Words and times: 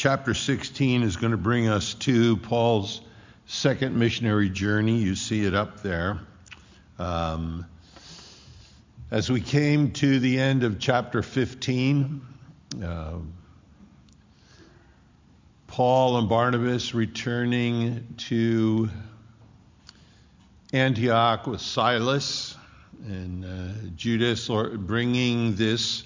chapter 0.00 0.32
16 0.32 1.02
is 1.02 1.16
going 1.16 1.32
to 1.32 1.36
bring 1.36 1.68
us 1.68 1.92
to 1.92 2.38
Paul's 2.38 3.02
second 3.44 3.98
missionary 3.98 4.48
journey. 4.48 4.96
You 4.96 5.14
see 5.14 5.44
it 5.44 5.54
up 5.54 5.82
there. 5.82 6.20
Um, 6.98 7.66
as 9.10 9.30
we 9.30 9.42
came 9.42 9.90
to 9.90 10.18
the 10.18 10.40
end 10.40 10.64
of 10.64 10.78
chapter 10.78 11.20
15, 11.20 12.22
uh, 12.82 13.12
Paul 15.66 16.16
and 16.16 16.30
Barnabas 16.30 16.94
returning 16.94 18.14
to 18.30 18.88
Antioch 20.72 21.46
with 21.46 21.60
Silas 21.60 22.56
and 23.06 23.44
uh, 23.44 23.90
Judas, 23.96 24.48
bringing 24.48 25.56
this 25.56 26.04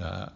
uh, 0.00 0.30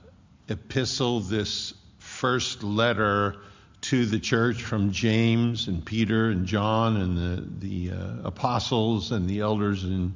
epistle, 0.51 1.21
this 1.21 1.73
first 2.17 2.63
letter 2.63 3.37
to 3.83 4.07
the 4.07 4.19
church 4.19 4.63
from 4.63 4.91
James 4.91 5.69
and 5.69 5.85
Peter 5.85 6.31
and 6.31 6.47
John 6.47 6.97
and 6.97 7.19
the, 7.19 7.67
the 7.67 7.95
uh, 7.95 8.29
apostles 8.29 9.13
and 9.13 9.29
the 9.29 9.41
elders 9.41 9.85
in 9.85 10.15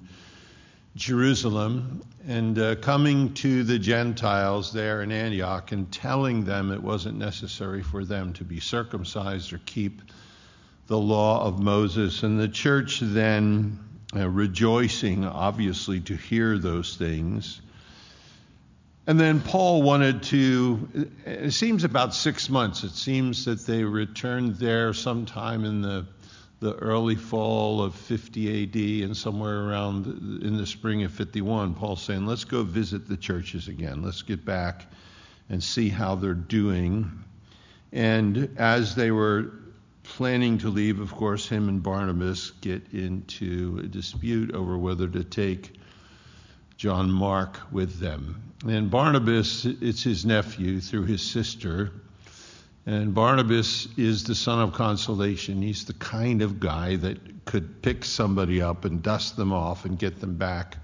Jerusalem, 0.96 2.00
and 2.26 2.58
uh, 2.58 2.76
coming 2.76 3.34
to 3.34 3.64
the 3.64 3.78
Gentiles 3.78 4.72
there 4.72 5.02
in 5.02 5.12
Antioch 5.12 5.72
and 5.72 5.92
telling 5.92 6.44
them 6.44 6.72
it 6.72 6.82
wasn't 6.82 7.18
necessary 7.18 7.82
for 7.82 8.02
them 8.02 8.32
to 8.34 8.44
be 8.44 8.60
circumcised 8.60 9.52
or 9.52 9.60
keep 9.66 10.00
the 10.86 10.98
law 10.98 11.44
of 11.44 11.60
Moses. 11.60 12.22
And 12.22 12.40
the 12.40 12.48
church 12.48 13.00
then 13.00 13.78
uh, 14.16 14.26
rejoicing, 14.26 15.26
obviously, 15.26 16.00
to 16.00 16.16
hear 16.16 16.56
those 16.56 16.96
things 16.96 17.60
and 19.06 19.18
then 19.18 19.40
Paul 19.40 19.82
wanted 19.82 20.22
to, 20.24 21.08
it 21.24 21.52
seems 21.52 21.84
about 21.84 22.14
six 22.14 22.48
months. 22.48 22.84
It 22.84 22.92
seems 22.92 23.46
that 23.46 23.66
they 23.66 23.82
returned 23.82 24.56
there 24.56 24.92
sometime 24.92 25.64
in 25.64 25.80
the, 25.80 26.06
the 26.60 26.74
early 26.74 27.16
fall 27.16 27.82
of 27.82 27.94
50 27.94 28.62
AD 28.62 29.06
and 29.06 29.16
somewhere 29.16 29.68
around 29.68 30.06
in 30.42 30.56
the 30.56 30.66
spring 30.66 31.02
of 31.04 31.12
51. 31.12 31.74
Paul's 31.74 32.02
saying, 32.02 32.26
let's 32.26 32.44
go 32.44 32.62
visit 32.62 33.08
the 33.08 33.16
churches 33.16 33.68
again. 33.68 34.02
Let's 34.02 34.22
get 34.22 34.44
back 34.44 34.86
and 35.48 35.62
see 35.62 35.88
how 35.88 36.14
they're 36.14 36.34
doing. 36.34 37.24
And 37.92 38.54
as 38.58 38.94
they 38.94 39.10
were 39.10 39.52
planning 40.02 40.58
to 40.58 40.68
leave, 40.68 41.00
of 41.00 41.12
course, 41.12 41.48
him 41.48 41.68
and 41.68 41.82
Barnabas 41.82 42.50
get 42.60 42.92
into 42.92 43.80
a 43.82 43.86
dispute 43.86 44.54
over 44.54 44.76
whether 44.76 45.08
to 45.08 45.24
take 45.24 45.72
John 46.76 47.10
Mark 47.10 47.58
with 47.72 47.98
them. 47.98 48.49
And 48.66 48.90
Barnabas, 48.90 49.64
it's 49.64 50.02
his 50.02 50.26
nephew 50.26 50.80
through 50.80 51.04
his 51.04 51.22
sister. 51.22 51.92
And 52.84 53.14
Barnabas 53.14 53.88
is 53.96 54.24
the 54.24 54.34
son 54.34 54.60
of 54.60 54.72
consolation. 54.72 55.62
He's 55.62 55.84
the 55.86 55.94
kind 55.94 56.42
of 56.42 56.60
guy 56.60 56.96
that 56.96 57.44
could 57.46 57.82
pick 57.82 58.04
somebody 58.04 58.60
up 58.60 58.84
and 58.84 59.02
dust 59.02 59.36
them 59.36 59.52
off 59.52 59.84
and 59.84 59.98
get 59.98 60.20
them 60.20 60.36
back 60.36 60.76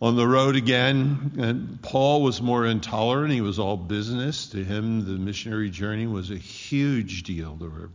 on 0.00 0.16
the 0.16 0.26
road 0.26 0.56
again. 0.56 1.32
And 1.38 1.80
Paul 1.82 2.22
was 2.22 2.42
more 2.42 2.66
intolerant. 2.66 3.32
He 3.32 3.40
was 3.40 3.58
all 3.58 3.76
business. 3.76 4.48
To 4.48 4.64
him, 4.64 5.04
the 5.04 5.18
missionary 5.18 5.70
journey 5.70 6.06
was 6.06 6.30
a 6.30 6.36
huge 6.36 7.22
deal. 7.22 7.54
There 7.54 7.70
were 7.70 7.90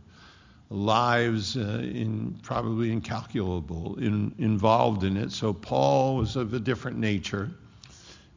lives 0.70 1.56
uh, 1.56 1.80
in 1.82 2.38
probably 2.42 2.90
incalculable 2.92 3.96
in, 3.98 4.34
involved 4.38 5.04
in 5.04 5.16
it. 5.16 5.32
So 5.32 5.52
Paul 5.52 6.16
was 6.16 6.36
of 6.36 6.54
a 6.54 6.60
different 6.60 6.98
nature. 6.98 7.50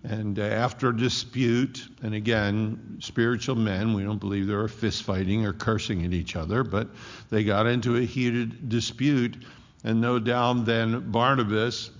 And 0.03 0.38
uh, 0.40 0.44
after 0.44 0.90
a 0.90 0.95
dispute, 0.95 1.88
and 2.02 2.14
again, 2.14 2.98
spiritual 3.00 3.56
men, 3.56 3.94
we 3.94 4.04
don't 4.04 4.20
believe 4.20 4.48
they 4.48 4.54
were 4.54 4.67
fist 4.67 5.04
fighting 5.04 5.45
or 5.45 5.54
cursing 5.54 6.06
at 6.06 6.14
each 6.14 6.36
other, 6.36 6.64
but 6.64 6.89
they 7.30 7.44
got 7.44 7.67
into 7.67 7.98
a 7.98 8.02
heated 8.02 8.70
dispute. 8.70 9.44
And 9.84 10.00
no 10.00 10.20
doubt 10.20 10.66
then 10.66 11.12
Barnabas 11.12 11.92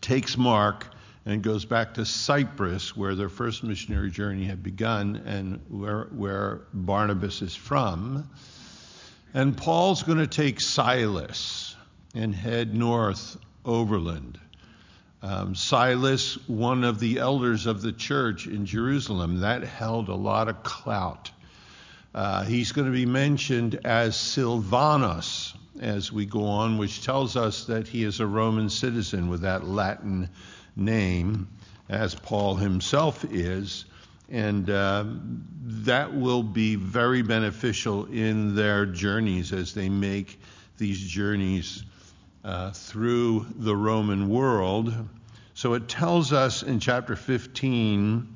takes 0.00 0.36
Mark 0.36 0.86
and 1.24 1.42
goes 1.42 1.64
back 1.64 1.94
to 1.94 2.04
Cyprus, 2.04 2.96
where 2.96 3.14
their 3.14 3.28
first 3.28 3.62
missionary 3.62 4.10
journey 4.10 4.44
had 4.44 4.62
begun 4.62 5.22
and 5.26 5.60
where, 5.68 6.04
where 6.04 6.62
Barnabas 6.72 7.42
is 7.42 7.54
from. 7.54 8.28
And 9.34 9.56
Paul's 9.56 10.02
going 10.02 10.18
to 10.18 10.26
take 10.26 10.60
Silas 10.60 11.76
and 12.14 12.34
head 12.34 12.74
north 12.74 13.36
overland. 13.64 14.38
Um, 15.20 15.54
Silas, 15.56 16.38
one 16.48 16.84
of 16.84 17.00
the 17.00 17.18
elders 17.18 17.66
of 17.66 17.82
the 17.82 17.92
church 17.92 18.46
in 18.46 18.66
Jerusalem, 18.66 19.40
that 19.40 19.64
held 19.64 20.08
a 20.08 20.14
lot 20.14 20.48
of 20.48 20.62
clout. 20.62 21.30
Uh, 22.14 22.44
he's 22.44 22.72
going 22.72 22.86
to 22.86 22.92
be 22.92 23.06
mentioned 23.06 23.80
as 23.84 24.16
Silvanus 24.16 25.54
as 25.80 26.12
we 26.12 26.24
go 26.24 26.44
on, 26.44 26.78
which 26.78 27.04
tells 27.04 27.36
us 27.36 27.64
that 27.66 27.88
he 27.88 28.04
is 28.04 28.20
a 28.20 28.26
Roman 28.26 28.70
citizen 28.70 29.28
with 29.28 29.42
that 29.42 29.66
Latin 29.66 30.28
name, 30.76 31.48
as 31.88 32.14
Paul 32.14 32.54
himself 32.54 33.24
is. 33.24 33.84
And 34.30 34.68
uh, 34.68 35.04
that 35.64 36.14
will 36.14 36.42
be 36.42 36.76
very 36.76 37.22
beneficial 37.22 38.06
in 38.06 38.54
their 38.54 38.86
journeys 38.86 39.52
as 39.52 39.74
they 39.74 39.88
make 39.88 40.40
these 40.76 41.00
journeys 41.00 41.82
uh, 42.48 42.70
through 42.70 43.46
the 43.56 43.76
Roman 43.76 44.30
world. 44.30 44.94
So 45.52 45.74
it 45.74 45.86
tells 45.86 46.32
us 46.32 46.62
in 46.62 46.80
chapter 46.80 47.14
15, 47.14 48.26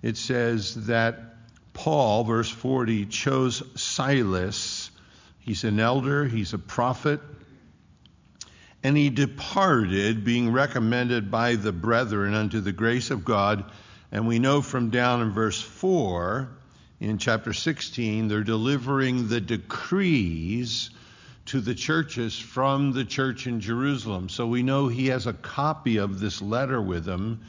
it 0.00 0.16
says 0.16 0.86
that 0.86 1.34
Paul, 1.72 2.22
verse 2.22 2.48
40, 2.48 3.06
chose 3.06 3.64
Silas. 3.74 4.92
He's 5.40 5.64
an 5.64 5.80
elder, 5.80 6.24
he's 6.24 6.52
a 6.52 6.58
prophet, 6.58 7.20
and 8.84 8.96
he 8.96 9.10
departed, 9.10 10.24
being 10.24 10.52
recommended 10.52 11.28
by 11.28 11.56
the 11.56 11.72
brethren 11.72 12.34
unto 12.34 12.60
the 12.60 12.70
grace 12.70 13.10
of 13.10 13.24
God. 13.24 13.64
And 14.12 14.28
we 14.28 14.38
know 14.38 14.62
from 14.62 14.90
down 14.90 15.20
in 15.20 15.32
verse 15.32 15.60
4 15.60 16.48
in 17.00 17.18
chapter 17.18 17.52
16, 17.52 18.28
they're 18.28 18.44
delivering 18.44 19.26
the 19.26 19.40
decrees 19.40 20.90
to 21.48 21.60
the 21.62 21.74
churches 21.74 22.38
from 22.38 22.92
the 22.92 23.06
church 23.06 23.46
in 23.46 23.60
Jerusalem. 23.60 24.28
So 24.28 24.46
we 24.46 24.62
know 24.62 24.88
he 24.88 25.06
has 25.06 25.26
a 25.26 25.32
copy 25.32 25.96
of 25.96 26.20
this 26.20 26.42
letter 26.42 26.80
with 26.80 27.06
him 27.06 27.40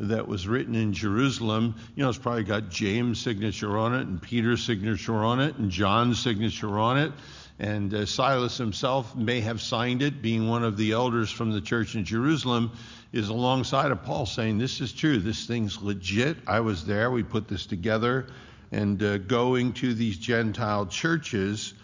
that 0.00 0.26
was 0.26 0.48
written 0.48 0.74
in 0.74 0.92
Jerusalem. 0.92 1.76
You 1.94 2.02
know, 2.02 2.08
it's 2.08 2.18
probably 2.18 2.42
got 2.42 2.68
James' 2.68 3.20
signature 3.20 3.78
on 3.78 3.94
it, 3.94 4.08
and 4.08 4.20
Peter's 4.20 4.64
signature 4.64 5.22
on 5.22 5.38
it, 5.38 5.56
and 5.56 5.70
John's 5.70 6.20
signature 6.20 6.80
on 6.80 6.98
it. 6.98 7.12
And 7.60 7.94
uh, 7.94 8.06
Silas 8.06 8.58
himself 8.58 9.14
may 9.14 9.40
have 9.42 9.60
signed 9.60 10.02
it, 10.02 10.20
being 10.20 10.48
one 10.48 10.64
of 10.64 10.76
the 10.76 10.90
elders 10.90 11.30
from 11.30 11.52
the 11.52 11.60
church 11.60 11.94
in 11.94 12.04
Jerusalem, 12.04 12.72
is 13.12 13.28
alongside 13.28 13.92
of 13.92 14.02
Paul 14.02 14.26
saying, 14.26 14.58
This 14.58 14.80
is 14.80 14.92
true. 14.92 15.18
This 15.18 15.46
thing's 15.46 15.80
legit. 15.80 16.38
I 16.48 16.58
was 16.58 16.84
there. 16.84 17.08
We 17.12 17.22
put 17.22 17.46
this 17.46 17.66
together. 17.66 18.26
And 18.72 19.00
uh, 19.00 19.18
going 19.18 19.74
to 19.74 19.94
these 19.94 20.18
Gentile 20.18 20.86
churches 20.86 21.74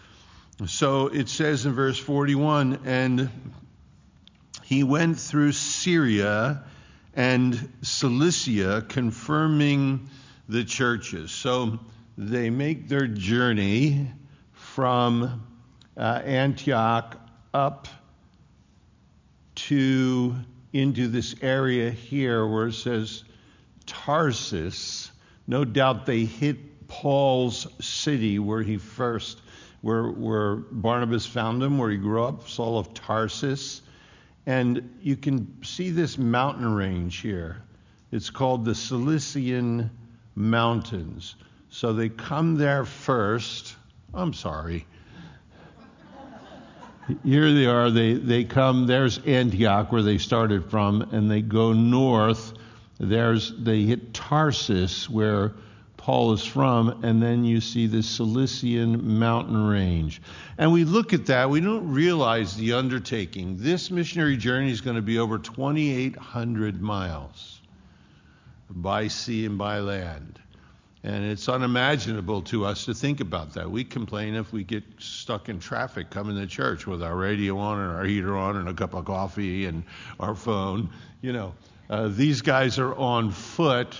so 0.67 1.07
it 1.07 1.29
says 1.29 1.65
in 1.65 1.73
verse 1.73 1.97
41 1.97 2.81
and 2.85 3.29
he 4.63 4.83
went 4.83 5.19
through 5.19 5.51
Syria 5.51 6.63
and 7.13 7.71
Cilicia, 7.81 8.85
confirming 8.87 10.09
the 10.47 10.63
churches. 10.63 11.31
So 11.31 11.79
they 12.17 12.49
make 12.49 12.87
their 12.87 13.07
journey 13.07 14.11
from 14.53 15.45
uh, 15.97 16.21
Antioch 16.23 17.17
up 17.53 17.87
to 19.55 20.35
into 20.71 21.07
this 21.09 21.35
area 21.41 21.91
here 21.91 22.47
where 22.47 22.67
it 22.67 22.73
says 22.73 23.23
Tarsus. 23.85 25.11
No 25.47 25.65
doubt 25.65 26.05
they 26.05 26.23
hit 26.23 26.87
Paul's 26.87 27.67
city 27.83 28.39
where 28.39 28.61
he 28.61 28.77
first 28.77 29.41
where, 29.81 30.09
where 30.09 30.55
Barnabas 30.55 31.25
found 31.25 31.61
him, 31.61 31.77
where 31.77 31.89
he 31.89 31.97
grew 31.97 32.23
up, 32.23 32.47
Saul 32.47 32.77
of 32.77 32.93
Tarsus. 32.93 33.81
And 34.45 34.97
you 35.01 35.15
can 35.15 35.63
see 35.63 35.89
this 35.91 36.17
mountain 36.17 36.73
range 36.73 37.17
here. 37.19 37.61
It's 38.11 38.29
called 38.29 38.65
the 38.65 38.75
Cilician 38.75 39.89
Mountains. 40.35 41.35
So 41.69 41.93
they 41.93 42.09
come 42.09 42.55
there 42.55 42.85
first. 42.85 43.75
I'm 44.13 44.33
sorry. 44.33 44.85
Here 47.23 47.51
they 47.51 47.65
are. 47.65 47.89
They, 47.89 48.13
they 48.13 48.43
come, 48.43 48.87
there's 48.87 49.19
Antioch, 49.19 49.91
where 49.91 50.03
they 50.03 50.17
started 50.17 50.69
from, 50.69 51.01
and 51.11 51.29
they 51.29 51.41
go 51.41 51.73
north. 51.73 52.53
There's, 52.99 53.53
they 53.57 53.81
hit 53.81 54.13
Tarsus, 54.13 55.09
where 55.09 55.53
Paul 56.01 56.33
is 56.33 56.43
from, 56.43 57.03
and 57.03 57.21
then 57.21 57.45
you 57.45 57.61
see 57.61 57.85
the 57.85 58.01
Cilician 58.01 59.19
mountain 59.19 59.67
range. 59.67 60.19
And 60.57 60.73
we 60.73 60.83
look 60.83 61.13
at 61.13 61.27
that, 61.27 61.51
we 61.51 61.61
don't 61.61 61.91
realize 61.91 62.57
the 62.57 62.73
undertaking. 62.73 63.57
This 63.59 63.91
missionary 63.91 64.35
journey 64.35 64.71
is 64.71 64.81
going 64.81 64.95
to 64.95 65.03
be 65.03 65.19
over 65.19 65.37
2,800 65.37 66.81
miles 66.81 67.61
by 68.67 69.09
sea 69.09 69.45
and 69.45 69.59
by 69.59 69.77
land. 69.77 70.39
And 71.03 71.23
it's 71.23 71.47
unimaginable 71.47 72.41
to 72.43 72.65
us 72.65 72.85
to 72.85 72.95
think 72.95 73.19
about 73.19 73.53
that. 73.53 73.69
We 73.69 73.83
complain 73.83 74.33
if 74.33 74.51
we 74.51 74.63
get 74.63 74.83
stuck 74.97 75.49
in 75.49 75.59
traffic 75.59 76.09
coming 76.09 76.35
to 76.35 76.47
church 76.47 76.87
with 76.87 77.03
our 77.03 77.15
radio 77.15 77.59
on 77.59 77.79
and 77.79 77.91
our 77.91 78.05
heater 78.05 78.35
on 78.35 78.57
and 78.57 78.67
a 78.67 78.73
cup 78.73 78.95
of 78.95 79.05
coffee 79.05 79.67
and 79.67 79.83
our 80.19 80.33
phone. 80.33 80.89
You 81.21 81.33
know, 81.33 81.53
uh, 81.91 82.07
these 82.07 82.41
guys 82.41 82.79
are 82.79 82.95
on 82.95 83.29
foot. 83.29 83.95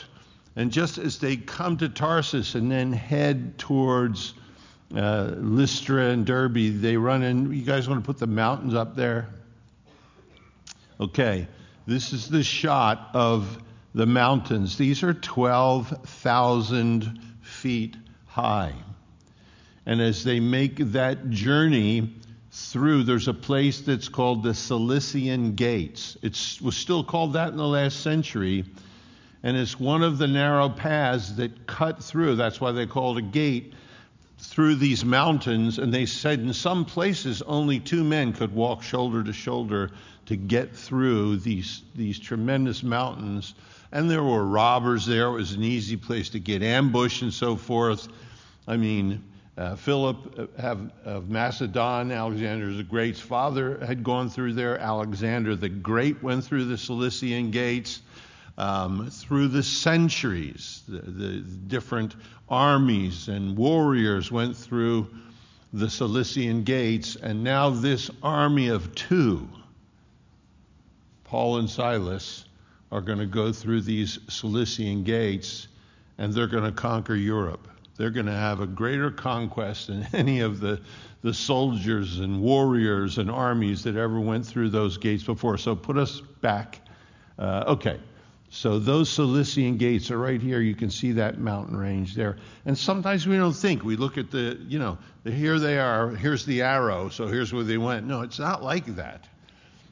And 0.55 0.71
just 0.71 0.97
as 0.97 1.19
they 1.19 1.37
come 1.37 1.77
to 1.77 1.89
Tarsus 1.89 2.55
and 2.55 2.71
then 2.71 2.91
head 2.91 3.57
towards 3.57 4.33
uh, 4.95 5.31
Lystra 5.37 6.07
and 6.07 6.25
Derbe, 6.25 6.81
they 6.81 6.97
run 6.97 7.23
in. 7.23 7.53
You 7.53 7.61
guys 7.61 7.87
want 7.87 8.03
to 8.03 8.05
put 8.05 8.17
the 8.17 8.27
mountains 8.27 8.73
up 8.73 8.95
there? 8.95 9.29
Okay, 10.99 11.47
this 11.87 12.13
is 12.13 12.29
the 12.29 12.43
shot 12.43 13.09
of 13.13 13.57
the 13.95 14.05
mountains. 14.05 14.77
These 14.77 15.03
are 15.03 15.13
12,000 15.13 17.19
feet 17.41 17.95
high. 18.27 18.73
And 19.85 20.01
as 20.01 20.23
they 20.23 20.39
make 20.39 20.77
that 20.77 21.29
journey 21.29 22.13
through, 22.51 23.03
there's 23.03 23.27
a 23.27 23.33
place 23.33 23.81
that's 23.81 24.09
called 24.09 24.43
the 24.43 24.53
Cilician 24.53 25.55
Gates. 25.55 26.17
It 26.21 26.59
was 26.61 26.77
still 26.77 27.03
called 27.03 27.33
that 27.33 27.49
in 27.49 27.57
the 27.57 27.67
last 27.67 28.01
century. 28.01 28.65
And 29.43 29.57
it's 29.57 29.79
one 29.79 30.03
of 30.03 30.17
the 30.17 30.27
narrow 30.27 30.69
paths 30.69 31.33
that 31.33 31.65
cut 31.65 32.03
through. 32.03 32.35
That's 32.35 32.61
why 32.61 32.71
they 32.71 32.85
call 32.85 33.17
it 33.17 33.19
a 33.19 33.27
gate 33.27 33.73
through 34.37 34.75
these 34.75 35.03
mountains. 35.03 35.79
And 35.79 35.93
they 35.93 36.05
said 36.05 36.39
in 36.39 36.53
some 36.53 36.85
places 36.85 37.41
only 37.41 37.79
two 37.79 38.03
men 38.03 38.33
could 38.33 38.53
walk 38.53 38.83
shoulder 38.83 39.23
to 39.23 39.33
shoulder 39.33 39.91
to 40.27 40.35
get 40.35 40.75
through 40.75 41.37
these, 41.37 41.81
these 41.95 42.19
tremendous 42.19 42.83
mountains 42.83 43.55
and 43.91 44.09
there 44.09 44.23
were 44.23 44.45
robbers 44.45 45.05
there. 45.05 45.27
It 45.27 45.33
was 45.33 45.53
an 45.53 45.63
easy 45.63 45.97
place 45.97 46.29
to 46.29 46.39
get 46.39 46.63
ambushed 46.63 47.21
and 47.21 47.33
so 47.33 47.55
forth. 47.55 48.07
I 48.67 48.77
mean, 48.77 49.23
uh, 49.57 49.75
Philip 49.75 50.49
of 51.03 51.29
Macedon, 51.29 52.11
Alexander 52.11 52.73
the 52.73 52.83
Great's 52.83 53.19
father, 53.19 53.85
had 53.85 54.03
gone 54.03 54.29
through 54.29 54.53
there. 54.53 54.77
Alexander 54.77 55.55
the 55.55 55.69
Great 55.69 56.23
went 56.23 56.45
through 56.45 56.65
the 56.65 56.77
Cilician 56.77 57.51
gates. 57.51 58.01
Um, 58.61 59.09
through 59.09 59.47
the 59.47 59.63
centuries, 59.63 60.83
the, 60.87 60.99
the, 60.99 61.39
different 61.39 62.15
armies 62.47 63.27
and 63.27 63.57
warriors 63.57 64.31
went 64.31 64.55
through 64.55 65.09
the 65.73 65.89
Cilician 65.89 66.61
gates, 66.63 67.15
and 67.15 67.43
now 67.43 67.71
this 67.71 68.11
army 68.21 68.67
of 68.67 68.93
two, 68.93 69.49
Paul 71.23 71.57
and 71.57 71.67
Silas, 71.67 72.45
are 72.91 73.01
going 73.01 73.17
to 73.17 73.25
go 73.25 73.51
through 73.51 73.81
these 73.81 74.19
Cilician 74.29 75.05
gates 75.05 75.67
and 76.19 76.31
they're 76.31 76.45
going 76.45 76.65
to 76.65 76.71
conquer 76.71 77.15
Europe. 77.15 77.67
They're 77.97 78.11
going 78.11 78.27
to 78.27 78.31
have 78.31 78.59
a 78.59 78.67
greater 78.67 79.09
conquest 79.09 79.87
than 79.87 80.05
any 80.13 80.41
of 80.41 80.59
the, 80.59 80.79
the 81.23 81.33
soldiers 81.33 82.19
and 82.19 82.39
warriors 82.39 83.17
and 83.17 83.31
armies 83.31 83.85
that 83.85 83.95
ever 83.95 84.19
went 84.19 84.45
through 84.45 84.69
those 84.69 84.97
gates 84.97 85.23
before. 85.23 85.57
So 85.57 85.75
put 85.75 85.97
us 85.97 86.21
back. 86.41 86.79
Uh, 87.39 87.63
okay. 87.65 87.97
So 88.53 88.79
those 88.79 89.09
Cilician 89.09 89.77
gates 89.77 90.11
are 90.11 90.17
right 90.17 90.41
here. 90.41 90.59
You 90.59 90.75
can 90.75 90.89
see 90.89 91.13
that 91.13 91.39
mountain 91.39 91.77
range 91.77 92.15
there. 92.15 92.35
And 92.65 92.77
sometimes 92.77 93.25
we 93.25 93.37
don't 93.37 93.55
think. 93.55 93.85
We 93.85 93.95
look 93.95 94.17
at 94.17 94.29
the, 94.29 94.59
you 94.67 94.77
know, 94.77 94.97
here 95.23 95.57
they 95.57 95.79
are. 95.79 96.09
Here's 96.09 96.45
the 96.45 96.61
arrow. 96.61 97.07
So 97.07 97.27
here's 97.27 97.53
where 97.53 97.63
they 97.63 97.77
went. 97.77 98.05
No, 98.05 98.21
it's 98.21 98.39
not 98.39 98.61
like 98.61 98.85
that. 98.97 99.25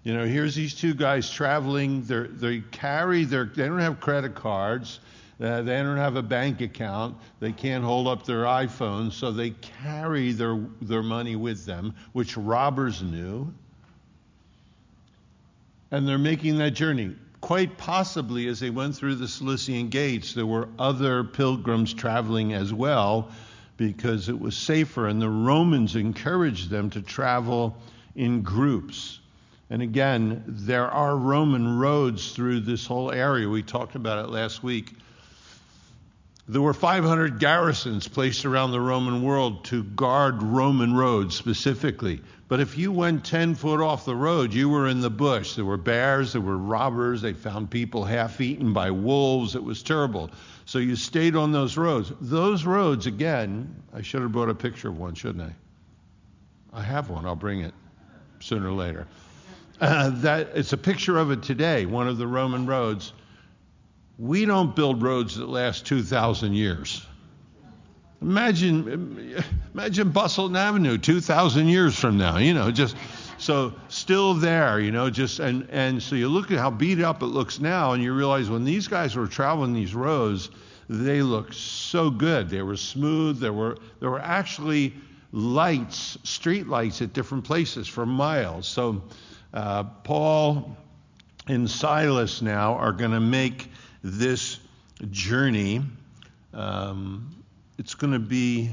You 0.04 0.14
know, 0.14 0.26
here's 0.26 0.56
these 0.56 0.76
two 0.76 0.94
guys 0.94 1.32
traveling. 1.32 2.04
They're, 2.04 2.28
they 2.28 2.60
carry 2.60 3.24
their, 3.24 3.46
they 3.46 3.66
don't 3.66 3.80
have 3.80 4.02
credit 4.02 4.36
cards. 4.36 5.00
Uh, 5.42 5.62
they 5.62 5.82
don't 5.82 5.96
have 5.96 6.18
a 6.18 6.22
bank 6.22 6.60
account. 6.60 7.16
They 7.40 7.54
can't 7.54 7.84
hold 7.84 8.08
up 8.10 8.26
their 8.26 8.44
iPhones, 8.44 9.14
so 9.14 9.32
they 9.32 9.52
carry 9.52 10.34
their, 10.34 10.60
their 10.82 11.02
money 11.02 11.38
with 11.38 11.66
them, 11.66 11.96
which 12.12 12.36
robbers 12.36 13.02
knew. 13.02 13.54
And 15.92 16.06
they're 16.06 16.18
making 16.18 16.58
that 16.58 16.72
journey. 16.72 17.16
Quite 17.42 17.78
possibly, 17.78 18.48
as 18.48 18.60
they 18.60 18.70
went 18.70 18.96
through 18.96 19.16
the 19.16 19.28
Cilician 19.28 19.90
gates, 19.90 20.34
there 20.34 20.46
were 20.46 20.68
other 20.78 21.24
pilgrims 21.24 21.94
traveling 21.94 22.54
as 22.54 22.74
well 22.74 23.30
because 23.78 24.28
it 24.28 24.40
was 24.40 24.58
safer, 24.58 25.08
and 25.08 25.22
the 25.22 25.30
Romans 25.30 25.96
encouraged 25.96 26.70
them 26.70 26.90
to 26.90 27.02
travel 27.02 27.78
in 28.16 28.42
groups. 28.42 29.20
And 29.70 29.82
again, 29.82 30.44
there 30.48 30.90
are 30.90 31.16
Roman 31.16 31.78
roads 31.80 32.32
through 32.34 32.62
this 32.62 32.86
whole 32.86 33.12
area. 33.12 33.48
We 33.48 33.64
talked 33.64 33.96
about 33.96 34.26
it 34.26 34.30
last 34.30 34.64
week. 34.64 34.96
There 36.50 36.64
were 36.64 36.74
500 36.74 37.38
garrisons 37.38 38.08
placed 38.08 38.44
around 38.44 38.72
the 38.72 38.82
Roman 38.82 39.22
world 39.22 39.66
to 39.66 39.84
guard 39.84 40.42
Roman 40.42 40.96
roads 40.96 41.36
specifically. 41.36 42.22
But 42.48 42.60
if 42.60 42.76
you 42.76 42.92
went 42.92 43.24
10 43.24 43.54
foot 43.54 43.80
off 43.80 44.04
the 44.04 44.16
road, 44.16 44.52
you 44.52 44.68
were 44.68 44.88
in 44.88 45.00
the 45.00 45.12
bush. 45.12 45.54
There 45.54 45.64
were 45.64 45.78
bears, 45.78 46.34
there 46.34 46.42
were 46.42 46.58
robbers, 46.58 47.22
they 47.22 47.34
found 47.34 47.70
people 47.70 48.04
half 48.04 48.42
eaten 48.42 48.74
by 48.74 48.90
wolves. 48.90 49.56
It 49.56 49.64
was 49.64 49.84
terrible. 49.84 50.32
So 50.66 50.80
you 50.80 50.96
stayed 50.96 51.36
on 51.36 51.52
those 51.52 51.78
roads. 51.78 52.12
Those 52.20 52.66
roads, 52.66 53.06
again, 53.06 53.84
I 53.94 54.02
should 54.02 54.24
have 54.24 54.32
brought 54.32 54.50
a 54.50 54.56
picture 54.56 54.90
of 54.90 54.98
one, 54.98 55.14
shouldn't 55.14 55.44
I? 55.44 56.80
I 56.80 56.82
have 56.82 57.12
one, 57.12 57.28
I'll 57.28 57.36
bring 57.36 57.62
it 57.62 57.76
sooner 58.40 58.70
or 58.70 58.74
later. 58.74 59.06
Uh, 59.80 60.10
that 60.22 60.50
it's 60.56 60.74
a 60.74 60.78
picture 60.78 61.20
of 61.20 61.30
it 61.30 61.44
today, 61.44 61.86
one 61.86 62.08
of 62.08 62.18
the 62.18 62.26
Roman 62.26 62.66
roads. 62.66 63.14
We 64.20 64.44
don't 64.44 64.76
build 64.76 65.02
roads 65.02 65.38
that 65.38 65.48
last 65.48 65.86
2,000 65.86 66.54
years. 66.54 67.06
Imagine, 68.22 69.44
imagine 69.74 70.10
Bustleton 70.12 70.58
Avenue 70.58 70.98
2,000 70.98 71.68
years 71.70 71.98
from 71.98 72.18
now. 72.18 72.38
You 72.38 72.54
know, 72.54 72.70
just 72.70 72.98
so 73.38 73.74
still 73.88 74.34
there. 74.34 74.82
You 74.82 74.92
know, 74.92 75.10
just 75.10 75.40
and 75.40 75.70
and 75.70 76.04
so 76.04 76.16
you 76.16 76.28
look 76.28 76.52
at 76.52 76.60
how 76.60 76.70
beat 76.70 77.00
up 77.00 77.24
it 77.24 77.28
looks 77.28 77.62
now, 77.62 77.94
and 77.94 78.04
you 78.04 78.14
realize 78.14 78.50
when 78.50 78.66
these 78.66 78.90
guys 78.90 79.16
were 79.16 79.26
traveling 79.26 79.74
these 79.74 79.96
roads, 79.96 80.50
they 80.90 81.22
looked 81.22 81.56
so 81.56 82.10
good. 82.10 82.50
They 82.50 82.62
were 82.62 82.76
smooth. 82.76 83.40
There 83.40 83.54
were 83.54 83.78
there 84.02 84.10
were 84.10 84.20
actually 84.20 84.94
lights, 85.32 86.18
street 86.24 86.68
lights 86.68 87.02
at 87.02 87.14
different 87.14 87.46
places 87.46 87.88
for 87.88 88.06
miles. 88.06 88.68
So 88.68 89.02
uh, 89.54 89.86
Paul 90.04 90.76
and 91.48 91.70
Silas 91.70 92.42
now 92.42 92.74
are 92.76 92.92
going 92.92 93.12
to 93.12 93.22
make 93.22 93.70
this 94.04 94.60
journey. 95.10 95.82
Um, 96.54 97.44
it's 97.78 97.96
going 97.96 98.14
to 98.14 98.20
be 98.20 98.72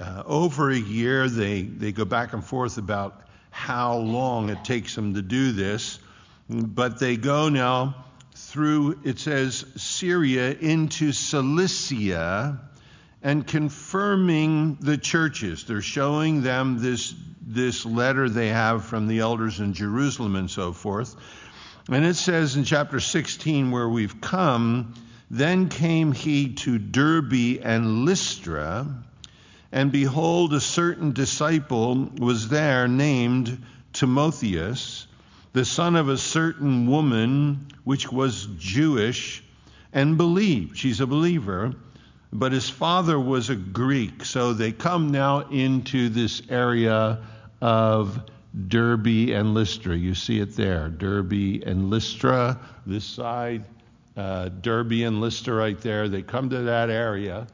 uh, 0.00 0.22
over 0.26 0.70
a 0.70 0.78
year. 0.78 1.28
They, 1.28 1.62
they 1.62 1.92
go 1.92 2.04
back 2.04 2.32
and 2.32 2.44
forth 2.44 2.78
about 2.78 3.22
how 3.50 3.96
long 3.96 4.50
it 4.50 4.64
takes 4.64 4.94
them 4.94 5.14
to 5.14 5.22
do 5.22 5.52
this. 5.52 5.98
But 6.48 6.98
they 6.98 7.16
go 7.16 7.48
now 7.48 8.06
through, 8.34 9.00
it 9.04 9.18
says, 9.18 9.64
Syria 9.76 10.52
into 10.52 11.12
Cilicia 11.12 12.60
and 13.22 13.46
confirming 13.46 14.78
the 14.80 14.96
churches. 14.96 15.64
They're 15.64 15.82
showing 15.82 16.42
them 16.42 16.78
this 16.80 17.14
this 17.42 17.84
letter 17.84 18.28
they 18.28 18.48
have 18.48 18.84
from 18.84 19.08
the 19.08 19.20
elders 19.20 19.58
in 19.58 19.74
Jerusalem 19.74 20.36
and 20.36 20.48
so 20.48 20.72
forth. 20.72 21.16
And 21.88 22.04
it 22.04 22.14
says 22.14 22.56
in 22.56 22.64
chapter 22.64 23.00
16, 23.00 23.70
where 23.70 23.88
we've 23.88 24.20
come, 24.20 24.94
then 25.30 25.68
came 25.68 26.12
he 26.12 26.54
to 26.54 26.78
Derbe 26.78 27.60
and 27.62 28.04
Lystra, 28.04 28.86
and 29.72 29.92
behold, 29.92 30.52
a 30.52 30.60
certain 30.60 31.12
disciple 31.12 32.10
was 32.18 32.48
there 32.48 32.88
named 32.88 33.62
Timotheus, 33.92 35.06
the 35.52 35.64
son 35.64 35.96
of 35.96 36.08
a 36.08 36.18
certain 36.18 36.86
woman 36.86 37.68
which 37.84 38.10
was 38.10 38.46
Jewish, 38.58 39.42
and 39.92 40.16
believed. 40.16 40.76
She's 40.76 41.00
a 41.00 41.06
believer 41.06 41.74
but 42.32 42.52
his 42.52 42.70
father 42.70 43.18
was 43.18 43.50
a 43.50 43.56
Greek. 43.56 44.24
So 44.24 44.52
they 44.52 44.72
come 44.72 45.10
now 45.10 45.40
into 45.48 46.08
this 46.08 46.42
area 46.48 47.18
of 47.60 48.20
Derbe 48.68 49.30
and 49.30 49.54
Lystra. 49.54 49.96
You 49.96 50.14
see 50.14 50.40
it 50.40 50.56
there, 50.56 50.88
Derbe 50.88 51.62
and 51.64 51.90
Lystra, 51.90 52.58
this 52.84 53.04
side, 53.04 53.64
uh, 54.16 54.48
Derbe 54.48 55.04
and 55.04 55.20
Lystra 55.20 55.54
right 55.54 55.80
there. 55.80 56.08
They 56.08 56.22
come 56.22 56.50
to 56.50 56.62
that 56.62 56.90
area, 56.90 57.46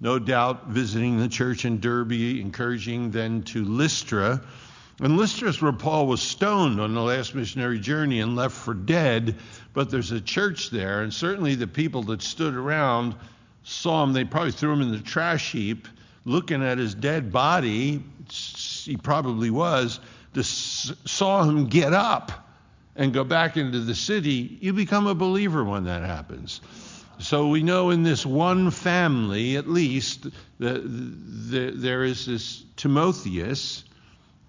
no 0.00 0.18
doubt 0.18 0.68
visiting 0.68 1.18
the 1.18 1.28
church 1.28 1.64
in 1.64 1.80
Derbe, 1.80 2.12
encouraging 2.40 3.10
them 3.10 3.42
to 3.44 3.64
Lystra. 3.64 4.40
And 5.00 5.16
Lystra 5.16 5.50
is 5.50 5.62
where 5.62 5.72
Paul 5.72 6.06
was 6.06 6.22
stoned 6.22 6.80
on 6.80 6.94
the 6.94 7.02
last 7.02 7.34
missionary 7.34 7.78
journey 7.78 8.20
and 8.20 8.34
left 8.34 8.56
for 8.56 8.74
dead, 8.74 9.36
but 9.74 9.90
there's 9.90 10.10
a 10.12 10.20
church 10.20 10.70
there, 10.70 11.02
and 11.02 11.12
certainly 11.12 11.54
the 11.54 11.66
people 11.68 12.02
that 12.04 12.22
stood 12.22 12.54
around 12.54 13.14
saw 13.62 14.02
him. 14.02 14.12
They 14.12 14.24
probably 14.24 14.52
threw 14.52 14.72
him 14.72 14.80
in 14.80 14.90
the 14.90 14.98
trash 14.98 15.52
heap, 15.52 15.86
looking 16.24 16.64
at 16.64 16.78
his 16.78 16.94
dead 16.94 17.30
body, 17.30 18.02
he 18.30 18.96
probably 18.96 19.50
was, 19.50 20.00
saw 20.44 21.42
him 21.42 21.66
get 21.66 21.92
up 21.92 22.48
and 22.96 23.12
go 23.12 23.24
back 23.24 23.56
into 23.56 23.80
the 23.80 23.94
city, 23.94 24.58
you 24.60 24.72
become 24.72 25.06
a 25.06 25.14
believer 25.14 25.62
when 25.64 25.84
that 25.84 26.02
happens. 26.02 26.60
so 27.20 27.48
we 27.48 27.62
know 27.62 27.90
in 27.90 28.02
this 28.02 28.26
one 28.26 28.70
family, 28.70 29.56
at 29.56 29.68
least, 29.68 30.26
the, 30.58 30.80
the, 30.80 31.72
there 31.74 32.04
is 32.04 32.26
this 32.26 32.64
Timotheus 32.76 33.84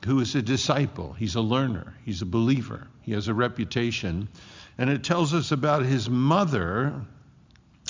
who 0.06 0.20
is 0.20 0.34
a 0.36 0.42
disciple. 0.42 1.14
He's 1.14 1.36
a 1.36 1.42
learner, 1.42 1.94
he's 2.06 2.22
a 2.22 2.26
believer, 2.26 2.88
he 3.02 3.12
has 3.14 3.28
a 3.28 3.34
reputation. 3.34 4.30
And 4.78 4.90
it 4.90 5.04
tells 5.04 5.34
us 5.34 5.52
about 5.52 5.84
his 5.84 6.10
mother, 6.10 6.94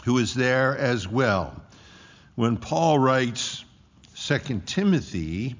who 0.03 0.17
is 0.17 0.33
there 0.33 0.77
as 0.77 1.07
well. 1.07 1.61
When 2.35 2.57
Paul 2.57 2.97
writes 2.97 3.63
2 4.15 4.63
Timothy, 4.65 5.55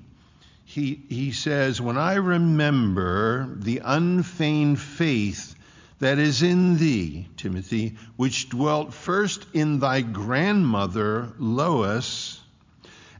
he, 0.70 1.02
he 1.10 1.32
says, 1.32 1.82
When 1.82 1.98
I 1.98 2.16
remember 2.16 3.56
the 3.56 3.82
unfeigned 3.84 4.80
faith 4.80 5.56
that 5.98 6.20
is 6.20 6.44
in 6.44 6.78
thee, 6.78 7.28
Timothy, 7.38 7.98
which 8.18 8.50
dwelt 8.50 8.94
first 8.94 9.48
in 9.54 9.80
thy 9.80 10.02
grandmother 10.02 11.34
Lois 11.40 12.40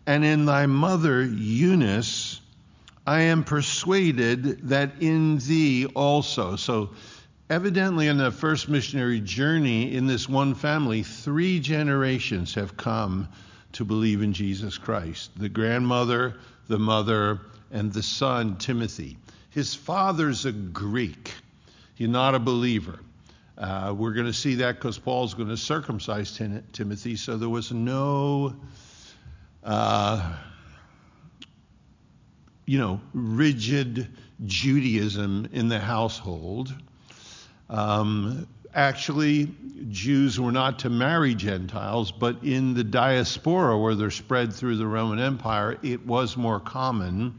and 0.06 0.24
in 0.24 0.46
thy 0.46 0.68
mother 0.68 1.24
Eunice, 1.24 2.40
I 3.08 3.22
am 3.22 3.44
persuaded 3.44 4.70
that 4.70 5.02
in 5.02 5.40
thee 5.40 5.88
also. 5.88 6.56
So, 6.56 6.92
evidently, 7.50 8.10
in 8.10 8.20
the 8.20 8.30
first 8.30 8.70
missionary 8.70 9.22
journey 9.22 9.96
in 9.96 10.06
this 10.06 10.30
one 10.30 10.54
family, 10.54 11.02
three 11.02 11.60
generations 11.60 12.54
have 12.54 12.78
come 12.78 13.28
to 13.74 13.86
believe 13.86 14.22
in 14.22 14.34
Jesus 14.34 14.78
Christ 14.78 15.32
the 15.38 15.50
grandmother, 15.50 16.36
the 16.68 16.80
mother, 16.80 17.42
and 17.72 17.92
the 17.94 18.04
son, 18.04 18.58
Timothy. 18.58 19.18
His 19.52 19.76
father's 19.76 20.46
a 20.46 20.52
Greek. 20.52 21.34
He's 21.96 22.10
not 22.10 22.36
a 22.36 22.40
believer. 22.40 23.00
Uh, 23.58 23.94
we're 23.96 24.14
going 24.14 24.26
to 24.26 24.34
see 24.34 24.56
that 24.56 24.76
because 24.76 24.98
Paul's 24.98 25.34
going 25.34 25.50
to 25.50 25.58
circumcise 25.58 26.38
Tim- 26.38 26.64
Timothy, 26.72 27.18
so 27.18 27.36
there 27.36 27.50
was 27.50 27.72
no, 27.74 28.56
uh, 29.64 30.38
you 32.66 32.80
know, 32.80 33.02
rigid 33.14 34.08
Judaism 34.46 35.50
in 35.52 35.68
the 35.68 35.80
household. 35.80 36.74
Um, 37.70 38.48
actually, 38.74 39.50
Jews 39.90 40.40
were 40.40 40.52
not 40.52 40.80
to 40.80 40.90
marry 40.90 41.36
Gentiles, 41.36 42.12
but 42.12 42.44
in 42.44 42.74
the 42.74 42.84
diaspora 42.84 43.78
where 43.78 43.96
they're 43.96 44.12
spread 44.12 44.54
through 44.54 44.78
the 44.78 44.88
Roman 44.88 45.20
Empire, 45.20 45.78
it 45.82 46.06
was 46.06 46.38
more 46.38 46.60
common 46.60 47.36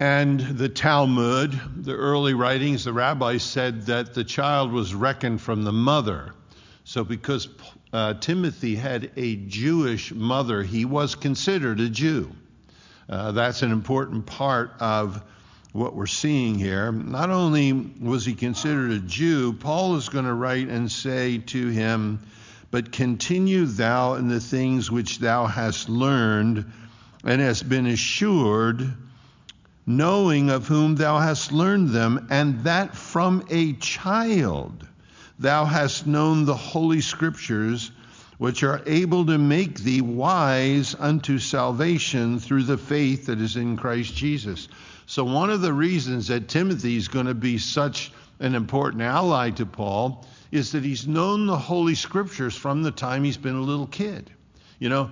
and 0.00 0.40
the 0.40 0.68
Talmud, 0.68 1.58
the 1.84 1.94
early 1.94 2.34
writings, 2.34 2.84
the 2.84 2.92
rabbis 2.92 3.42
said 3.42 3.86
that 3.86 4.12
the 4.12 4.24
child 4.24 4.72
was 4.72 4.94
reckoned 4.94 5.40
from 5.40 5.62
the 5.62 5.72
mother. 5.72 6.34
So, 6.84 7.04
because 7.04 7.48
uh, 7.92 8.14
Timothy 8.14 8.74
had 8.74 9.12
a 9.16 9.36
Jewish 9.36 10.12
mother, 10.12 10.62
he 10.62 10.84
was 10.84 11.14
considered 11.14 11.80
a 11.80 11.88
Jew. 11.88 12.30
Uh, 13.08 13.32
that's 13.32 13.62
an 13.62 13.70
important 13.70 14.26
part 14.26 14.72
of 14.80 15.22
what 15.74 15.96
we're 15.96 16.06
seeing 16.06 16.54
here. 16.54 16.92
Not 16.92 17.30
only 17.30 17.72
was 17.72 18.24
he 18.24 18.34
considered 18.34 18.92
a 18.92 19.00
Jew, 19.00 19.52
Paul 19.52 19.96
is 19.96 20.08
going 20.08 20.24
to 20.24 20.32
write 20.32 20.68
and 20.68 20.90
say 20.90 21.38
to 21.38 21.68
him, 21.68 22.20
But 22.70 22.92
continue 22.92 23.66
thou 23.66 24.14
in 24.14 24.28
the 24.28 24.38
things 24.38 24.88
which 24.88 25.18
thou 25.18 25.46
hast 25.46 25.88
learned 25.88 26.64
and 27.24 27.40
hast 27.40 27.68
been 27.68 27.86
assured 27.86 28.88
knowing 29.84 30.48
of 30.48 30.68
whom 30.68 30.94
thou 30.94 31.18
hast 31.18 31.50
learned 31.50 31.88
them, 31.88 32.28
and 32.30 32.62
that 32.62 32.96
from 32.96 33.44
a 33.50 33.72
child 33.72 34.86
thou 35.40 35.64
hast 35.64 36.06
known 36.06 36.44
the 36.44 36.54
holy 36.54 37.00
scriptures, 37.00 37.90
which 38.38 38.62
are 38.62 38.80
able 38.86 39.26
to 39.26 39.38
make 39.38 39.80
thee 39.80 40.00
wise 40.00 40.94
unto 40.96 41.40
salvation 41.40 42.38
through 42.38 42.62
the 42.62 42.78
faith 42.78 43.26
that 43.26 43.40
is 43.40 43.56
in 43.56 43.76
Christ 43.76 44.14
Jesus. 44.14 44.68
So, 45.06 45.24
one 45.24 45.50
of 45.50 45.60
the 45.60 45.72
reasons 45.72 46.28
that 46.28 46.48
Timothy 46.48 46.96
is 46.96 47.08
going 47.08 47.26
to 47.26 47.34
be 47.34 47.58
such 47.58 48.12
an 48.40 48.54
important 48.54 49.02
ally 49.02 49.50
to 49.50 49.66
Paul 49.66 50.26
is 50.50 50.72
that 50.72 50.84
he's 50.84 51.06
known 51.06 51.46
the 51.46 51.56
holy 51.56 51.94
scriptures 51.94 52.56
from 52.56 52.82
the 52.82 52.90
time 52.90 53.24
he's 53.24 53.36
been 53.36 53.56
a 53.56 53.60
little 53.60 53.86
kid. 53.86 54.30
You 54.78 54.88
know, 54.88 55.10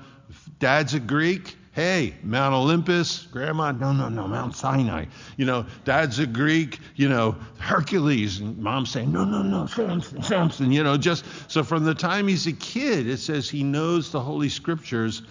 dad's 0.58 0.94
a 0.94 1.00
Greek, 1.00 1.56
Hey, 1.72 2.12
Mount 2.22 2.54
Olympus, 2.54 3.22
Grandma, 3.32 3.72
no, 3.72 3.92
no, 3.92 4.10
no, 4.10 4.28
Mount 4.28 4.54
Sinai. 4.54 5.06
You 5.38 5.46
know, 5.46 5.64
Dad's 5.86 6.18
a 6.18 6.26
Greek, 6.26 6.78
you 6.96 7.08
know, 7.08 7.34
Hercules. 7.58 8.40
And 8.40 8.58
Mom's 8.58 8.90
saying, 8.90 9.10
no, 9.10 9.24
no, 9.24 9.40
no, 9.40 9.64
Samson, 9.64 10.22
Samson. 10.22 10.70
You 10.70 10.84
know, 10.84 10.98
just 10.98 11.24
so 11.50 11.62
from 11.62 11.84
the 11.84 11.94
time 11.94 12.28
he's 12.28 12.46
a 12.46 12.52
kid, 12.52 13.08
it 13.08 13.16
says 13.16 13.48
he 13.48 13.62
knows 13.62 14.12
the 14.12 14.20
Holy 14.20 14.50
Scriptures. 14.50 15.22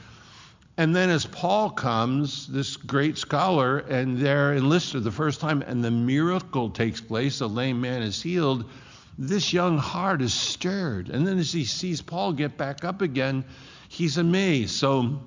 And 0.77 0.95
then 0.95 1.09
as 1.09 1.25
Paul 1.25 1.69
comes, 1.69 2.47
this 2.47 2.77
great 2.77 3.17
scholar, 3.17 3.79
and 3.79 4.17
they're 4.17 4.53
in 4.53 4.69
Lystra 4.69 4.99
the 4.99 5.11
first 5.11 5.41
time, 5.41 5.61
and 5.61 5.83
the 5.83 5.91
miracle 5.91 6.69
takes 6.69 7.01
place, 7.01 7.39
the 7.39 7.49
lame 7.49 7.81
man 7.81 8.01
is 8.01 8.21
healed, 8.21 8.69
this 9.17 9.53
young 9.53 9.77
heart 9.77 10.21
is 10.21 10.33
stirred. 10.33 11.09
And 11.09 11.27
then 11.27 11.37
as 11.37 11.51
he 11.51 11.65
sees 11.65 12.01
Paul 12.01 12.33
get 12.33 12.57
back 12.57 12.85
up 12.85 13.01
again, 13.01 13.43
he's 13.89 14.17
amazed. 14.17 14.71
So 14.71 15.19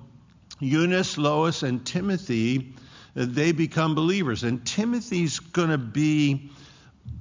Eunice, 0.59 1.17
Lois, 1.17 1.63
and 1.63 1.85
Timothy, 1.85 2.73
they 3.13 3.51
become 3.51 3.95
believers. 3.95 4.43
And 4.43 4.65
Timothy's 4.65 5.39
going 5.39 5.69
to 5.69 5.77
be 5.77 6.51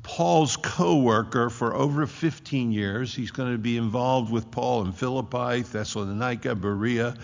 Paul's 0.02 0.56
co 0.56 0.98
worker 0.98 1.50
for 1.50 1.74
over 1.74 2.06
15 2.06 2.72
years. 2.72 3.14
He's 3.14 3.30
going 3.30 3.52
to 3.52 3.58
be 3.58 3.76
involved 3.76 4.32
with 4.32 4.50
Paul 4.50 4.82
in 4.82 4.92
Philippi, 4.92 5.62
Thessalonica, 5.62 6.54
Berea, 6.54 7.14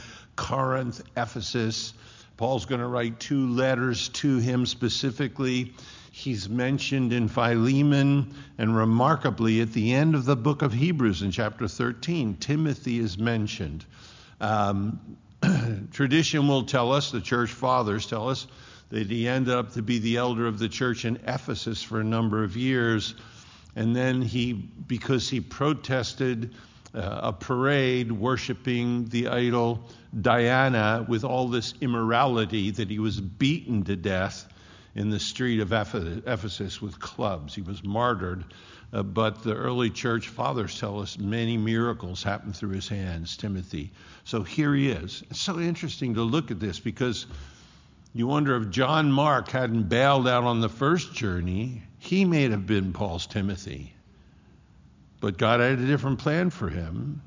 Corinth, 0.41 1.03
Ephesus. 1.19 1.93
Paul's 2.39 2.65
going 2.65 2.81
to 2.81 2.87
write 2.87 3.21
two 3.21 3.49
letters 3.49 4.09
to 4.09 4.39
him 4.39 4.65
specifically. 4.65 5.75
He's 6.11 6.49
mentioned 6.49 7.13
in 7.13 7.29
Philemon, 7.29 8.35
and 8.57 8.75
remarkably, 8.75 9.61
at 9.61 9.75
the 9.75 9.93
end 9.93 10.15
of 10.15 10.25
the 10.25 10.37
book 10.37 10.63
of 10.63 10.73
Hebrews 10.73 11.21
in 11.21 11.31
chapter 11.31 11.69
13, 11.69 12.39
Timothy 12.39 12.99
is 12.99 13.19
mentioned. 13.19 13.85
Um, 14.41 15.19
tradition 15.93 16.49
will 16.49 16.65
tell 16.65 16.91
us, 16.93 17.11
the 17.11 17.21
church 17.21 17.51
fathers 17.51 18.07
tell 18.07 18.31
us, 18.31 18.47
that 18.89 19.09
he 19.09 19.29
ended 19.29 19.53
up 19.53 19.75
to 19.75 19.83
be 19.83 19.99
the 19.99 20.17
elder 20.17 20.47
of 20.47 20.59
the 20.59 20.71
church 20.71 21.05
in 21.05 21.17
Ephesus 21.27 21.83
for 21.83 22.01
a 22.01 22.05
number 22.05 22.43
of 22.43 22.57
years. 22.57 23.15
And 23.77 23.95
then 23.95 24.23
he, 24.23 24.55
because 24.55 25.29
he 25.29 25.41
protested 25.41 26.55
uh, 26.95 27.21
a 27.25 27.33
parade 27.33 28.11
worshiping 28.11 29.07
the 29.07 29.29
idol 29.29 29.89
Diana 30.19 31.05
with 31.09 31.25
all 31.25 31.49
this 31.49 31.75
immorality, 31.81 32.73
that 32.73 32.91
he 32.91 32.99
was 32.99 33.21
beaten 33.21 33.85
to 33.85 33.97
death 33.97 34.47
in 34.95 35.11
the 35.11 35.21
street 35.21 35.61
of 35.61 35.73
Ephesus 35.73 36.83
with 36.83 36.99
clubs. 36.99 37.55
He 37.55 37.63
was 37.63 37.85
martyred. 37.85 38.45
Uh, 38.93 39.05
but 39.05 39.45
the 39.45 39.55
early 39.55 39.89
church 39.89 40.29
fathers 40.29 40.79
tell 40.81 41.01
us 41.01 41.17
many 41.17 41.57
miracles 41.57 42.25
happened 42.25 42.57
through 42.57 42.71
his 42.71 42.89
hands, 42.89 43.37
Timothy. 43.37 43.93
So 44.25 44.43
here 44.43 44.75
he 44.75 44.91
is. 44.91 45.23
It's 45.31 45.41
so 45.41 45.61
interesting 45.61 46.15
to 46.15 46.23
look 46.23 46.51
at 46.51 46.59
this 46.59 46.81
because 46.81 47.27
you 48.13 48.27
wonder 48.27 48.57
if 48.57 48.71
John 48.71 49.13
Mark 49.13 49.49
hadn't 49.49 49.89
bailed 49.89 50.27
out 50.27 50.43
on 50.43 50.61
the 50.61 50.69
first 50.69 51.15
journey, 51.15 51.83
he 51.99 52.25
may 52.25 52.51
have 52.51 52.67
been 52.67 52.93
Paul's 52.93 53.27
Timothy. 53.29 53.95
But 55.21 55.39
God 55.39 55.61
had 55.61 55.79
a 55.79 55.87
different 55.87 56.19
plan 56.19 56.51
for 56.51 56.69
him. 56.69 57.23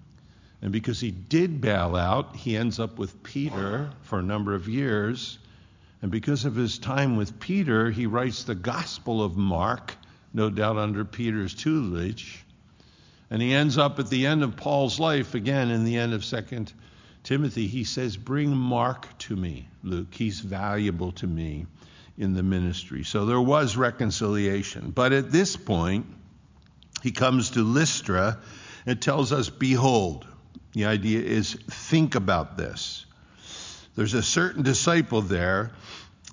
And 0.61 0.71
because 0.71 0.99
he 0.99 1.11
did 1.11 1.61
bail 1.61 1.95
out, 1.95 2.35
he 2.35 2.57
ends 2.57 2.79
up 2.79 2.97
with 2.97 3.21
Peter 3.21 3.91
for 4.03 4.19
a 4.19 4.23
number 4.23 4.55
of 4.55 4.67
years. 4.67 5.37
And 6.01 6.11
because 6.11 6.45
of 6.45 6.55
his 6.55 6.79
time 6.79 7.15
with 7.15 7.39
Peter, 7.39 7.91
he 7.91 8.07
writes 8.07 8.43
the 8.43 8.55
Gospel 8.55 9.23
of 9.23 9.37
Mark 9.37 9.95
no 10.33 10.49
doubt 10.49 10.77
under 10.77 11.05
Peter's 11.05 11.53
tutelage. 11.53 12.43
And 13.29 13.41
he 13.41 13.53
ends 13.53 13.77
up 13.77 13.99
at 13.99 14.09
the 14.09 14.25
end 14.25 14.43
of 14.43 14.55
Paul's 14.55 14.99
life, 14.99 15.35
again 15.35 15.69
in 15.69 15.85
the 15.85 15.97
end 15.97 16.13
of 16.13 16.25
Second 16.25 16.73
Timothy, 17.23 17.67
he 17.67 17.83
says, 17.83 18.17
Bring 18.17 18.55
Mark 18.55 19.17
to 19.19 19.35
me, 19.35 19.67
Luke. 19.83 20.13
He's 20.13 20.39
valuable 20.39 21.13
to 21.13 21.27
me 21.27 21.65
in 22.17 22.33
the 22.33 22.43
ministry. 22.43 23.03
So 23.03 23.25
there 23.25 23.41
was 23.41 23.77
reconciliation. 23.77 24.91
But 24.91 25.13
at 25.13 25.31
this 25.31 25.55
point, 25.55 26.05
he 27.03 27.11
comes 27.11 27.51
to 27.51 27.63
Lystra 27.63 28.39
and 28.85 28.99
tells 28.99 29.31
us, 29.31 29.49
Behold. 29.49 30.27
The 30.71 30.85
idea 30.85 31.19
is 31.19 31.53
think 31.53 32.15
about 32.15 32.57
this. 32.57 33.05
There's 33.95 34.15
a 34.15 34.23
certain 34.23 34.63
disciple 34.63 35.21
there 35.21 35.71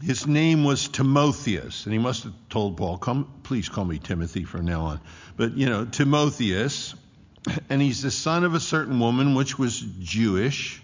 his 0.02 0.26
name 0.26 0.64
was 0.64 0.88
Timotheus, 0.88 1.84
and 1.84 1.92
he 1.92 1.98
must 1.98 2.24
have 2.24 2.32
told 2.48 2.76
Paul, 2.76 2.96
"Come, 2.96 3.30
please 3.42 3.68
call 3.68 3.84
me 3.84 3.98
Timothy 3.98 4.44
from 4.44 4.64
now 4.64 4.82
on." 4.82 5.00
But 5.36 5.56
you 5.56 5.66
know, 5.66 5.84
Timotheus, 5.84 6.94
and 7.68 7.82
he's 7.82 8.02
the 8.02 8.10
son 8.10 8.44
of 8.44 8.54
a 8.54 8.60
certain 8.60 8.98
woman 8.98 9.34
which 9.34 9.58
was 9.58 9.78
Jewish, 9.78 10.80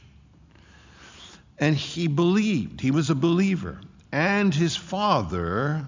and 1.59 1.75
he 1.75 2.09
believed. 2.09 2.81
He 2.81 2.91
was 2.91 3.09
a 3.09 3.15
believer, 3.15 3.81
and 4.13 4.55
his 4.55 4.77
father 4.77 5.87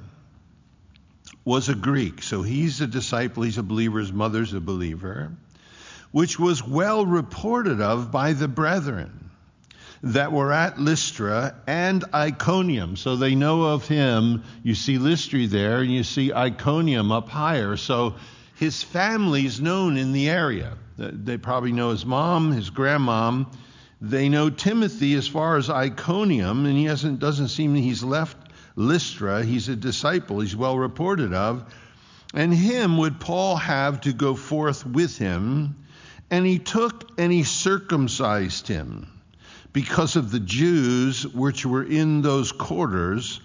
was 1.49 1.71
a 1.71 1.75
Greek, 1.75 2.23
so 2.23 2.43
he's 2.43 2.83
a 2.83 2.87
disciple. 2.87 3.43
He's 3.43 3.57
a 3.57 3.63
believer. 3.63 4.01
His 4.01 4.13
mother's 4.13 4.53
a 4.53 4.61
believer. 4.61 5.33
which 6.11 6.39
was 6.39 6.63
well 6.67 7.07
reported 7.07 7.81
of 7.81 8.13
by 8.13 8.35
the 8.35 8.49
brethren 8.49 9.31
that 10.03 10.31
were 10.31 10.53
at 10.53 10.79
Lystra 10.79 11.55
and 11.67 12.05
Iconium. 12.15 12.97
So 12.97 13.17
they 13.17 13.35
know 13.35 13.63
of 13.63 13.89
him. 13.89 14.45
You 14.63 14.75
see 14.75 14.99
Lystra 14.99 15.47
there, 15.47 15.81
and 15.81 15.91
you 15.91 16.05
see 16.05 16.33
Iconium 16.33 17.11
up 17.13 17.31
higher. 17.31 17.77
So 17.77 18.17
his 18.57 18.83
family's 18.83 19.59
known 19.59 19.97
in 19.97 20.13
the 20.13 20.29
area. 20.29 20.75
Uh, 21.01 21.11
they 21.13 21.39
probably 21.39 21.73
know 21.73 21.91
his 21.91 22.05
mom, 22.05 22.53
his 22.53 22.71
grandmom. 22.71 23.47
They 24.03 24.29
know 24.29 24.51
Timothy 24.51 25.15
as 25.15 25.27
far 25.27 25.57
as 25.57 25.71
Iconium, 25.71 26.67
and 26.67 26.77
he 26.77 26.85
hasn't, 26.85 27.21
doesn't 27.21 27.49
seem 27.49 27.75
he's 27.75 28.05
left 28.05 28.37
Lystra. 28.79 29.45
He's 29.45 29.69
a 29.69 29.77
disciple, 29.77 30.41
he's 30.41 30.57
well 30.57 30.79
reported 30.79 31.35
of. 31.35 31.75
And 32.33 32.55
him 32.55 32.99
would 32.99 33.21
Paul 33.21 33.57
have 33.57 34.03
to 34.03 34.13
go 34.13 34.35
forth 34.35 34.87
with 34.87 35.19
him. 35.19 35.77
And 36.31 36.47
he 36.47 36.59
took 36.59 37.19
and 37.19 37.33
he 37.33 37.43
circumcised 37.43 38.69
him 38.69 39.09
because 39.73 40.17
of 40.17 40.31
the 40.31 40.41
Jews 40.41 41.27
which 41.27 41.67
were 41.67 41.83
in 41.83 42.23
those 42.23 42.53
quarters, 42.53 43.41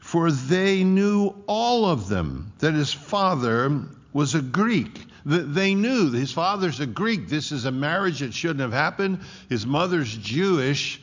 for 0.00 0.30
they 0.30 0.84
knew 0.84 1.34
all 1.46 1.86
of 1.86 2.08
them 2.08 2.52
that 2.58 2.74
his 2.74 2.92
father 2.92 3.82
was 4.12 4.34
a 4.34 4.42
Greek. 4.42 5.04
They 5.24 5.74
knew 5.74 6.12
his 6.12 6.32
father's 6.32 6.78
a 6.78 6.86
Greek. 6.86 7.28
This 7.28 7.50
is 7.50 7.64
a 7.64 7.72
marriage 7.72 8.20
that 8.20 8.32
shouldn't 8.32 8.60
have 8.60 8.72
happened. 8.72 9.20
His 9.48 9.66
mother's 9.66 10.16
Jewish. 10.16 11.00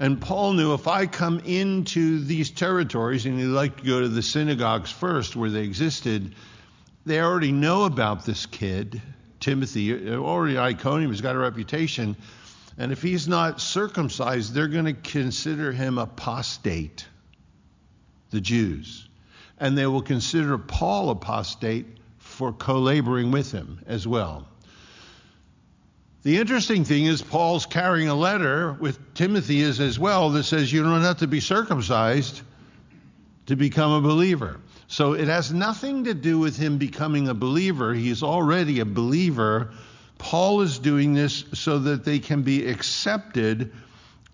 And 0.00 0.18
Paul 0.18 0.54
knew 0.54 0.72
if 0.72 0.88
I 0.88 1.04
come 1.04 1.40
into 1.40 2.24
these 2.24 2.50
territories, 2.50 3.26
and 3.26 3.38
he 3.38 3.44
liked 3.44 3.80
to 3.80 3.84
go 3.84 4.00
to 4.00 4.08
the 4.08 4.22
synagogues 4.22 4.90
first 4.90 5.36
where 5.36 5.50
they 5.50 5.60
existed, 5.60 6.34
they 7.04 7.20
already 7.20 7.52
know 7.52 7.84
about 7.84 8.24
this 8.24 8.46
kid, 8.46 9.02
Timothy. 9.40 10.10
Already 10.10 10.58
Iconium 10.58 11.10
has 11.10 11.20
got 11.20 11.36
a 11.36 11.38
reputation. 11.38 12.16
And 12.78 12.92
if 12.92 13.02
he's 13.02 13.28
not 13.28 13.60
circumcised, 13.60 14.54
they're 14.54 14.68
going 14.68 14.86
to 14.86 14.94
consider 14.94 15.70
him 15.70 15.98
apostate, 15.98 17.06
the 18.30 18.40
Jews. 18.40 19.06
And 19.58 19.76
they 19.76 19.86
will 19.86 20.00
consider 20.00 20.56
Paul 20.56 21.10
apostate 21.10 21.84
for 22.16 22.54
co 22.54 22.78
laboring 22.78 23.32
with 23.32 23.52
him 23.52 23.80
as 23.86 24.08
well. 24.08 24.48
The 26.22 26.36
interesting 26.36 26.84
thing 26.84 27.06
is, 27.06 27.22
Paul's 27.22 27.64
carrying 27.64 28.08
a 28.08 28.14
letter 28.14 28.74
with 28.74 29.14
Timothy 29.14 29.60
is 29.60 29.80
as 29.80 29.98
well 29.98 30.30
that 30.30 30.44
says 30.44 30.70
you 30.70 30.82
don't 30.82 31.00
have 31.00 31.18
to 31.18 31.26
be 31.26 31.40
circumcised 31.40 32.42
to 33.46 33.56
become 33.56 33.92
a 33.92 34.02
believer. 34.02 34.60
So 34.86 35.14
it 35.14 35.28
has 35.28 35.50
nothing 35.50 36.04
to 36.04 36.14
do 36.14 36.38
with 36.38 36.58
him 36.58 36.76
becoming 36.76 37.28
a 37.28 37.34
believer. 37.34 37.94
He's 37.94 38.22
already 38.22 38.80
a 38.80 38.84
believer. 38.84 39.70
Paul 40.18 40.60
is 40.60 40.78
doing 40.78 41.14
this 41.14 41.44
so 41.54 41.78
that 41.78 42.04
they 42.04 42.18
can 42.18 42.42
be 42.42 42.66
accepted 42.66 43.72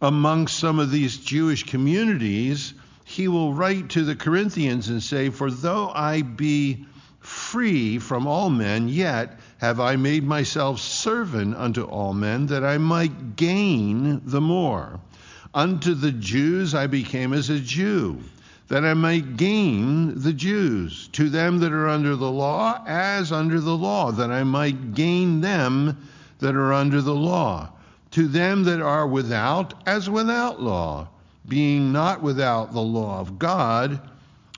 among 0.03 0.49
some 0.49 0.81
of 0.81 0.91
these 0.91 1.19
Jewish 1.19 1.63
communities. 1.63 2.75
He 3.05 3.29
will 3.29 3.55
write 3.55 3.91
to 3.91 4.05
the 4.05 4.17
Corinthians 4.17 4.89
and 4.89 5.01
say, 5.01 5.31
For 5.31 5.53
though 5.53 5.89
I 5.89 6.23
be 6.23 6.87
free 7.21 8.01
from 8.01 8.27
all 8.27 8.51
men, 8.51 8.89
yet 8.89 9.39
have 9.67 9.81
I 9.81 9.97
made 9.97 10.23
myself 10.23 10.79
servant 10.79 11.57
unto 11.57 11.83
all 11.83 12.15
men, 12.15 12.47
that 12.47 12.63
I 12.63 12.79
might 12.79 13.35
gain 13.35 14.23
the 14.25 14.41
more. 14.41 15.01
Unto 15.53 15.95
the 15.95 16.13
Jews 16.13 16.73
I 16.73 16.87
became 16.87 17.33
as 17.33 17.51
a 17.51 17.59
Jew, 17.59 18.21
that 18.69 18.85
I 18.85 18.95
might 18.95 19.37
gain 19.37 20.21
the 20.21 20.33
Jews. 20.33 21.09
To 21.15 21.29
them 21.29 21.59
that 21.59 21.73
are 21.73 21.89
under 21.89 22.15
the 22.15 22.31
law, 22.31 22.81
as 22.87 23.33
under 23.33 23.59
the 23.59 23.77
law, 23.77 24.13
that 24.13 24.31
I 24.31 24.45
might 24.45 24.95
gain 24.95 25.41
them 25.41 25.97
that 26.39 26.55
are 26.55 26.73
under 26.73 27.03
the 27.03 27.17
law. 27.17 27.71
To 28.13 28.29
them 28.29 28.63
that 28.65 28.81
are 28.81 29.09
without, 29.09 29.75
as 29.85 30.09
without 30.09 30.63
law, 30.63 31.09
being 31.49 31.91
not 31.91 32.23
without 32.23 32.73
the 32.73 32.81
law 32.81 33.19
of 33.19 33.37
God 33.41 34.01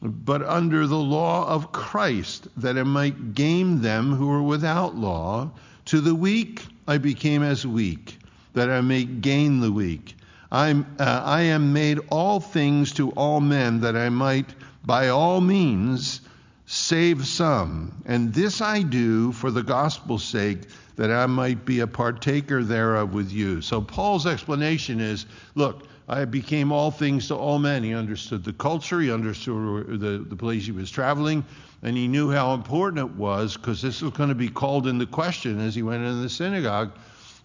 but 0.01 0.43
under 0.43 0.87
the 0.87 0.99
law 0.99 1.49
of 1.49 1.73
Christ, 1.73 2.49
that 2.59 2.79
I 2.79 2.85
might 2.85 3.35
gain 3.35 3.83
them 3.83 4.15
who 4.15 4.31
are 4.31 4.43
without 4.43 4.95
law. 4.95 5.51
To 5.87 6.01
the 6.01 6.15
weak 6.15 6.65
I 6.87 6.99
became 6.99 7.43
as 7.43 7.67
weak, 7.67 8.19
that 8.55 8.71
I 8.71 8.81
may 8.81 9.05
gain 9.05 9.61
the 9.61 9.73
weak. 9.73 10.15
I'm, 10.51 10.87
uh, 10.99 11.23
I 11.25 11.43
am 11.43 11.73
made 11.73 11.99
all 12.11 12.41
things 12.41 12.93
to 12.95 13.11
all 13.11 13.41
men, 13.41 13.81
that 13.81 13.97
I 13.97 14.09
might 14.09 14.47
by 14.85 15.09
all 15.09 15.41
means 15.41 16.21
save 16.67 17.27
some. 17.27 18.03
And 18.07 18.33
this 18.33 18.61
I 18.61 18.83
do 18.83 19.33
for 19.33 19.51
the 19.51 19.63
gospel's 19.63 20.25
sake, 20.25 20.61
that 20.97 21.11
I 21.11 21.27
might 21.27 21.65
be 21.65 21.81
a 21.81 21.87
partaker 21.87 22.63
thereof 22.63 23.13
with 23.13 23.33
you. 23.33 23.61
So 23.63 23.81
Paul's 23.81 24.27
explanation 24.27 25.01
is 25.01 25.27
look, 25.55 25.87
I 26.09 26.25
became 26.25 26.73
all 26.73 26.91
things 26.91 27.29
to 27.29 27.37
all 27.37 27.59
men. 27.59 27.83
He 27.83 27.95
understood 27.95 28.43
the 28.43 28.55
culture, 28.55 28.99
he 28.99 29.13
understood 29.13 30.01
the, 30.01 30.25
the 30.27 30.37
place 30.37 30.65
he 30.65 30.73
was 30.73 30.91
traveling, 30.91 31.45
and 31.83 31.97
he 31.97 32.09
knew 32.09 32.31
how 32.31 32.55
important 32.55 33.11
it 33.11 33.17
was 33.17 33.57
because 33.57 33.83
this 33.83 34.01
was 34.01 34.13
going 34.13 34.31
to 34.31 34.35
be 34.35 34.49
called 34.49 34.87
into 34.87 35.05
question 35.05 35.61
as 35.61 35.75
he 35.75 35.83
went 35.83 36.05
into 36.05 36.21
the 36.21 36.31
synagogue 36.31 36.93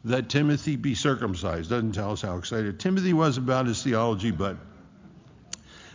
that 0.05 0.29
Timothy 0.29 0.77
be 0.77 0.95
circumcised. 0.95 1.69
Doesn't 1.69 1.91
tell 1.91 2.11
us 2.11 2.21
how 2.21 2.37
excited 2.37 2.79
Timothy 2.79 3.11
was 3.11 3.37
about 3.37 3.67
his 3.67 3.83
theology, 3.83 4.31
but 4.31 4.57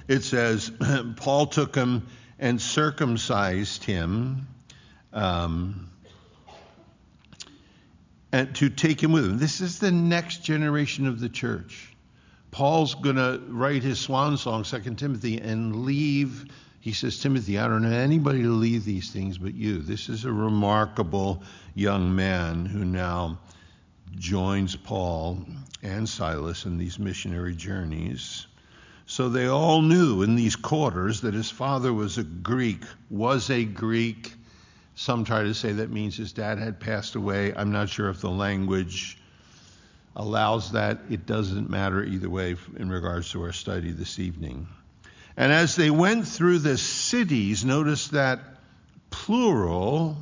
it 0.07 0.23
says 0.23 0.71
Paul 1.17 1.47
took 1.47 1.75
him 1.75 2.07
and 2.39 2.61
circumcised 2.61 3.85
him. 3.85 4.47
Um, 5.13 5.91
and 8.31 8.55
to 8.57 8.69
take 8.69 9.03
him 9.03 9.13
with 9.13 9.25
him. 9.25 9.39
This 9.39 9.63
is 9.63 9.79
the 9.79 9.91
next 9.91 10.45
generation 10.45 11.07
of 11.07 11.19
the 11.19 11.31
church. 11.31 11.95
Paul's 12.51 12.95
going 12.95 13.17
to 13.17 13.43
write 13.49 13.83
his 13.83 14.01
swan 14.01 14.37
song, 14.37 14.63
2 14.63 14.95
Timothy, 14.95 15.39
and 15.41 15.85
leave. 15.85 16.47
He 16.81 16.93
says, 16.93 17.19
Timothy, 17.21 17.59
I 17.59 17.69
don't 17.69 17.83
know 17.83 17.91
anybody 17.91 18.43
to 18.43 18.51
leave 18.51 18.85
these 18.85 19.11
things 19.11 19.39
but 19.39 19.55
you. 19.55 19.79
This 19.79 20.09
is 20.09 20.25
a 20.25 20.33
remarkable 20.33 21.43
young 21.75 22.15
man 22.15 22.65
who 22.65 22.85
now 22.85 23.39
joins 24.17 24.75
Paul 24.77 25.45
and 25.83 26.09
Silas 26.09 26.65
in 26.65 26.79
these 26.79 26.99
missionary 26.99 27.55
journeys. 27.55 28.47
So 29.07 29.29
they 29.29 29.47
all 29.47 29.83
knew 29.83 30.23
in 30.23 30.35
these 30.35 30.57
quarters 30.57 31.21
that 31.23 31.35
his 31.35 31.51
father 31.51 31.93
was 31.93 32.19
a 32.19 32.25
Greek, 32.25 32.85
was 33.11 33.51
a 33.51 33.65
Greek. 33.65 34.35
Some 34.95 35.25
try 35.25 35.43
to 35.43 35.55
say 35.55 35.73
that 35.73 35.91
means 35.91 36.17
his 36.17 36.33
dad 36.33 36.59
had 36.59 36.81
passed 36.81 37.15
away. 37.15 37.55
I'm 37.55 37.73
not 37.73 37.89
sure 37.89 38.11
if 38.11 38.21
the 38.21 38.31
language 38.31 39.19
allows 40.19 40.73
that. 40.73 40.99
It 41.09 41.25
doesn't 41.25 41.71
matter 41.71 42.03
either 42.03 42.29
way 42.29 42.57
in 42.77 42.91
regards 42.91 43.31
to 43.31 43.43
our 43.43 43.53
study 43.53 43.93
this 43.93 44.19
evening. 44.19 44.67
And 45.37 45.53
as 45.53 45.77
they 45.77 45.91
went 45.91 46.27
through 46.27 46.59
the 46.59 46.77
cities, 46.77 47.65
notice 47.65 48.09
that 48.09 48.41
plural, 49.11 50.17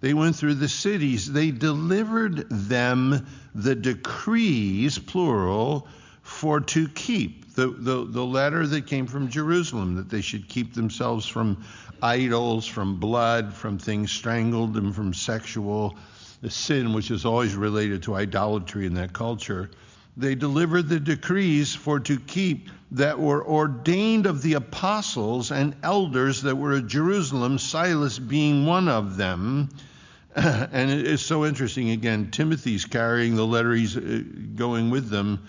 they 0.00 0.14
went 0.14 0.36
through 0.36 0.54
the 0.54 0.68
cities, 0.68 1.30
they 1.30 1.50
delivered 1.50 2.48
them 2.48 3.26
the 3.54 3.74
decrees, 3.74 4.98
plural, 4.98 5.88
for 6.22 6.60
to 6.60 6.88
keep. 6.88 7.54
The, 7.54 7.68
the, 7.68 8.04
the 8.04 8.24
letter 8.24 8.66
that 8.66 8.86
came 8.86 9.06
from 9.06 9.30
Jerusalem, 9.30 9.96
that 9.96 10.10
they 10.10 10.20
should 10.20 10.48
keep 10.48 10.74
themselves 10.74 11.26
from 11.26 11.64
idols, 12.02 12.66
from 12.66 13.00
blood, 13.00 13.54
from 13.54 13.78
things 13.78 14.12
strangled, 14.12 14.76
and 14.76 14.94
from 14.94 15.14
sexual 15.14 15.96
the 16.40 16.50
sin 16.50 16.92
which 16.92 17.10
is 17.10 17.24
always 17.24 17.54
related 17.54 18.02
to 18.04 18.14
idolatry 18.14 18.86
in 18.86 18.94
that 18.94 19.12
culture, 19.12 19.70
they 20.16 20.34
delivered 20.34 20.88
the 20.88 21.00
decrees 21.00 21.74
for 21.74 22.00
to 22.00 22.18
keep 22.18 22.70
that 22.92 23.18
were 23.18 23.44
ordained 23.46 24.26
of 24.26 24.42
the 24.42 24.54
apostles 24.54 25.50
and 25.50 25.74
elders 25.82 26.42
that 26.42 26.56
were 26.56 26.74
at 26.74 26.86
Jerusalem, 26.86 27.58
Silas 27.58 28.18
being 28.18 28.64
one 28.64 28.88
of 28.88 29.16
them. 29.16 29.68
and 30.34 30.90
it 30.90 31.06
is 31.06 31.24
so 31.24 31.44
interesting 31.44 31.90
again, 31.90 32.30
Timothy's 32.30 32.84
carrying 32.84 33.36
the 33.36 33.46
letter, 33.46 33.72
he's 33.72 33.96
uh, 33.96 34.22
going 34.54 34.90
with 34.90 35.08
them. 35.08 35.48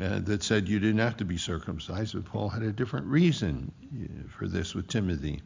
Uh, 0.00 0.20
that 0.20 0.40
said 0.44 0.68
you 0.68 0.78
didn't 0.78 1.00
have 1.00 1.16
to 1.16 1.24
be 1.24 1.36
circumcised, 1.36 2.14
but 2.14 2.24
Paul 2.24 2.48
had 2.48 2.62
a 2.62 2.70
different 2.70 3.06
reason 3.06 3.72
uh, 3.92 4.28
for 4.38 4.46
this 4.46 4.72
with 4.72 4.86
Timothy. 4.86 5.42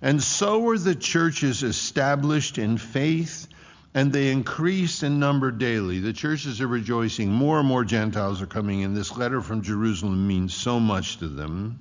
And 0.00 0.22
so 0.22 0.60
were 0.60 0.78
the 0.78 0.94
churches 0.94 1.64
established 1.64 2.56
in 2.56 2.78
faith 2.78 3.48
and 3.94 4.12
they 4.12 4.30
increase 4.30 5.02
in 5.02 5.18
number 5.18 5.50
daily. 5.50 5.98
The 5.98 6.12
churches 6.12 6.60
are 6.60 6.68
rejoicing. 6.68 7.30
More 7.30 7.58
and 7.58 7.66
more 7.66 7.84
Gentiles 7.84 8.40
are 8.40 8.46
coming 8.46 8.80
in. 8.80 8.94
This 8.94 9.16
letter 9.16 9.40
from 9.40 9.62
Jerusalem 9.62 10.28
means 10.28 10.54
so 10.54 10.78
much 10.78 11.18
to 11.18 11.28
them. 11.28 11.80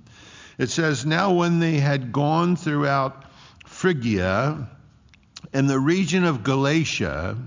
It 0.58 0.70
says, 0.70 1.06
Now 1.06 1.34
when 1.34 1.60
they 1.60 1.78
had 1.78 2.12
gone 2.12 2.56
throughout 2.56 3.26
Phrygia 3.66 4.68
and 5.54 5.70
the 5.70 5.80
region 5.80 6.24
of 6.24 6.44
Galatia, 6.44 7.38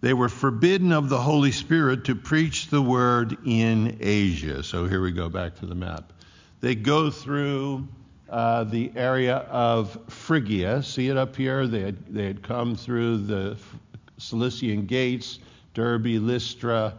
they 0.00 0.12
were 0.12 0.28
forbidden 0.28 0.92
of 0.92 1.08
the 1.08 1.20
Holy 1.20 1.52
Spirit 1.52 2.04
to 2.06 2.14
preach 2.14 2.66
the 2.66 2.82
word 2.82 3.38
in 3.46 3.98
Asia. 4.00 4.62
So 4.62 4.86
here 4.86 5.00
we 5.00 5.12
go 5.12 5.28
back 5.28 5.54
to 5.60 5.66
the 5.66 5.74
map. 5.74 6.12
They 6.60 6.74
go 6.74 7.10
through 7.10 7.88
uh, 8.28 8.64
the 8.64 8.92
area 8.96 9.36
of 9.36 9.98
Phrygia. 10.08 10.82
See 10.82 11.08
it 11.08 11.16
up 11.16 11.36
here? 11.36 11.66
They 11.66 11.80
had, 11.80 12.12
they 12.12 12.26
had 12.26 12.42
come 12.42 12.74
through 12.74 13.18
the 13.18 13.56
Cilician 14.18 14.86
Gates, 14.86 15.38
Derbe, 15.74 16.18
Lystra. 16.20 16.98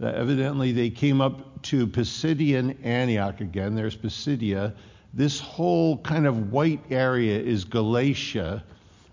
Uh, 0.00 0.06
evidently, 0.06 0.72
they 0.72 0.90
came 0.90 1.20
up 1.20 1.62
to 1.62 1.86
Pisidian 1.86 2.76
Antioch 2.84 3.40
again. 3.40 3.74
There's 3.74 3.96
Pisidia. 3.96 4.74
This 5.14 5.40
whole 5.40 5.98
kind 5.98 6.26
of 6.26 6.52
white 6.52 6.80
area 6.90 7.38
is 7.38 7.64
Galatia 7.64 8.62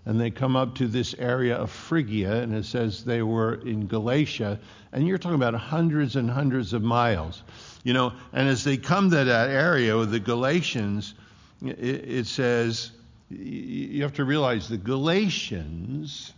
and 0.06 0.20
they 0.20 0.30
come 0.30 0.54
up 0.54 0.76
to 0.76 0.86
this 0.86 1.14
area 1.18 1.56
of 1.56 1.68
Phrygia, 1.68 2.40
and 2.40 2.54
it 2.54 2.64
says 2.64 3.04
they 3.04 3.22
were 3.22 3.54
in 3.66 3.88
Galatia, 3.88 4.60
and 4.92 5.06
you're 5.06 5.18
talking 5.18 5.34
about 5.34 5.54
hundreds 5.54 6.14
and 6.14 6.30
hundreds 6.30 6.72
of 6.72 6.82
miles, 6.82 7.42
you 7.82 7.92
know. 7.92 8.12
And 8.32 8.48
as 8.48 8.62
they 8.62 8.76
come 8.76 9.10
to 9.10 9.24
that 9.24 9.50
area 9.50 9.96
with 9.96 10.12
the 10.12 10.20
Galatians, 10.20 11.14
it, 11.60 11.78
it 11.80 12.26
says 12.28 12.92
you 13.28 14.00
have 14.04 14.14
to 14.14 14.24
realize 14.24 14.68
the 14.68 14.76
Galatians. 14.76 16.32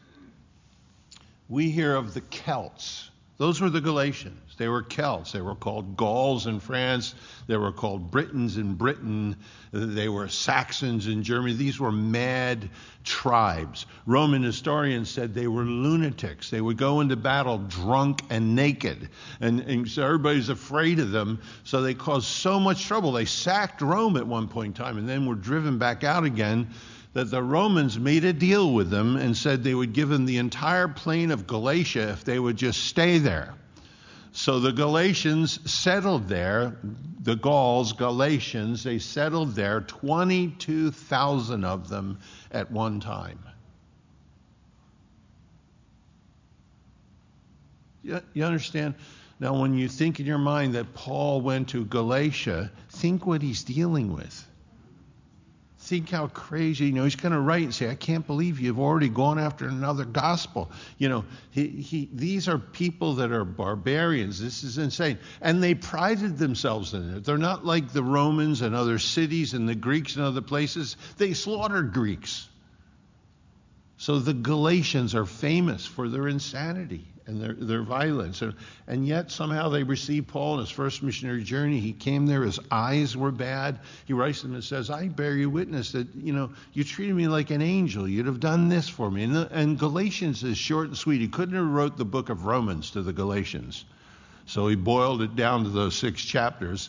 We 1.48 1.70
hear 1.70 1.96
of 1.96 2.12
the 2.12 2.20
Celts. 2.20 3.10
Those 3.38 3.60
were 3.60 3.70
the 3.70 3.80
Galatians. 3.80 4.56
They 4.58 4.66
were 4.66 4.82
Celts. 4.82 5.30
They 5.30 5.40
were 5.40 5.54
called 5.54 5.96
Gauls 5.96 6.48
in 6.48 6.58
France. 6.58 7.14
They 7.46 7.56
were 7.56 7.70
called 7.70 8.10
Britons 8.10 8.56
in 8.56 8.74
Britain. 8.74 9.36
They 9.70 10.08
were 10.08 10.28
Saxons 10.28 11.06
in 11.06 11.22
Germany. 11.22 11.54
These 11.54 11.78
were 11.78 11.92
mad 11.92 12.68
tribes. 13.04 13.86
Roman 14.06 14.42
historians 14.42 15.08
said 15.08 15.32
they 15.32 15.46
were 15.46 15.64
lunatics. 15.64 16.50
They 16.50 16.60
would 16.60 16.76
go 16.76 17.00
into 17.00 17.14
battle 17.14 17.58
drunk 17.58 18.22
and 18.28 18.56
naked. 18.56 19.08
And, 19.40 19.60
and 19.60 19.88
so 19.88 20.04
everybody's 20.04 20.48
afraid 20.48 20.98
of 20.98 21.12
them. 21.12 21.40
So 21.62 21.80
they 21.80 21.94
caused 21.94 22.26
so 22.26 22.58
much 22.58 22.84
trouble. 22.84 23.12
They 23.12 23.24
sacked 23.24 23.80
Rome 23.80 24.16
at 24.16 24.26
one 24.26 24.48
point 24.48 24.76
in 24.76 24.84
time 24.84 24.98
and 24.98 25.08
then 25.08 25.26
were 25.26 25.36
driven 25.36 25.78
back 25.78 26.02
out 26.02 26.24
again 26.24 26.68
that 27.14 27.30
the 27.30 27.42
Romans 27.42 27.98
made 27.98 28.24
a 28.24 28.32
deal 28.32 28.72
with 28.72 28.90
them 28.90 29.16
and 29.16 29.36
said 29.36 29.64
they 29.64 29.74
would 29.74 29.92
give 29.92 30.08
them 30.08 30.26
the 30.26 30.38
entire 30.38 30.88
plain 30.88 31.30
of 31.30 31.46
Galatia 31.46 32.10
if 32.10 32.24
they 32.24 32.38
would 32.38 32.56
just 32.56 32.84
stay 32.84 33.18
there. 33.18 33.54
So 34.32 34.60
the 34.60 34.72
Galatians 34.72 35.58
settled 35.70 36.28
there, 36.28 36.76
the 37.20 37.34
Gauls, 37.34 37.92
Galatians, 37.92 38.84
they 38.84 38.98
settled 38.98 39.54
there, 39.54 39.80
22,000 39.80 41.64
of 41.64 41.88
them 41.88 42.18
at 42.52 42.70
one 42.70 43.00
time. 43.00 43.38
You, 48.02 48.20
you 48.32 48.44
understand? 48.44 48.94
Now, 49.40 49.60
when 49.60 49.74
you 49.74 49.88
think 49.88 50.20
in 50.20 50.26
your 50.26 50.38
mind 50.38 50.74
that 50.74 50.94
Paul 50.94 51.40
went 51.40 51.70
to 51.70 51.84
Galatia, 51.84 52.70
think 52.90 53.26
what 53.26 53.42
he's 53.42 53.64
dealing 53.64 54.12
with 54.12 54.47
think 55.88 56.10
how 56.10 56.26
crazy, 56.26 56.86
you 56.86 56.92
know, 56.92 57.04
he's 57.04 57.16
going 57.16 57.32
to 57.32 57.40
write 57.40 57.62
and 57.62 57.74
say, 57.74 57.88
I 57.88 57.94
can't 57.94 58.26
believe 58.26 58.60
you've 58.60 58.78
already 58.78 59.08
gone 59.08 59.38
after 59.38 59.66
another 59.66 60.04
gospel. 60.04 60.70
You 60.98 61.08
know, 61.08 61.24
he, 61.50 61.68
he, 61.68 62.10
these 62.12 62.46
are 62.46 62.58
people 62.58 63.14
that 63.14 63.32
are 63.32 63.44
barbarians. 63.44 64.38
This 64.38 64.64
is 64.64 64.76
insane. 64.76 65.18
And 65.40 65.62
they 65.62 65.74
prided 65.74 66.36
themselves 66.36 66.92
in 66.92 67.14
it. 67.14 67.24
They're 67.24 67.38
not 67.38 67.64
like 67.64 67.90
the 67.90 68.02
Romans 68.02 68.60
and 68.60 68.74
other 68.74 68.98
cities 68.98 69.54
and 69.54 69.66
the 69.66 69.74
Greeks 69.74 70.16
and 70.16 70.24
other 70.24 70.42
places. 70.42 70.96
They 71.16 71.32
slaughtered 71.32 71.94
Greeks. 71.94 72.46
So 73.96 74.18
the 74.18 74.34
Galatians 74.34 75.14
are 75.14 75.26
famous 75.26 75.86
for 75.86 76.08
their 76.08 76.28
insanity 76.28 77.06
and 77.28 77.40
their, 77.40 77.52
their 77.52 77.82
violence. 77.82 78.42
And, 78.86 79.06
yet 79.06 79.30
somehow 79.30 79.68
they 79.68 79.82
received 79.82 80.28
Paul 80.28 80.54
in 80.54 80.60
his 80.60 80.70
first 80.70 81.02
missionary 81.02 81.44
journey. 81.44 81.78
He 81.78 81.92
came 81.92 82.26
there, 82.26 82.42
his 82.42 82.58
eyes 82.70 83.16
were 83.16 83.30
bad. 83.30 83.78
He 84.06 84.14
writes 84.14 84.42
them 84.42 84.54
and 84.54 84.64
says, 84.64 84.90
I 84.90 85.08
bear 85.08 85.36
you 85.36 85.50
witness 85.50 85.92
that, 85.92 86.08
you 86.16 86.32
know, 86.32 86.50
you 86.72 86.82
treated 86.82 87.14
me 87.14 87.28
like 87.28 87.50
an 87.50 87.62
angel. 87.62 88.08
You'd 88.08 88.26
have 88.26 88.40
done 88.40 88.68
this 88.68 88.88
for 88.88 89.10
me. 89.10 89.24
And, 89.24 89.36
the, 89.36 89.48
and 89.52 89.78
Galatians 89.78 90.42
is 90.42 90.58
short 90.58 90.88
and 90.88 90.96
sweet. 90.96 91.20
He 91.20 91.28
couldn't 91.28 91.54
have 91.54 91.66
wrote 91.66 91.96
the 91.96 92.04
book 92.04 92.30
of 92.30 92.46
Romans 92.46 92.90
to 92.92 93.02
the 93.02 93.12
Galatians. 93.12 93.84
So 94.46 94.66
he 94.66 94.76
boiled 94.76 95.20
it 95.20 95.36
down 95.36 95.64
to 95.64 95.70
those 95.70 95.94
six 95.94 96.24
chapters 96.24 96.88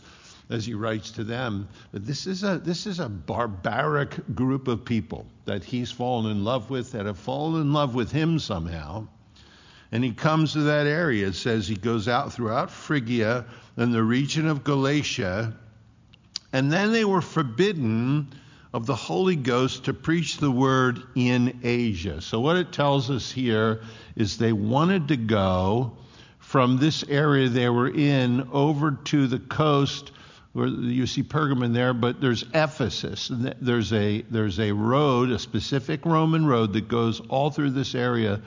as 0.50 0.66
he 0.66 0.74
writes 0.74 1.12
to 1.12 1.24
them. 1.26 1.68
But 1.92 2.06
this 2.06 2.26
is 2.26 2.44
a 2.44 2.58
this 2.58 2.88
is 2.88 3.00
a 3.00 3.10
barbaric 3.10 4.34
group 4.34 4.68
of 4.68 4.86
people 4.86 5.28
that 5.46 5.64
he's 5.64 5.92
fallen 5.92 6.32
in 6.32 6.44
love 6.44 6.70
with, 6.70 6.94
that 6.94 7.06
have 7.06 7.20
fallen 7.20 7.62
in 7.62 7.74
love 7.74 7.94
with 7.94 8.12
him 8.12 8.40
somehow. 8.40 9.08
And 9.92 10.04
he 10.04 10.12
comes 10.12 10.54
to 10.54 10.62
that 10.64 10.86
area. 10.86 11.28
It 11.28 11.36
says 11.36 11.68
he 11.68 11.76
goes 11.76 12.08
out 12.08 12.34
throughout 12.34 12.70
Phrygia 12.70 13.46
and 13.76 13.94
the 13.94 14.04
region 14.04 14.48
of 14.48 14.64
Galatia. 14.64 15.54
And 16.54 16.72
then 16.72 16.92
they 16.92 17.06
were 17.06 17.22
forbidden 17.22 18.28
of 18.72 18.86
the 18.86 18.96
Holy 18.96 19.36
Ghost 19.36 19.86
to 19.86 19.94
preach 19.94 20.38
the 20.38 20.52
word 20.52 21.02
in 21.16 21.62
Asia. 21.64 22.22
So, 22.22 22.40
what 22.40 22.56
it 22.56 22.72
tells 22.72 23.10
us 23.10 23.32
here 23.32 23.82
is 24.16 24.38
they 24.38 24.54
wanted 24.54 25.08
to 25.08 25.18
go 25.18 25.98
from 26.38 26.78
this 26.78 27.04
area 27.04 27.50
they 27.50 27.70
were 27.70 27.90
in 27.90 28.48
over 28.52 28.92
to 28.92 29.28
the 29.28 29.40
coast 29.40 30.12
where 30.54 30.68
you 30.68 31.06
see 31.06 31.24
Pergamon 31.24 31.74
there, 31.74 31.94
but 31.94 32.22
there's 32.22 32.44
Ephesus. 32.54 33.32
There's 33.32 33.94
a, 33.94 34.22
there's 34.24 34.60
a 34.60 34.72
road, 34.72 35.30
a 35.30 35.40
specific 35.40 36.06
Roman 36.06 36.46
road 36.46 36.74
that 36.74 36.88
goes 36.88 37.20
all 37.22 37.52
through 37.52 37.72
this 37.72 37.94
area 37.94 38.42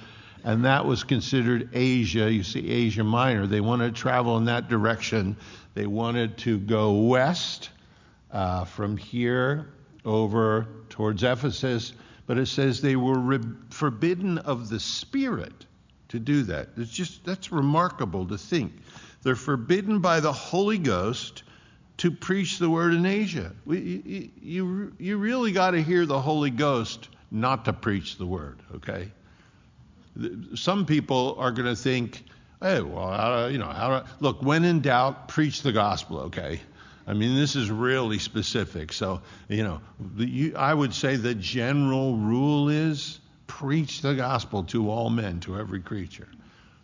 and 0.45 0.65
that 0.65 0.85
was 0.85 1.05
considered 1.05 1.71
Asia. 1.73 2.31
You 2.31 2.43
see, 2.43 2.71
Asia 2.71 3.05
Minor. 3.05 3.47
They 3.47 3.61
wanted 3.61 3.95
to 3.95 4.01
travel 4.01 4.37
in 4.37 4.47
that 4.47 4.69
direction. 4.69 5.37
They 5.75 5.87
wanted 5.87 6.39
to 6.39 6.59
go 6.59 6.93
west 6.93 7.71
uh, 8.31 8.65
from 8.65 8.97
here 8.97 9.69
over 10.05 10.67
towards 10.89 11.23
Ephesus, 11.23 11.93
but 12.27 12.39
it 12.39 12.47
says 12.47 12.81
they 12.81 12.97
were 12.97 13.19
re- 13.19 13.41
forbidden 13.71 14.39
of 14.39 14.69
the 14.69 14.81
Spirit 14.81 15.67
to 16.09 16.19
do 16.19 16.43
that. 16.45 16.71
It's 16.77 16.91
just 16.91 17.25
that's 17.25 17.53
remarkable 17.53 18.27
to 18.27 18.39
think. 18.39 18.73
They're 19.23 19.37
forbidden 19.37 20.01
by 20.01 20.21
the 20.21 20.33
Holy 20.33 20.79
Ghost 20.79 21.45
to 21.99 22.11
preach 22.11 22.59
the 22.59 22.69
word 22.69 22.95
in 22.95 23.07
Asia. 23.07 23.53
We, 23.65 23.79
you, 24.05 24.31
you, 24.41 24.93
you 24.99 25.17
really 25.19 25.53
got 25.53 25.71
to 25.73 25.83
hear 25.83 26.05
the 26.05 26.21
Holy 26.21 26.51
Ghost 26.51 27.09
not 27.31 27.67
to 27.67 27.73
preach 27.73 28.19
the 28.19 28.27
word, 28.27 28.59
okay? 28.75 29.13
Some 30.55 30.87
people 30.87 31.37
are 31.39 31.51
going 31.51 31.69
to 31.69 31.77
think, 31.77 32.25
hey, 32.61 32.81
well, 32.81 33.51
you 33.51 33.59
know, 33.59 34.05
look, 34.21 34.43
when 34.43 34.65
in 34.65 34.81
doubt, 34.81 35.29
preach 35.29 35.63
the 35.63 35.73
gospel, 35.73 36.21
okay? 36.21 36.61
I 37.07 37.15
mean, 37.15 37.35
this 37.35 37.57
is 37.57 37.71
really 37.71 38.19
specific. 38.19 38.93
So, 38.93 39.23
you 39.49 39.65
know, 39.65 39.81
you, 40.17 40.55
I 40.57 40.73
would 40.73 40.95
say 40.95 41.17
the 41.17 41.35
general 41.35 42.17
rule 42.17 42.69
is 42.69 43.19
preach 43.47 44.03
the 44.03 44.15
gospel 44.15 44.65
to 44.65 44.91
all 44.91 45.11
men, 45.11 45.41
to 45.41 45.59
every 45.59 45.81
creature. 45.81 46.29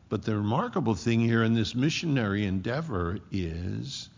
But 0.09 0.23
the 0.25 0.37
remarkable 0.37 0.95
thing 0.95 1.21
here 1.21 1.45
in 1.45 1.55
this 1.55 1.75
missionary 1.75 2.47
endeavor 2.47 3.19
is 3.31 4.09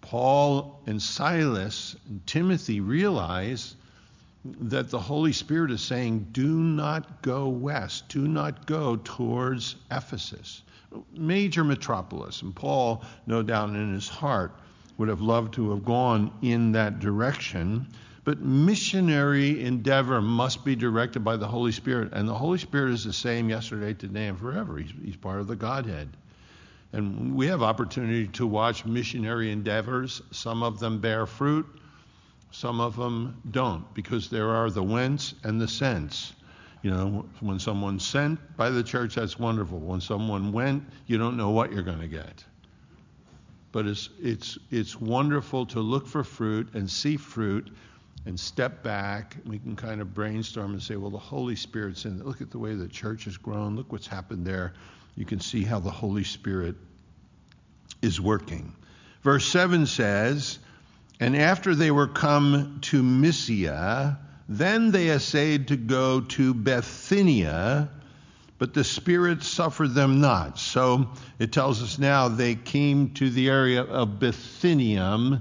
Paul 0.00 0.80
and 0.86 1.02
Silas 1.02 1.96
and 2.08 2.24
Timothy 2.26 2.80
realize 2.80 3.74
that 4.60 4.90
the 4.90 4.98
Holy 4.98 5.32
Spirit 5.32 5.70
is 5.70 5.82
saying, 5.82 6.28
do 6.32 6.48
not 6.48 7.22
go 7.22 7.48
west, 7.48 8.08
do 8.08 8.26
not 8.26 8.66
go 8.66 8.96
towards 8.96 9.76
Ephesus, 9.90 10.62
major 11.12 11.64
metropolis. 11.64 12.42
And 12.42 12.54
Paul, 12.54 13.04
no 13.26 13.42
doubt 13.42 13.70
in 13.70 13.94
his 13.94 14.08
heart, 14.08 14.52
would 14.98 15.08
have 15.08 15.20
loved 15.20 15.54
to 15.54 15.70
have 15.70 15.84
gone 15.84 16.32
in 16.42 16.72
that 16.72 16.98
direction. 17.00 17.88
But 18.24 18.40
missionary 18.40 19.62
endeavor 19.64 20.20
must 20.20 20.64
be 20.64 20.74
directed 20.74 21.20
by 21.20 21.36
the 21.36 21.46
Holy 21.46 21.72
Spirit. 21.72 22.12
And 22.12 22.28
the 22.28 22.34
Holy 22.34 22.58
Spirit 22.58 22.92
is 22.92 23.04
the 23.04 23.12
same 23.12 23.48
yesterday, 23.48 23.94
today, 23.94 24.26
and 24.26 24.38
forever. 24.38 24.78
He's, 24.78 24.92
he's 25.04 25.16
part 25.16 25.40
of 25.40 25.46
the 25.46 25.54
Godhead. 25.54 26.08
And 26.92 27.36
we 27.36 27.46
have 27.48 27.62
opportunity 27.62 28.26
to 28.28 28.46
watch 28.46 28.84
missionary 28.84 29.52
endeavors. 29.52 30.22
Some 30.30 30.62
of 30.62 30.80
them 30.80 31.00
bear 31.00 31.26
fruit, 31.26 31.66
some 32.50 32.80
of 32.80 32.96
them 32.96 33.42
don't 33.50 33.92
because 33.94 34.30
there 34.30 34.50
are 34.50 34.70
the 34.70 34.82
whence 34.82 35.34
and 35.42 35.60
the 35.60 35.68
sents. 35.68 36.32
You 36.82 36.90
know, 36.90 37.26
when 37.40 37.58
someone's 37.58 38.06
sent 38.06 38.56
by 38.56 38.70
the 38.70 38.82
church, 38.82 39.16
that's 39.16 39.38
wonderful. 39.38 39.78
When 39.78 40.00
someone 40.00 40.52
went, 40.52 40.84
you 41.06 41.18
don't 41.18 41.36
know 41.36 41.50
what 41.50 41.72
you're 41.72 41.82
going 41.82 42.00
to 42.00 42.08
get. 42.08 42.44
But 43.72 43.86
it's, 43.86 44.08
it's, 44.22 44.58
it's 44.70 45.00
wonderful 45.00 45.66
to 45.66 45.80
look 45.80 46.06
for 46.06 46.22
fruit 46.22 46.74
and 46.74 46.88
see 46.88 47.16
fruit 47.16 47.70
and 48.24 48.38
step 48.38 48.82
back. 48.82 49.36
We 49.44 49.58
can 49.58 49.76
kind 49.76 50.00
of 50.00 50.14
brainstorm 50.14 50.72
and 50.72 50.82
say, 50.82 50.96
well, 50.96 51.10
the 51.10 51.18
Holy 51.18 51.56
Spirit's 51.56 52.04
in. 52.04 52.22
Look 52.22 52.40
at 52.40 52.50
the 52.50 52.58
way 52.58 52.74
the 52.74 52.88
church 52.88 53.24
has 53.24 53.36
grown. 53.36 53.76
Look 53.76 53.92
what's 53.92 54.06
happened 54.06 54.46
there. 54.46 54.74
You 55.16 55.24
can 55.24 55.40
see 55.40 55.62
how 55.62 55.80
the 55.80 55.90
Holy 55.90 56.24
Spirit 56.24 56.76
is 58.02 58.20
working. 58.20 58.74
Verse 59.22 59.46
7 59.46 59.86
says, 59.86 60.58
and 61.20 61.36
after 61.36 61.74
they 61.74 61.90
were 61.90 62.08
come 62.08 62.78
to 62.82 63.02
Mysia, 63.02 64.18
then 64.48 64.90
they 64.90 65.08
essayed 65.08 65.68
to 65.68 65.76
go 65.76 66.20
to 66.20 66.54
Bithynia, 66.54 67.88
but 68.58 68.74
the 68.74 68.84
Spirit 68.84 69.42
suffered 69.42 69.94
them 69.94 70.20
not. 70.20 70.58
So 70.58 71.10
it 71.38 71.52
tells 71.52 71.82
us 71.82 71.98
now 71.98 72.28
they 72.28 72.54
came 72.54 73.10
to 73.14 73.30
the 73.30 73.48
area 73.48 73.82
of 73.82 74.20
Bithynium. 74.20 75.40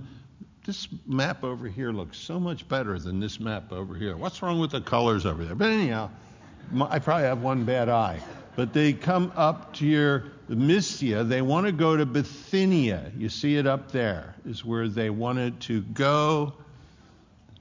This 0.65 0.87
map 1.05 1.43
over 1.43 1.67
here 1.67 1.91
looks 1.91 2.17
so 2.17 2.39
much 2.39 2.67
better 2.67 2.97
than 2.97 3.19
this 3.19 3.39
map 3.39 3.71
over 3.71 3.95
here. 3.95 4.17
What's 4.17 4.41
wrong 4.41 4.59
with 4.59 4.71
the 4.71 4.81
colors 4.81 5.25
over 5.25 5.45
there? 5.45 5.55
But 5.55 5.69
anyhow, 5.69 6.09
I 6.89 6.99
probably 6.99 7.25
have 7.25 7.41
one 7.41 7.63
bad 7.65 7.89
eye. 7.89 8.19
But 8.55 8.73
they 8.73 8.93
come 8.93 9.31
up 9.35 9.73
to 9.75 9.85
your 9.85 10.23
Mysia. 10.47 11.23
They 11.23 11.41
want 11.41 11.65
to 11.65 11.71
go 11.71 11.97
to 11.97 12.05
Bithynia. 12.05 13.11
You 13.17 13.29
see 13.29 13.55
it 13.57 13.67
up 13.67 13.91
there, 13.91 14.35
is 14.45 14.63
where 14.63 14.87
they 14.87 15.09
wanted 15.09 15.59
to 15.61 15.81
go 15.81 16.53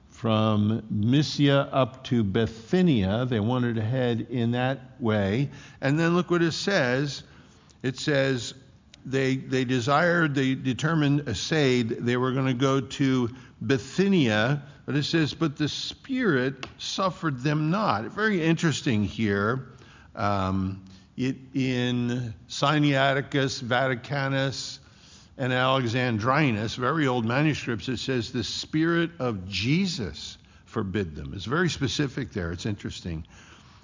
from 0.09 0.83
Mysia 0.89 1.67
up 1.71 2.03
to 2.05 2.23
Bithynia. 2.23 3.25
They 3.25 3.39
wanted 3.39 3.75
to 3.75 3.81
head 3.81 4.27
in 4.29 4.51
that 4.51 4.79
way. 4.99 5.49
And 5.81 5.99
then 5.99 6.15
look 6.15 6.31
what 6.31 6.41
it 6.41 6.53
says. 6.53 7.23
It 7.83 7.97
says, 7.97 8.53
they, 9.05 9.35
they 9.35 9.65
desired, 9.65 10.33
they 10.33 10.55
determined, 10.55 11.27
assayed, 11.27 11.89
they 11.89 12.17
were 12.17 12.31
going 12.31 12.47
to 12.47 12.53
go 12.53 12.81
to 12.81 13.29
Bithynia, 13.65 14.63
but 14.85 14.95
it 14.95 15.03
says, 15.03 15.33
but 15.33 15.57
the 15.57 15.69
Spirit 15.69 16.65
suffered 16.77 17.41
them 17.41 17.69
not. 17.69 18.05
Very 18.05 18.41
interesting 18.41 19.03
here. 19.03 19.67
Um, 20.15 20.84
it, 21.17 21.35
in 21.53 22.33
Sinaiticus, 22.49 23.61
Vaticanus, 23.61 24.79
and 25.37 25.51
Alexandrinus, 25.51 26.75
very 26.75 27.07
old 27.07 27.25
manuscripts, 27.25 27.89
it 27.89 27.97
says 27.97 28.31
the 28.31 28.43
Spirit 28.43 29.11
of 29.19 29.47
Jesus 29.47 30.37
forbid 30.65 31.15
them. 31.15 31.33
It's 31.33 31.45
very 31.45 31.69
specific 31.69 32.31
there. 32.31 32.51
It's 32.51 32.65
interesting. 32.65 33.25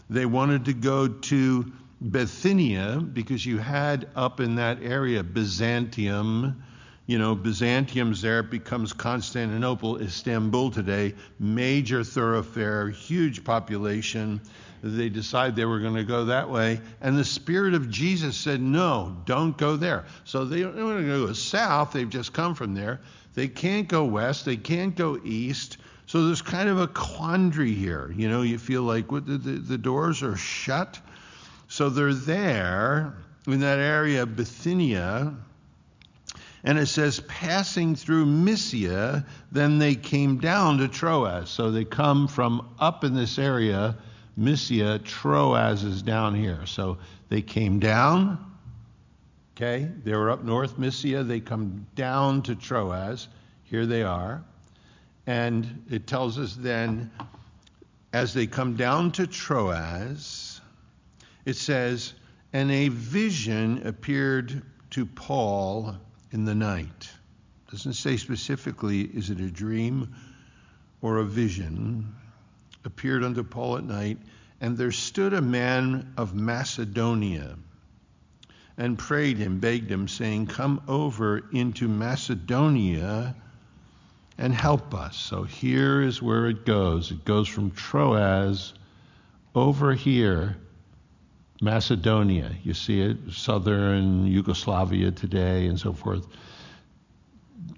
They 0.09 0.25
wanted 0.25 0.65
to 0.65 0.73
go 0.73 1.07
to 1.07 1.71
Bithynia 2.01 2.99
because 2.99 3.45
you 3.45 3.59
had 3.59 4.09
up 4.15 4.39
in 4.39 4.55
that 4.55 4.81
area 4.81 5.23
Byzantium. 5.23 6.63
You 7.11 7.19
know, 7.19 7.35
Byzantium's 7.35 8.21
there, 8.21 8.41
becomes 8.41 8.93
Constantinople, 8.93 10.01
Istanbul 10.01 10.71
today, 10.71 11.13
major 11.41 12.05
thoroughfare, 12.05 12.87
huge 12.87 13.43
population. 13.43 14.39
They 14.81 15.09
decide 15.09 15.57
they 15.57 15.65
were 15.65 15.81
going 15.81 15.95
to 15.95 16.05
go 16.05 16.23
that 16.23 16.49
way. 16.49 16.79
And 17.01 17.17
the 17.17 17.25
Spirit 17.25 17.73
of 17.73 17.89
Jesus 17.89 18.37
said, 18.37 18.61
No, 18.61 19.17
don't 19.25 19.57
go 19.57 19.75
there. 19.75 20.05
So 20.23 20.45
they 20.45 20.61
don't 20.61 20.81
want 20.81 20.99
to 20.99 21.05
go 21.05 21.33
south. 21.33 21.91
They've 21.91 22.09
just 22.09 22.31
come 22.31 22.55
from 22.55 22.75
there. 22.75 23.01
They 23.33 23.49
can't 23.49 23.89
go 23.89 24.05
west. 24.05 24.45
They 24.45 24.55
can't 24.55 24.95
go 24.95 25.19
east. 25.21 25.79
So 26.05 26.27
there's 26.27 26.41
kind 26.41 26.69
of 26.69 26.79
a 26.79 26.87
quandary 26.87 27.73
here. 27.73 28.13
You 28.15 28.29
know, 28.29 28.41
you 28.41 28.57
feel 28.57 28.83
like 28.83 29.11
what, 29.11 29.25
the, 29.25 29.37
the, 29.37 29.59
the 29.59 29.77
doors 29.77 30.23
are 30.23 30.37
shut. 30.37 30.97
So 31.67 31.89
they're 31.89 32.13
there 32.13 33.17
in 33.47 33.59
that 33.59 33.79
area 33.79 34.25
Bithynia. 34.25 35.35
And 36.63 36.77
it 36.77 36.87
says, 36.87 37.19
passing 37.21 37.95
through 37.95 38.27
Mysia, 38.27 39.25
then 39.51 39.79
they 39.79 39.95
came 39.95 40.37
down 40.37 40.77
to 40.77 40.87
Troas. 40.87 41.49
So 41.49 41.71
they 41.71 41.85
come 41.85 42.27
from 42.27 42.75
up 42.79 43.03
in 43.03 43.15
this 43.15 43.39
area 43.39 43.97
Mysia, 44.37 44.99
Troas 44.99 45.83
is 45.83 46.01
down 46.01 46.35
here. 46.35 46.65
So 46.65 46.97
they 47.29 47.41
came 47.41 47.79
down. 47.79 48.37
Okay, 49.55 49.89
they 50.03 50.15
were 50.15 50.29
up 50.29 50.43
north 50.43 50.77
Mysia. 50.77 51.23
They 51.23 51.39
come 51.39 51.85
down 51.95 52.41
to 52.43 52.55
Troas. 52.55 53.27
Here 53.63 53.85
they 53.85 54.03
are. 54.03 54.43
And 55.27 55.83
it 55.89 56.07
tells 56.07 56.39
us 56.39 56.55
then, 56.55 57.11
as 58.13 58.33
they 58.33 58.47
come 58.47 58.75
down 58.75 59.11
to 59.13 59.27
Troas, 59.27 60.61
it 61.45 61.55
says, 61.55 62.13
and 62.53 62.71
a 62.71 62.89
vision 62.89 63.85
appeared 63.85 64.61
to 64.91 65.05
Paul 65.05 65.95
in 66.31 66.45
the 66.45 66.55
night. 66.55 67.09
Doesn't 67.69 67.93
say 67.93 68.17
specifically, 68.17 69.01
is 69.01 69.29
it 69.29 69.39
a 69.39 69.49
dream 69.49 70.15
or 71.01 71.17
a 71.17 71.25
vision? 71.25 72.15
appeared 72.83 73.23
unto 73.23 73.43
Paul 73.43 73.77
at 73.77 73.83
night, 73.83 74.17
and 74.59 74.77
there 74.77 74.91
stood 74.91 75.33
a 75.33 75.41
man 75.41 76.13
of 76.17 76.33
Macedonia 76.33 77.57
and 78.77 78.97
prayed 78.97 79.37
him, 79.37 79.59
begged 79.59 79.91
him, 79.91 80.07
saying, 80.07 80.47
Come 80.47 80.81
over 80.87 81.43
into 81.51 81.87
Macedonia 81.87 83.35
and 84.37 84.53
help 84.53 84.93
us. 84.93 85.17
So 85.17 85.43
here 85.43 86.01
is 86.01 86.21
where 86.21 86.47
it 86.47 86.65
goes. 86.65 87.11
It 87.11 87.25
goes 87.25 87.47
from 87.47 87.71
Troas 87.71 88.73
over 89.53 89.93
here, 89.93 90.57
Macedonia. 91.61 92.51
You 92.63 92.73
see 92.73 93.01
it, 93.01 93.17
southern 93.31 94.27
Yugoslavia 94.27 95.11
today, 95.11 95.67
and 95.67 95.79
so 95.79 95.93
forth. 95.93 96.27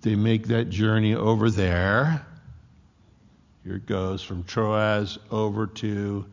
They 0.02 0.16
make 0.16 0.48
that 0.48 0.70
journey 0.70 1.14
over 1.14 1.52
there 1.52 2.26
here 3.64 3.76
it 3.76 3.86
goes 3.86 4.22
from 4.22 4.44
Troas 4.44 5.18
over 5.32 5.68
to 5.68 6.26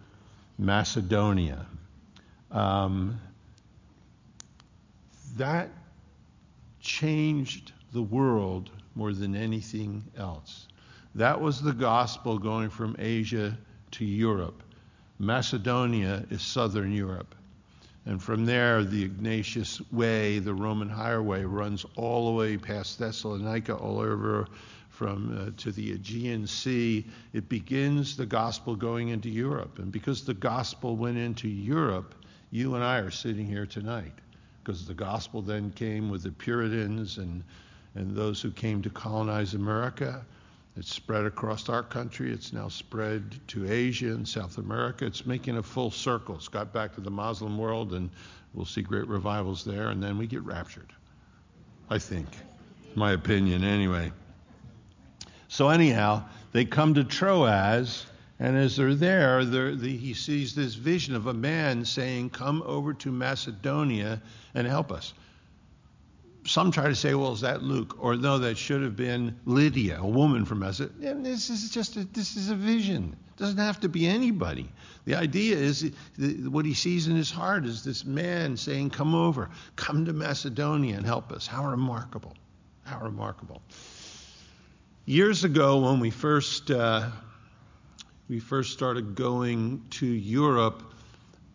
Macedonia. 0.59 1.65
Um, 2.51 3.21
that 5.37 5.69
changed 6.81 7.73
the 7.93 8.03
world 8.03 8.71
more 8.97 9.13
than 9.13 9.37
anything 9.37 10.03
else. 10.17 10.67
That 11.15 11.41
was 11.41 11.63
the 11.63 11.73
gospel 11.73 12.39
going 12.39 12.71
from 12.71 12.97
Asia 12.99 13.57
to 13.93 14.05
Europe. 14.05 14.63
Macedonia 15.19 16.25
is 16.31 16.43
southern 16.43 16.93
Europe. 16.93 17.35
And 18.07 18.23
from 18.23 18.47
there, 18.47 18.83
the 18.83 19.09
Egnatian 19.09 19.93
Way, 19.93 20.39
the 20.39 20.55
Roman 20.55 20.89
highway, 20.89 21.45
runs 21.45 21.85
all 21.97 22.27
the 22.27 22.39
way 22.39 22.57
past 22.57 22.99
Thessalonica, 22.99 23.75
all 23.75 24.01
over 24.01 24.49
from 25.01 25.35
uh, 25.35 25.51
to 25.57 25.73
the 25.73 25.93
Aegean 25.93 26.47
Sea, 26.47 27.07
it 27.33 27.49
begins 27.49 28.19
the 28.19 28.27
gospel 28.27 28.77
going 28.77 29.09
into 29.09 29.31
Europe. 29.31 29.79
And 29.79 29.91
because 29.91 30.25
the 30.25 30.35
gospel 30.35 30.95
went 30.95 31.17
into 31.17 31.49
Europe, 31.49 32.15
you 32.51 32.75
and 32.75 32.85
I 32.85 32.99
are 32.99 33.11
sitting 33.11 33.47
here 33.47 33.65
tonight. 33.65 34.13
Because 34.63 34.87
the 34.87 34.93
gospel 34.93 35.41
then 35.41 35.71
came 35.71 36.11
with 36.11 36.23
the 36.23 36.31
Puritans 36.33 37.17
and, 37.17 37.43
and 37.95 38.15
those 38.15 38.43
who 38.43 38.51
came 38.51 38.83
to 38.83 38.91
colonize 38.91 39.55
America. 39.55 40.23
It 40.76 40.85
spread 40.85 41.24
across 41.24 41.68
our 41.68 41.83
country. 41.83 42.33
It's 42.33 42.52
now 42.52 42.68
spread 42.68 43.40
to 43.48 43.70
Asia 43.70 44.09
and 44.09 44.26
South 44.26 44.59
America. 44.59 45.04
It's 45.04 45.26
making 45.26 45.56
a 45.56 45.62
full 45.62 45.90
circle. 45.90 46.37
It's 46.37 46.48
got 46.48 46.72
back 46.72 46.94
to 46.94 47.00
the 47.00 47.11
Muslim 47.11 47.59
world, 47.59 47.92
and 47.92 48.11
we'll 48.54 48.66
see 48.66 48.83
great 48.83 49.09
revivals 49.09 49.64
there, 49.64 49.88
and 49.88 50.02
then 50.02 50.16
we 50.16 50.26
get 50.26 50.42
raptured. 50.42 50.92
I 51.90 51.98
think. 51.98 52.28
My 52.94 53.12
opinion, 53.12 53.64
anyway. 53.64 54.12
So, 55.48 55.68
anyhow, 55.68 56.24
they 56.52 56.64
come 56.64 56.94
to 56.94 57.04
Troas, 57.04 58.06
and 58.38 58.56
as 58.56 58.76
they're 58.76 58.94
there, 58.94 59.44
they're, 59.44 59.74
the, 59.74 59.96
he 59.96 60.14
sees 60.14 60.54
this 60.54 60.74
vision 60.74 61.16
of 61.16 61.26
a 61.26 61.35
man 61.35 61.85
saying, 61.85 62.30
Come 62.30 62.62
over 62.64 62.94
to 62.94 63.11
Macedonia 63.11 64.22
and 64.54 64.66
help 64.66 64.92
us. 64.92 65.12
Some 66.46 66.70
try 66.70 66.88
to 66.88 66.94
say, 66.94 67.14
well, 67.14 67.33
is 67.33 67.42
that 67.42 67.62
Luke? 67.62 67.96
Or 68.00 68.16
no, 68.16 68.38
that 68.38 68.57
should 68.57 68.83
have 68.83 68.96
been 68.96 69.38
Lydia, 69.44 69.98
a 70.00 70.07
woman 70.07 70.44
from 70.44 70.61
Macedonia. 70.61 71.11
And 71.11 71.24
this 71.24 71.50
is 71.50 71.70
just 71.70 71.96
a, 71.96 72.05
this 72.05 72.37
is 72.37 72.50
a 72.50 72.55
vision. 72.55 73.14
It 73.29 73.37
doesn't 73.37 73.59
have 73.59 73.81
to 73.81 73.88
be 73.88 74.07
anybody. 74.07 74.70
The 75.05 75.14
idea 75.14 75.57
is 75.57 75.92
what 76.18 76.64
he 76.64 76.74
sees 76.74 77.09
in 77.09 77.16
his 77.16 77.31
heart 77.31 77.66
is 77.66 77.85
this 77.85 78.05
man 78.05 78.57
saying, 78.57 78.90
Come 78.90 79.14
over, 79.14 79.50
come 79.76 80.05
to 80.07 80.12
Macedonia 80.12 80.96
and 80.96 81.05
help 81.05 81.31
us. 81.33 81.46
How 81.46 81.66
remarkable. 81.66 82.35
How 82.85 83.00
remarkable. 83.00 83.62
Years 85.05 85.44
ago, 85.44 85.79
when 85.79 86.00
we 86.00 86.11
first 86.11 86.70
uh, 86.70 87.11
we 88.29 88.38
first 88.38 88.72
started 88.72 89.16
going 89.16 89.85
to 89.90 90.07
Europe, 90.07 90.94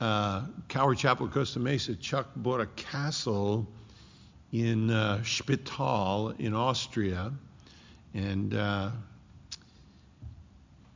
uh, 0.02 0.44
Chapel, 0.68 1.30
Costa 1.30 1.60
Mesa, 1.60 1.96
Chuck 1.96 2.28
bought 2.36 2.60
a 2.60 2.66
castle 2.66 3.66
in 4.64 4.90
uh, 4.90 5.22
Spittal 5.24 6.34
in 6.40 6.54
Austria, 6.54 7.34
and 8.14 8.54
uh, 8.54 8.92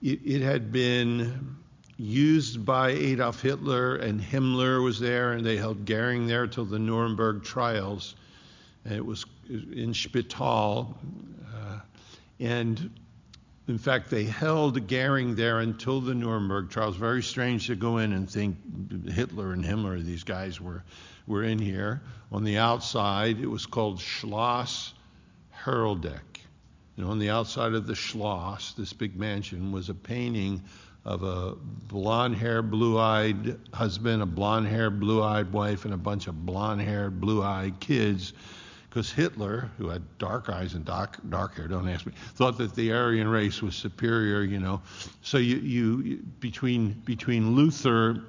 it, 0.01 0.19
it, 0.23 0.41
had 0.41 0.71
been 0.71 1.57
used 1.97 2.65
by 2.65 2.91
Adolf 2.91 3.41
Hitler, 3.41 3.97
and 3.97 4.21
Himmler 4.21 4.83
was 4.83 4.99
there, 4.99 5.33
and 5.33 5.45
they 5.45 5.57
held 5.57 5.85
Goering 5.85 6.27
there 6.27 6.47
till 6.47 6.65
the 6.65 6.79
Nuremberg 6.79 7.43
trials. 7.43 8.15
And 8.85 8.93
it 8.93 9.05
was 9.05 9.25
in 9.49 9.93
Spittal. 9.93 10.95
And 12.39 12.89
in 13.69 13.77
fact, 13.77 14.09
they 14.09 14.23
held 14.23 14.87
Goering 14.87 15.35
there 15.35 15.59
until 15.59 16.01
the 16.01 16.15
Nuremberg 16.15 16.71
trials. 16.71 16.95
Very 16.95 17.21
strange 17.21 17.67
to 17.67 17.75
go 17.75 17.99
in 17.99 18.13
and 18.13 18.27
think 18.27 18.57
Hitler 19.07 19.53
and 19.53 19.63
Himmler, 19.63 20.03
these 20.03 20.23
guys 20.23 20.59
were, 20.59 20.83
were 21.27 21.43
in 21.43 21.59
here. 21.59 22.01
On 22.31 22.43
the 22.43 22.57
outside, 22.57 23.39
it 23.39 23.45
was 23.45 23.67
called 23.67 23.99
Schloss 23.99 24.93
Heroldeck. 25.51 26.41
And 26.97 27.05
on 27.05 27.19
the 27.19 27.29
outside 27.29 27.73
of 27.73 27.85
the 27.85 27.93
Schloss, 27.93 28.73
this 28.73 28.91
big 28.91 29.15
mansion, 29.15 29.71
was 29.71 29.89
a 29.89 29.93
painting 29.93 30.63
of 31.05 31.21
a 31.21 31.55
blonde 31.55 32.35
haired, 32.35 32.71
blue 32.71 32.97
eyed 32.97 33.59
husband, 33.71 34.23
a 34.23 34.25
blonde 34.25 34.67
haired, 34.67 34.99
blue 34.99 35.21
eyed 35.21 35.53
wife, 35.53 35.85
and 35.85 35.93
a 35.93 35.97
bunch 35.97 36.27
of 36.27 36.45
blonde 36.45 36.81
haired, 36.81 37.21
blue 37.21 37.43
eyed 37.43 37.79
kids 37.79 38.33
because 38.89 39.11
Hitler, 39.11 39.69
who 39.77 39.89
had 39.89 40.01
dark 40.17 40.49
eyes 40.49 40.73
and 40.73 40.83
dark, 40.83 41.17
dark 41.29 41.55
hair, 41.55 41.67
don't 41.67 41.87
ask 41.87 42.05
me, 42.05 42.13
thought 42.33 42.57
that 42.57 42.73
the 42.73 42.91
Aryan 42.91 43.27
race 43.27 43.61
was 43.61 43.75
superior, 43.75 44.41
you 44.41 44.59
know. 44.59 44.81
So 45.21 45.37
you, 45.37 45.57
you 45.57 46.17
between 46.39 46.93
between 47.05 47.55
Luther, 47.55 48.23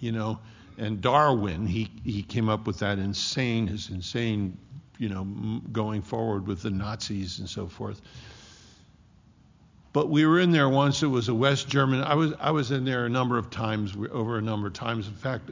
you 0.00 0.12
know, 0.12 0.38
and 0.76 1.00
Darwin, 1.00 1.66
he, 1.66 1.90
he 2.04 2.22
came 2.22 2.48
up 2.48 2.66
with 2.66 2.78
that 2.80 2.98
insane, 2.98 3.66
his 3.66 3.90
insane, 3.90 4.58
you 4.98 5.08
know, 5.08 5.24
going 5.72 6.02
forward 6.02 6.46
with 6.46 6.62
the 6.62 6.70
Nazis 6.70 7.38
and 7.38 7.48
so 7.48 7.66
forth. 7.66 8.02
But 9.92 10.10
we 10.10 10.26
were 10.26 10.40
in 10.40 10.50
there 10.50 10.68
once. 10.68 11.04
It 11.04 11.06
was 11.06 11.28
a 11.28 11.34
West 11.34 11.68
German. 11.68 12.02
I 12.02 12.14
was 12.14 12.32
I 12.40 12.50
was 12.50 12.72
in 12.72 12.84
there 12.84 13.06
a 13.06 13.08
number 13.08 13.38
of 13.38 13.48
times, 13.48 13.96
over 14.10 14.38
a 14.38 14.42
number 14.42 14.66
of 14.66 14.72
times. 14.72 15.06
In 15.06 15.14
fact, 15.14 15.50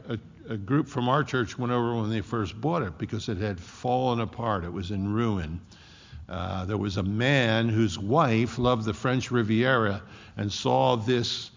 a 0.48 0.56
group 0.56 0.88
from 0.88 1.08
our 1.08 1.24
church 1.24 1.58
went 1.58 1.72
over 1.72 1.94
when 1.94 2.10
they 2.10 2.20
first 2.20 2.60
bought 2.60 2.82
it 2.82 2.98
because 2.98 3.28
it 3.28 3.38
had 3.38 3.58
fallen 3.58 4.20
apart. 4.20 4.64
It 4.64 4.72
was 4.72 4.90
in 4.90 5.12
ruin. 5.12 5.60
Uh, 6.28 6.64
there 6.64 6.78
was 6.78 6.96
a 6.96 7.02
man 7.02 7.68
whose 7.68 7.98
wife 7.98 8.58
loved 8.58 8.84
the 8.84 8.94
French 8.94 9.30
Riviera 9.30 10.02
and 10.36 10.50
saw 10.52 10.96
this 10.96 11.50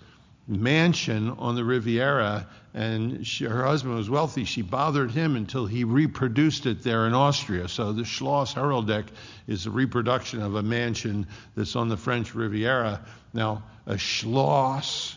mansion 0.48 1.30
on 1.32 1.56
the 1.56 1.64
Riviera, 1.64 2.48
and 2.74 3.26
she, 3.26 3.46
her 3.46 3.64
husband 3.64 3.96
was 3.96 4.10
wealthy. 4.10 4.44
She 4.44 4.62
bothered 4.62 5.12
him 5.12 5.36
until 5.36 5.66
he 5.66 5.84
reproduced 5.84 6.66
it 6.66 6.84
there 6.84 7.08
in 7.08 7.14
Austria. 7.14 7.68
So 7.68 7.94
the 7.94 8.04
Schloss 8.04 8.54
Heroldeck 8.54 9.06
is 9.48 9.66
a 9.66 9.72
reproduction 9.72 10.42
of 10.42 10.56
a 10.56 10.64
mansion 10.64 11.26
that's 11.56 11.76
on 11.76 11.90
the 11.90 11.98
French 11.98 12.36
Riviera. 12.36 13.02
Now, 13.34 13.64
a 13.86 13.98
Schloss 13.98 15.16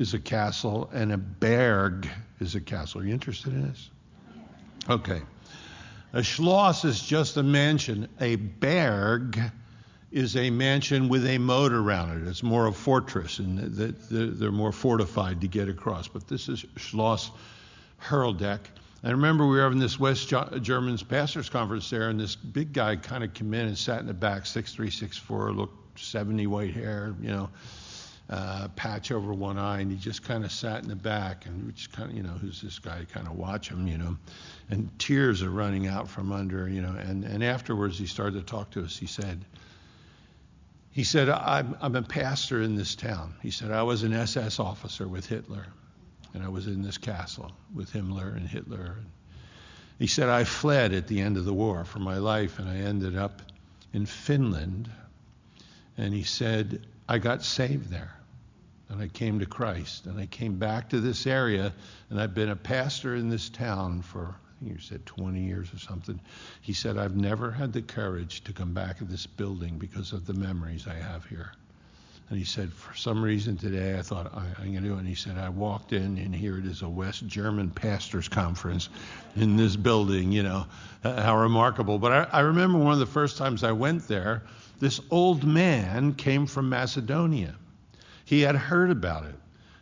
is 0.00 0.14
a 0.14 0.18
castle, 0.18 0.88
and 0.94 1.12
a 1.12 1.18
Berg 1.18 2.08
is 2.40 2.54
a 2.54 2.60
castle. 2.60 3.02
Are 3.02 3.04
you 3.04 3.12
interested 3.12 3.52
in 3.52 3.68
this? 3.68 3.90
Okay. 4.88 5.20
A 6.14 6.22
Schloss 6.22 6.86
is 6.86 7.00
just 7.00 7.36
a 7.36 7.42
mansion. 7.42 8.08
A 8.18 8.36
Berg 8.36 9.38
is 10.10 10.36
a 10.36 10.48
mansion 10.48 11.10
with 11.10 11.26
a 11.26 11.36
moat 11.36 11.72
around 11.72 12.22
it. 12.22 12.28
It's 12.28 12.42
more 12.42 12.66
a 12.66 12.72
fortress, 12.72 13.40
and 13.40 13.58
they're 13.58 14.50
more 14.50 14.72
fortified 14.72 15.42
to 15.42 15.48
get 15.48 15.68
across. 15.68 16.08
But 16.08 16.26
this 16.26 16.48
is 16.48 16.64
Schloss 16.76 17.30
Heroldeck. 17.98 18.60
I 19.04 19.10
remember 19.10 19.46
we 19.46 19.56
were 19.56 19.62
having 19.62 19.78
this 19.78 20.00
West 20.00 20.32
Germans 20.62 21.02
pastors 21.02 21.50
conference 21.50 21.90
there, 21.90 22.08
and 22.08 22.18
this 22.18 22.36
big 22.36 22.72
guy 22.72 22.96
kind 22.96 23.22
of 23.22 23.34
came 23.34 23.52
in 23.52 23.66
and 23.66 23.76
sat 23.76 24.00
in 24.00 24.06
the 24.06 24.14
back, 24.14 24.46
six 24.46 24.72
three, 24.72 24.90
six 24.90 25.18
four, 25.18 25.52
looked 25.52 25.98
70, 25.98 26.46
white 26.46 26.72
hair, 26.72 27.14
you 27.20 27.28
know, 27.28 27.50
uh, 28.30 28.68
patch 28.76 29.10
over 29.10 29.34
one 29.34 29.58
eye, 29.58 29.80
and 29.80 29.90
he 29.90 29.98
just 29.98 30.22
kind 30.22 30.44
of 30.44 30.52
sat 30.52 30.82
in 30.82 30.88
the 30.88 30.96
back, 30.96 31.46
and 31.46 31.74
just 31.74 31.92
kind 31.92 32.10
of, 32.10 32.16
you 32.16 32.22
know, 32.22 32.30
who's 32.30 32.62
this 32.62 32.78
guy? 32.78 33.04
Kind 33.12 33.26
of 33.26 33.34
watch 33.36 33.68
him, 33.68 33.86
you 33.88 33.98
know, 33.98 34.16
and 34.70 34.88
tears 34.98 35.42
are 35.42 35.50
running 35.50 35.88
out 35.88 36.08
from 36.08 36.30
under, 36.30 36.68
you 36.68 36.80
know, 36.80 36.94
and 36.96 37.24
and 37.24 37.42
afterwards 37.42 37.98
he 37.98 38.06
started 38.06 38.38
to 38.38 38.46
talk 38.46 38.70
to 38.70 38.84
us. 38.84 38.96
He 38.96 39.06
said, 39.06 39.44
he 40.92 41.04
said, 41.04 41.28
I'm, 41.28 41.76
I'm 41.80 41.94
a 41.94 42.02
pastor 42.02 42.62
in 42.62 42.74
this 42.74 42.94
town. 42.94 43.34
He 43.42 43.50
said, 43.50 43.70
I 43.70 43.82
was 43.82 44.02
an 44.02 44.12
SS 44.12 44.58
officer 44.58 45.06
with 45.06 45.26
Hitler, 45.26 45.66
and 46.34 46.42
I 46.42 46.48
was 46.48 46.66
in 46.66 46.82
this 46.82 46.98
castle 46.98 47.52
with 47.74 47.92
Himmler 47.92 48.36
and 48.36 48.48
Hitler. 48.48 48.96
And 48.98 49.06
He 49.98 50.08
said, 50.08 50.28
I 50.28 50.44
fled 50.44 50.92
at 50.92 51.06
the 51.06 51.20
end 51.20 51.36
of 51.36 51.44
the 51.44 51.54
war 51.54 51.84
for 51.84 52.00
my 52.00 52.18
life, 52.18 52.58
and 52.58 52.68
I 52.68 52.76
ended 52.76 53.16
up 53.16 53.42
in 53.92 54.06
Finland. 54.06 54.90
And 55.96 56.12
he 56.12 56.24
said, 56.24 56.86
I 57.08 57.18
got 57.18 57.42
saved 57.42 57.90
there. 57.90 58.14
And 58.90 59.00
I 59.00 59.08
came 59.08 59.38
to 59.38 59.46
Christ. 59.46 60.06
And 60.06 60.18
I 60.18 60.26
came 60.26 60.58
back 60.58 60.90
to 60.90 61.00
this 61.00 61.26
area, 61.26 61.72
and 62.10 62.20
I've 62.20 62.34
been 62.34 62.50
a 62.50 62.56
pastor 62.56 63.14
in 63.14 63.30
this 63.30 63.48
town 63.48 64.02
for 64.02 64.34
I 64.60 64.64
think 64.64 64.76
you 64.76 64.80
said 64.80 65.06
20 65.06 65.40
years 65.40 65.72
or 65.72 65.78
something. 65.78 66.20
He 66.60 66.74
said, 66.74 66.98
I've 66.98 67.16
never 67.16 67.50
had 67.50 67.72
the 67.72 67.80
courage 67.80 68.44
to 68.44 68.52
come 68.52 68.74
back 68.74 68.98
to 68.98 69.04
this 69.04 69.24
building 69.26 69.78
because 69.78 70.12
of 70.12 70.26
the 70.26 70.34
memories 70.34 70.86
I 70.86 70.96
have 70.96 71.24
here. 71.24 71.52
And 72.28 72.38
he 72.38 72.44
said, 72.44 72.72
for 72.72 72.94
some 72.94 73.22
reason 73.22 73.56
today, 73.56 73.98
I 73.98 74.02
thought, 74.02 74.32
I, 74.32 74.62
am 74.62 74.72
going 74.72 74.82
to 74.82 74.88
do 74.88 74.94
it. 74.94 74.98
And 74.98 75.08
he 75.08 75.16
said, 75.16 75.38
I 75.38 75.48
walked 75.48 75.92
in, 75.92 76.18
and 76.18 76.34
here 76.34 76.58
it 76.58 76.66
is 76.66 76.82
a 76.82 76.88
West 76.88 77.26
German 77.26 77.70
pastors' 77.70 78.28
conference 78.28 78.88
in 79.34 79.56
this 79.56 79.74
building, 79.74 80.30
you 80.30 80.44
know, 80.44 80.66
how 81.02 81.38
remarkable. 81.38 81.98
But 81.98 82.12
I, 82.12 82.38
I 82.38 82.40
remember 82.40 82.78
one 82.78 82.92
of 82.92 83.00
the 83.00 83.06
first 83.06 83.36
times 83.36 83.64
I 83.64 83.72
went 83.72 84.06
there, 84.06 84.42
this 84.78 85.00
old 85.10 85.42
man 85.42 86.14
came 86.14 86.46
from 86.46 86.68
Macedonia. 86.68 87.56
He 88.30 88.40
had 88.40 88.56
heard 88.56 88.90
about 88.90 89.26
it. 89.26 89.34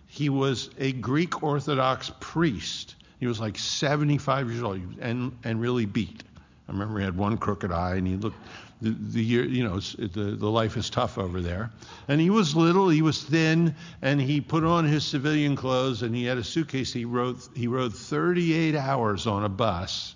He 0.09 0.29
was 0.29 0.71
a 0.79 0.93
Greek 0.93 1.43
Orthodox 1.43 2.11
priest 2.19 2.97
he 3.21 3.27
was 3.27 3.41
like 3.41 3.59
75 3.59 4.51
years 4.51 4.63
old 4.63 4.81
and, 5.01 5.37
and 5.45 5.61
really 5.61 5.87
beat. 5.87 6.23
I 6.69 6.73
remember 6.73 6.99
he 6.99 7.05
had 7.05 7.17
one 7.17 7.37
crooked 7.37 7.73
eye 7.73 7.97
and 7.97 8.07
he 8.07 8.17
looked, 8.17 8.37
the, 8.81 8.91
the 8.91 9.25
year, 9.25 9.45
you 9.45 9.65
know, 9.65 9.81
the, 9.81 10.37
the 10.37 10.49
life 10.49 10.77
is 10.77 10.89
tough 10.89 11.19
over 11.19 11.41
there. 11.41 11.71
And 12.07 12.21
he 12.21 12.31
was 12.31 12.55
little, 12.55 12.89
he 12.89 13.03
was 13.03 13.25
thin, 13.25 13.75
and 14.03 14.21
he 14.21 14.41
put 14.41 14.63
on 14.63 14.85
his 14.85 15.05
civilian 15.05 15.57
clothes 15.57 16.03
and 16.03 16.15
he 16.15 16.25
had 16.25 16.39
a 16.39 16.45
suitcase. 16.45 16.93
He 16.93 17.05
rode, 17.05 17.39
he 17.57 17.67
rode 17.67 17.95
38 17.95 18.77
hours 18.77 19.27
on 19.27 19.45
a 19.45 19.49
bus 19.49 20.15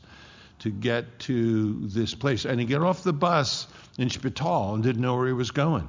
to 0.61 0.71
get 0.71 1.18
to 1.21 1.88
this 1.88 2.14
place. 2.14 2.45
And 2.45 2.61
he 2.61 2.66
got 2.66 2.83
off 2.83 3.03
the 3.03 3.12
bus 3.12 3.66
in 3.99 4.11
Spittal 4.11 4.75
and 4.75 4.83
didn't 4.83 5.03
know 5.03 5.16
where 5.16 5.27
he 5.27 5.33
was 5.33 5.51
going. 5.51 5.88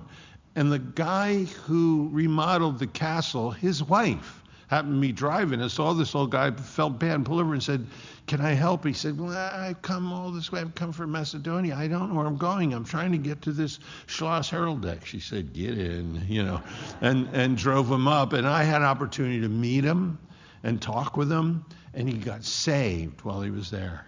And 0.55 0.71
the 0.71 0.79
guy 0.79 1.43
who 1.43 2.09
remodeled 2.11 2.79
the 2.79 2.87
castle, 2.87 3.51
his 3.51 3.83
wife, 3.83 4.43
happened 4.67 4.95
to 4.95 5.01
be 5.01 5.11
driving 5.11 5.61
and 5.61 5.69
saw 5.69 5.93
this 5.93 6.15
old 6.15 6.31
guy, 6.31 6.49
felt 6.51 6.99
bad, 6.99 7.15
and 7.15 7.25
pulled 7.25 7.41
over 7.41 7.53
and 7.53 7.61
said, 7.61 7.85
Can 8.27 8.41
I 8.41 8.53
help? 8.53 8.85
He 8.85 8.93
said, 8.93 9.19
Well, 9.19 9.31
I've 9.31 9.81
come 9.81 10.11
all 10.11 10.31
this 10.31 10.51
way. 10.51 10.61
I've 10.61 10.75
come 10.75 10.91
from 10.91 11.11
Macedonia. 11.11 11.75
I 11.75 11.87
don't 11.87 12.09
know 12.09 12.15
where 12.15 12.25
I'm 12.25 12.37
going. 12.37 12.73
I'm 12.73 12.85
trying 12.85 13.11
to 13.11 13.17
get 13.17 13.41
to 13.43 13.51
this 13.51 13.79
Schloss 14.07 14.49
Heroldeck. 14.49 15.05
She 15.05 15.19
said, 15.19 15.53
Get 15.53 15.77
in, 15.77 16.25
you 16.27 16.43
know, 16.43 16.61
and, 17.01 17.27
and 17.33 17.57
drove 17.57 17.91
him 17.91 18.07
up. 18.07 18.33
And 18.33 18.47
I 18.47 18.63
had 18.63 18.77
an 18.77 18.87
opportunity 18.87 19.41
to 19.41 19.49
meet 19.49 19.83
him 19.83 20.17
and 20.63 20.81
talk 20.81 21.17
with 21.17 21.31
him, 21.31 21.65
and 21.93 22.07
he 22.07 22.17
got 22.17 22.43
saved 22.43 23.21
while 23.21 23.41
he 23.41 23.51
was 23.51 23.69
there. 23.69 24.05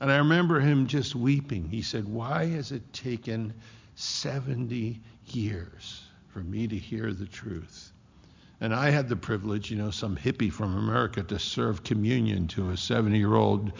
And 0.00 0.12
I 0.12 0.18
remember 0.18 0.60
him 0.60 0.86
just 0.86 1.14
weeping. 1.14 1.68
He 1.68 1.82
said, 1.82 2.06
Why 2.06 2.46
has 2.46 2.72
it 2.72 2.92
taken 2.92 3.54
70 3.94 5.00
years 5.34 6.02
for 6.28 6.40
me 6.40 6.66
to 6.66 6.76
hear 6.76 7.12
the 7.12 7.26
truth? 7.26 7.92
And 8.60 8.74
I 8.74 8.90
had 8.90 9.08
the 9.08 9.16
privilege, 9.16 9.70
you 9.70 9.76
know, 9.76 9.90
some 9.90 10.16
hippie 10.16 10.52
from 10.52 10.76
America, 10.76 11.22
to 11.22 11.38
serve 11.38 11.84
communion 11.84 12.48
to 12.48 12.70
a 12.70 12.76
70 12.76 13.16
year 13.16 13.34
old 13.34 13.72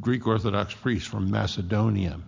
Greek 0.00 0.26
Orthodox 0.26 0.74
priest 0.74 1.08
from 1.08 1.30
Macedonia. 1.30 2.18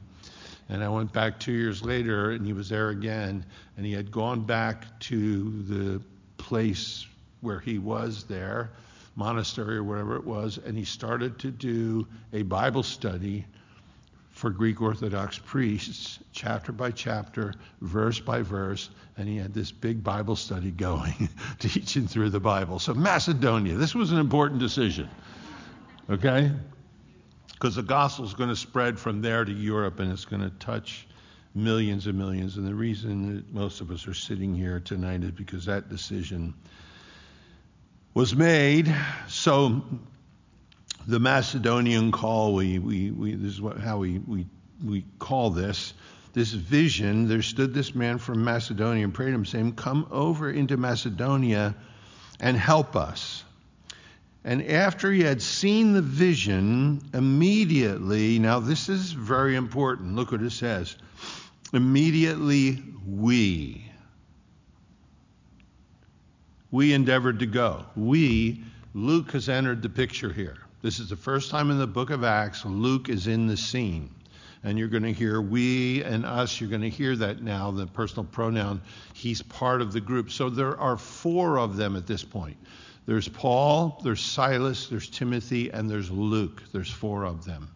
And 0.69 0.85
I 0.85 0.89
went 0.89 1.13
back 1.13 1.41
two 1.41 1.53
years 1.53 1.83
later, 1.83 2.33
and 2.33 2.45
he 2.45 2.53
was 2.53 2.69
there 2.69 2.91
again, 2.91 3.45
and 3.77 3.87
he 3.87 3.93
had 3.93 4.11
gone 4.11 4.43
back 4.43 5.01
to 5.01 5.63
the 5.63 6.03
place 6.37 7.07
where 7.41 7.59
he 7.59 7.79
was 7.79 8.25
there, 8.25 8.71
monastery 9.17 9.77
or 9.77 9.85
whatever 9.85 10.17
it 10.17 10.25
was, 10.25 10.59
and 10.59 10.77
he 10.77 10.85
started 10.85 11.39
to 11.39 11.51
do 11.51 12.07
a 12.35 12.43
Bible 12.43 12.83
study 12.83 13.47
for 14.39 14.51
Greek 14.51 14.81
Orthodox 14.81 15.37
priests, 15.37 16.21
chapter 16.31 16.71
by 16.71 16.93
chapter, 16.93 17.55
verse 17.81 18.21
by 18.21 18.41
verse, 18.41 18.89
and 19.17 19.29
he 19.29 19.37
had 19.37 19.53
this 19.53 19.73
big 19.73 20.05
Bible 20.05 20.37
study 20.37 20.71
going, 20.71 21.29
teaching 21.59 22.07
through 22.07 22.31
the 22.31 22.39
Bible. 22.39 22.79
So, 22.79 22.95
Macedonia, 22.95 23.75
this 23.75 23.97
was 23.97 24.13
an 24.13 24.19
important 24.19 24.61
decision, 24.61 25.11
okay? 26.09 26.53
Because 27.55 27.75
the 27.75 27.83
gospel 27.83 28.27
is 28.27 28.35
going 28.35 28.49
to 28.49 28.55
spread 28.55 28.97
from 28.97 29.23
there 29.23 29.45
to 29.45 29.51
Europe 29.51 29.99
and 29.99 30.13
it's 30.13 30.25
going 30.25 30.43
to 30.43 30.51
touch 30.61 31.09
millions 31.57 32.07
and 32.07 32.17
millions. 32.17 32.59
And 32.59 32.65
the 32.65 32.77
reason 32.77 33.35
that 33.35 33.53
most 33.53 33.81
of 33.81 33.91
us 33.91 34.07
are 34.07 34.15
sitting 34.15 34.55
here 34.55 34.79
tonight 34.79 35.25
is 35.25 35.33
because 35.33 35.65
that 35.65 35.89
decision 35.89 36.55
was 38.15 38.37
made. 38.37 38.95
So, 39.27 39.83
the 41.07 41.21
Macedonian 41.21 42.13
call, 42.13 42.55
we, 42.55 42.79
we, 42.79 43.11
we, 43.11 43.35
this 43.35 43.53
is 43.53 43.61
what, 43.61 43.79
how 43.79 43.99
we, 43.99 44.19
we, 44.19 44.47
we 44.85 45.05
call 45.19 45.51
this, 45.51 45.95
this 46.33 46.53
vision. 46.53 47.29
There 47.29 47.43
stood 47.43 47.73
this 47.73 47.95
man 47.95 48.19
from 48.19 48.45
Macedonia 48.45 49.05
and 49.05 49.15
prayed 49.15 49.33
him, 49.33 49.45
saying, 49.45 49.75
Come 49.75 50.07
over 50.11 50.51
into 50.51 50.77
Macedonia 50.77 51.75
and 52.41 52.57
help 52.57 52.97
us. 52.97 53.45
And 54.45 54.63
after 54.63 55.11
he 55.13 55.23
had 55.23 55.43
seen 55.43 55.93
the 55.93 56.03
vision, 56.03 57.03
immediately, 57.13 58.39
now 58.39 58.61
this 58.61 58.89
is 58.89 59.13
very 59.13 59.57
important. 59.57 60.15
Look 60.15 60.33
what 60.33 60.43
it 60.43 60.53
says. 60.53 60.97
Immediately 61.73 62.83
we, 63.07 63.85
we 66.71 66.93
endeavored 66.93 67.41
to 67.41 67.47
go. 67.47 67.85
We, 67.97 68.63
Luke 68.95 69.33
has 69.33 69.49
entered 69.49 69.83
the 69.83 69.91
picture 69.91 70.33
here. 70.33 70.57
This 70.81 71.01
is 71.01 71.09
the 71.09 71.17
first 71.17 71.51
time 71.51 71.73
in 71.73 71.79
the 71.79 71.89
book 71.89 72.11
of 72.11 72.23
Acts 72.23 72.65
Luke 72.65 73.09
is 73.09 73.27
in 73.27 73.49
the 73.49 73.57
scene. 73.57 74.11
And 74.63 74.79
you're 74.79 74.89
going 74.89 75.03
to 75.03 75.13
hear 75.13 75.41
we 75.41 76.05
and 76.05 76.25
us, 76.25 76.61
you're 76.61 76.71
going 76.71 76.83
to 76.83 76.89
hear 76.89 77.17
that 77.17 77.43
now, 77.43 77.73
the 77.73 77.87
personal 77.87 78.25
pronoun. 78.25 78.81
He's 79.13 79.43
part 79.43 79.83
of 79.83 79.93
the 79.93 80.01
group. 80.01 80.31
So 80.31 80.49
there 80.49 80.79
are 80.79 80.97
four 80.97 81.59
of 81.59 81.77
them 81.77 81.97
at 81.97 82.07
this 82.07 82.23
point. 82.23 82.57
There's 83.07 83.27
Paul, 83.27 84.01
there's 84.05 84.21
Silas, 84.21 84.87
there's 84.87 85.09
Timothy, 85.09 85.71
and 85.71 85.91
there's 85.91 86.11
Luke. 86.13 86.63
There's 86.73 86.91
four 86.91 87.25
of 87.25 87.45
them. 87.45 87.69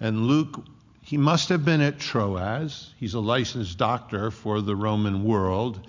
And 0.00 0.26
Luke, 0.26 0.66
he 1.02 1.16
must 1.16 1.48
have 1.48 1.64
been 1.64 1.80
at 1.80 1.98
Troas. 1.98 2.92
He's 2.98 3.14
a 3.14 3.20
licensed 3.20 3.78
doctor 3.78 4.30
for 4.30 4.60
the 4.60 4.76
Roman 4.76 5.24
world. 5.24 5.80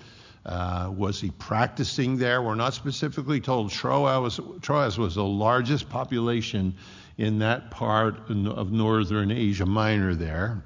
Uh, 0.46 0.90
was 0.96 1.20
he 1.20 1.30
practicing 1.32 2.16
there? 2.16 2.40
We're 2.40 2.54
not 2.54 2.74
specifically 2.74 3.40
told. 3.40 3.70
Troas 3.70 4.40
Troas 4.62 4.98
was 4.98 5.14
the 5.14 5.24
largest 5.24 5.88
population 5.90 6.74
in 7.18 7.38
that 7.40 7.70
part 7.70 8.30
of 8.30 8.72
northern 8.72 9.30
Asia 9.30 9.66
Minor 9.66 10.14
there. 10.14 10.64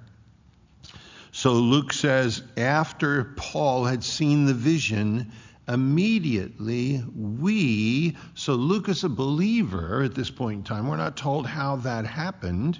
So 1.32 1.54
Luke 1.54 1.92
says, 1.92 2.42
after 2.56 3.24
Paul 3.36 3.84
had 3.84 4.04
seen 4.04 4.44
the 4.44 4.54
vision, 4.54 5.32
immediately 5.66 7.02
we, 7.16 8.16
so 8.34 8.54
Luke 8.54 8.88
is 8.88 9.02
a 9.02 9.08
believer 9.08 10.04
at 10.04 10.14
this 10.14 10.30
point 10.30 10.58
in 10.58 10.62
time, 10.62 10.86
we're 10.86 10.96
not 10.96 11.16
told 11.16 11.44
how 11.44 11.74
that 11.76 12.06
happened. 12.06 12.78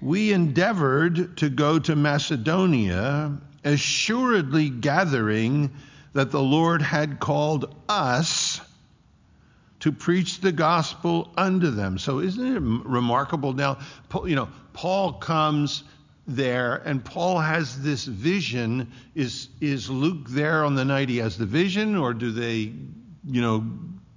We 0.00 0.32
endeavored 0.32 1.36
to 1.36 1.50
go 1.50 1.78
to 1.80 1.94
Macedonia, 1.94 3.36
assuredly 3.64 4.70
gathering 4.70 5.70
that 6.12 6.30
the 6.30 6.42
Lord 6.42 6.82
had 6.82 7.20
called 7.20 7.74
us 7.88 8.60
to 9.80 9.92
preach 9.92 10.40
the 10.40 10.52
gospel 10.52 11.32
unto 11.36 11.70
them. 11.70 11.98
So 11.98 12.20
isn't 12.20 12.56
it 12.56 12.60
remarkable 12.60 13.52
now? 13.52 13.78
You 14.24 14.36
know, 14.36 14.48
Paul 14.72 15.14
comes 15.14 15.84
there, 16.26 16.76
and 16.84 17.04
Paul 17.04 17.38
has 17.38 17.82
this 17.82 18.04
vision. 18.04 18.92
Is 19.14 19.48
is 19.60 19.90
Luke 19.90 20.28
there 20.28 20.64
on 20.64 20.74
the 20.74 20.84
night 20.84 21.08
he 21.08 21.18
has 21.18 21.38
the 21.38 21.46
vision, 21.46 21.96
or 21.96 22.14
do 22.14 22.30
they, 22.30 22.72
you 23.26 23.40
know, 23.40 23.66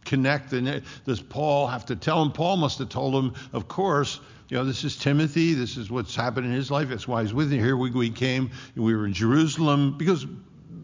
connect? 0.06 0.52
The, 0.52 0.78
uh, 0.78 0.80
does 1.06 1.22
Paul 1.22 1.68
have 1.68 1.86
to 1.88 1.96
tell 1.96 2.22
him? 2.22 2.32
Paul 2.32 2.58
must 2.58 2.80
have 2.80 2.90
told 2.90 3.16
him, 3.16 3.34
of 3.54 3.68
course. 3.68 4.20
You 4.50 4.58
know, 4.58 4.66
this 4.66 4.84
is 4.84 4.96
Timothy. 4.98 5.54
This 5.54 5.78
is 5.78 5.90
what's 5.90 6.16
happened 6.16 6.48
in 6.48 6.54
his 6.54 6.70
life. 6.70 6.90
That's 6.90 7.08
why 7.08 7.22
he's 7.24 7.34
with 7.34 7.52
you. 7.52 7.60
Here 7.60 7.78
we, 7.78 7.92
we 7.92 8.10
came. 8.10 8.52
We 8.76 8.96
were 8.96 9.06
in 9.06 9.14
Jerusalem 9.14 9.98
because 9.98 10.26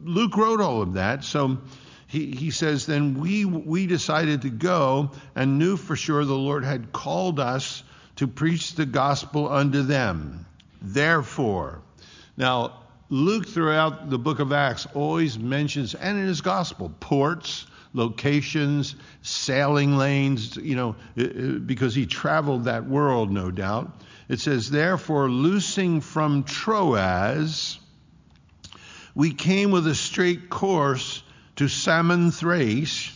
Luke 0.04 0.38
wrote 0.38 0.62
all 0.62 0.82
of 0.82 0.94
that. 0.94 1.24
So 1.24 1.58
he, 2.08 2.32
he 2.32 2.52
says, 2.52 2.86
then 2.86 3.20
we, 3.20 3.46
we 3.46 3.86
decided 3.86 4.42
to 4.44 4.50
go 4.50 5.12
and 5.36 5.60
knew 5.60 5.78
for 5.78 5.96
sure 5.96 6.26
the 6.26 6.34
Lord 6.34 6.64
had 6.64 6.92
called 6.92 7.40
us 7.40 7.84
to 8.16 8.28
preach 8.28 8.74
the 8.74 8.86
gospel 8.86 9.48
unto 9.48 9.84
them. 9.84 10.46
Therefore, 10.82 11.82
now 12.38 12.84
Luke 13.10 13.48
throughout 13.48 14.10
the 14.10 14.18
book 14.18 14.40
of 14.40 14.52
Acts 14.54 14.88
always 14.94 15.38
mentions, 15.38 15.96
and 15.96 16.18
in 16.18 16.28
his 16.28 16.42
gospel, 16.42 16.92
ports, 17.00 17.66
locations, 17.94 18.96
sailing 19.22 19.98
lanes, 19.98 20.56
you 20.58 20.76
know, 20.76 20.96
because 21.16 21.96
he 21.96 22.06
traveled 22.06 22.66
that 22.66 22.86
world, 22.86 23.32
no 23.32 23.52
doubt. 23.52 23.92
It 24.28 24.40
says, 24.40 24.70
therefore, 24.70 25.30
loosing 25.30 26.02
from 26.02 26.44
Troas, 26.44 27.80
we 29.16 29.34
came 29.34 29.72
with 29.72 29.88
a 29.88 29.96
straight 29.96 30.50
course 30.50 31.24
to 31.56 31.68
Samothrace, 31.68 33.12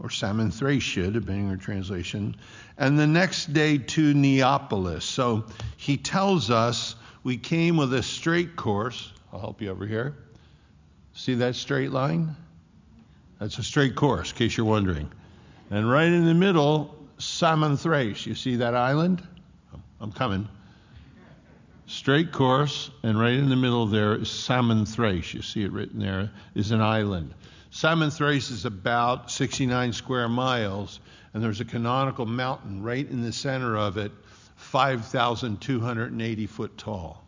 or 0.00 0.08
Samothracia, 0.08 1.12
depending 1.12 1.44
on 1.44 1.50
your 1.50 1.58
translation, 1.58 2.36
and 2.78 2.98
the 2.98 3.06
next 3.06 3.52
day 3.52 3.76
to 3.76 4.14
Neapolis. 4.14 5.04
So 5.04 5.44
he 5.76 5.96
tells 5.96 6.50
us 6.50 6.94
we 7.22 7.36
came 7.36 7.76
with 7.76 7.92
a 7.92 8.02
straight 8.02 8.56
course. 8.56 9.12
I'll 9.32 9.40
help 9.40 9.60
you 9.60 9.70
over 9.70 9.86
here. 9.86 10.16
See 11.12 11.34
that 11.34 11.56
straight 11.56 11.90
line? 11.90 12.36
That's 13.42 13.58
a 13.58 13.62
straight 13.64 13.96
course, 13.96 14.30
in 14.30 14.36
case 14.36 14.56
you're 14.56 14.66
wondering. 14.66 15.10
And 15.68 15.90
right 15.90 16.06
in 16.06 16.26
the 16.26 16.34
middle, 16.34 16.94
Samothrace. 17.18 18.24
You 18.24 18.36
see 18.36 18.54
that 18.56 18.76
island? 18.76 19.20
I'm 20.00 20.12
coming. 20.12 20.46
Straight 21.88 22.30
course, 22.30 22.92
and 23.02 23.18
right 23.18 23.32
in 23.32 23.48
the 23.48 23.56
middle 23.56 23.86
there 23.86 24.14
is 24.14 24.28
Samothrace. 24.28 25.34
You 25.34 25.42
see 25.42 25.64
it 25.64 25.72
written 25.72 25.98
there, 25.98 26.30
is 26.54 26.70
an 26.70 26.80
island. 26.80 27.34
Samothrace 27.72 28.52
is 28.52 28.64
about 28.64 29.28
69 29.32 29.92
square 29.92 30.28
miles, 30.28 31.00
and 31.34 31.42
there's 31.42 31.60
a 31.60 31.64
canonical 31.64 32.26
mountain 32.26 32.80
right 32.80 33.10
in 33.10 33.22
the 33.22 33.32
center 33.32 33.76
of 33.76 33.96
it, 33.96 34.12
5,280 34.54 36.46
foot 36.46 36.78
tall. 36.78 37.24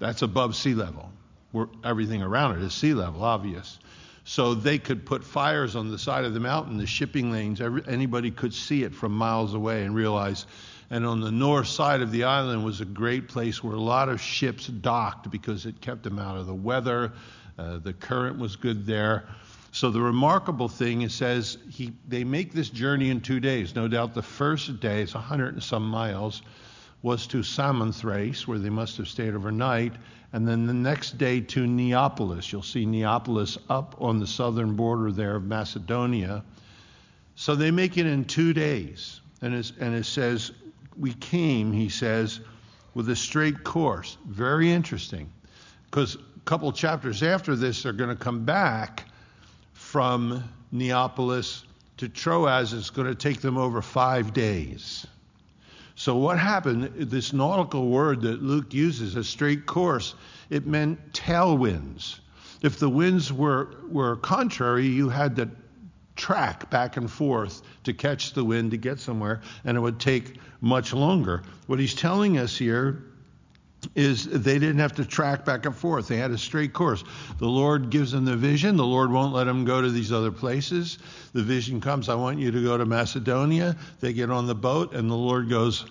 That's 0.00 0.22
above 0.22 0.56
sea 0.56 0.74
level. 0.74 1.12
Everything 1.84 2.20
around 2.20 2.58
it 2.58 2.64
is 2.64 2.74
sea 2.74 2.94
level, 2.94 3.22
obvious. 3.22 3.78
So 4.28 4.52
they 4.52 4.76
could 4.76 5.06
put 5.06 5.24
fires 5.24 5.74
on 5.74 5.90
the 5.90 5.98
side 5.98 6.26
of 6.26 6.34
the 6.34 6.38
mountain, 6.38 6.76
the 6.76 6.86
shipping 6.86 7.32
lanes, 7.32 7.62
every, 7.62 7.80
anybody 7.88 8.30
could 8.30 8.52
see 8.52 8.82
it 8.82 8.94
from 8.94 9.12
miles 9.12 9.54
away 9.54 9.84
and 9.84 9.94
realize. 9.94 10.44
And 10.90 11.06
on 11.06 11.22
the 11.22 11.32
north 11.32 11.68
side 11.68 12.02
of 12.02 12.10
the 12.10 12.24
island 12.24 12.62
was 12.62 12.82
a 12.82 12.84
great 12.84 13.28
place 13.28 13.64
where 13.64 13.74
a 13.74 13.80
lot 13.80 14.10
of 14.10 14.20
ships 14.20 14.66
docked 14.66 15.30
because 15.30 15.64
it 15.64 15.80
kept 15.80 16.02
them 16.02 16.18
out 16.18 16.36
of 16.36 16.44
the 16.44 16.54
weather. 16.54 17.12
Uh, 17.58 17.78
the 17.78 17.94
current 17.94 18.38
was 18.38 18.56
good 18.56 18.84
there. 18.84 19.26
So 19.72 19.90
the 19.90 20.02
remarkable 20.02 20.68
thing 20.68 21.00
it 21.00 21.10
says 21.10 21.56
he, 21.70 21.94
they 22.06 22.24
make 22.24 22.52
this 22.52 22.68
journey 22.68 23.08
in 23.08 23.22
two 23.22 23.40
days. 23.40 23.74
No 23.74 23.88
doubt 23.88 24.12
the 24.12 24.20
first 24.20 24.78
day, 24.78 25.00
it's 25.00 25.14
100 25.14 25.54
and 25.54 25.62
some 25.62 25.88
miles, 25.88 26.42
was 27.02 27.26
to 27.28 27.42
Samothrace, 27.42 28.46
where 28.48 28.58
they 28.58 28.70
must 28.70 28.96
have 28.96 29.08
stayed 29.08 29.34
overnight, 29.34 29.92
and 30.32 30.46
then 30.46 30.66
the 30.66 30.74
next 30.74 31.16
day 31.16 31.40
to 31.40 31.66
Neapolis. 31.66 32.52
You'll 32.52 32.62
see 32.62 32.84
Neapolis 32.84 33.56
up 33.70 33.96
on 34.00 34.18
the 34.18 34.26
southern 34.26 34.74
border 34.74 35.12
there 35.12 35.36
of 35.36 35.44
Macedonia. 35.44 36.44
So 37.34 37.54
they 37.54 37.70
make 37.70 37.96
it 37.96 38.06
in 38.06 38.24
two 38.24 38.52
days. 38.52 39.20
And, 39.40 39.54
and 39.80 39.94
it 39.94 40.04
says, 40.04 40.52
We 40.98 41.14
came, 41.14 41.72
he 41.72 41.88
says, 41.88 42.40
with 42.94 43.08
a 43.08 43.16
straight 43.16 43.62
course. 43.64 44.18
Very 44.26 44.72
interesting. 44.72 45.30
Because 45.84 46.16
a 46.16 46.40
couple 46.44 46.70
chapters 46.72 47.22
after 47.22 47.54
this, 47.54 47.82
they're 47.84 47.92
going 47.92 48.10
to 48.10 48.16
come 48.16 48.44
back 48.44 49.04
from 49.72 50.44
Neapolis 50.72 51.64
to 51.98 52.08
Troas 52.08 52.72
It's 52.72 52.90
going 52.90 53.08
to 53.08 53.14
take 53.14 53.40
them 53.40 53.56
over 53.56 53.80
five 53.80 54.32
days. 54.32 55.06
So, 55.98 56.14
what 56.14 56.38
happened, 56.38 56.92
this 57.10 57.32
nautical 57.32 57.88
word 57.88 58.20
that 58.20 58.40
Luke 58.40 58.72
uses, 58.72 59.16
a 59.16 59.24
straight 59.24 59.66
course, 59.66 60.14
it 60.48 60.64
meant 60.64 61.12
tailwinds. 61.12 62.20
If 62.62 62.78
the 62.78 62.88
winds 62.88 63.32
were, 63.32 63.74
were 63.90 64.14
contrary, 64.14 64.86
you 64.86 65.08
had 65.08 65.34
to 65.36 65.48
track 66.14 66.70
back 66.70 66.98
and 66.98 67.10
forth 67.10 67.62
to 67.82 67.92
catch 67.92 68.32
the 68.32 68.44
wind 68.44 68.70
to 68.70 68.76
get 68.76 69.00
somewhere, 69.00 69.40
and 69.64 69.76
it 69.76 69.80
would 69.80 69.98
take 69.98 70.36
much 70.60 70.92
longer. 70.92 71.42
What 71.66 71.80
he's 71.80 71.94
telling 71.94 72.38
us 72.38 72.56
here 72.56 73.02
is 73.94 74.24
they 74.24 74.58
didn't 74.58 74.78
have 74.78 74.94
to 74.94 75.04
track 75.04 75.44
back 75.44 75.66
and 75.66 75.74
forth. 75.74 76.08
They 76.08 76.16
had 76.16 76.30
a 76.30 76.38
straight 76.38 76.72
course. 76.72 77.04
The 77.38 77.46
Lord 77.46 77.90
gives 77.90 78.12
them 78.12 78.24
the 78.24 78.36
vision. 78.36 78.76
The 78.76 78.84
Lord 78.84 79.10
won't 79.10 79.34
let 79.34 79.44
them 79.44 79.64
go 79.64 79.80
to 79.80 79.90
these 79.90 80.12
other 80.12 80.32
places. 80.32 80.98
The 81.32 81.42
vision 81.42 81.80
comes, 81.80 82.08
I 82.08 82.14
want 82.14 82.38
you 82.38 82.50
to 82.50 82.62
go 82.62 82.76
to 82.76 82.86
Macedonia. 82.86 83.76
They 84.00 84.12
get 84.12 84.30
on 84.30 84.46
the 84.46 84.54
boat, 84.54 84.94
and 84.94 85.10
the 85.10 85.14
Lord 85.14 85.48
goes 85.48 85.84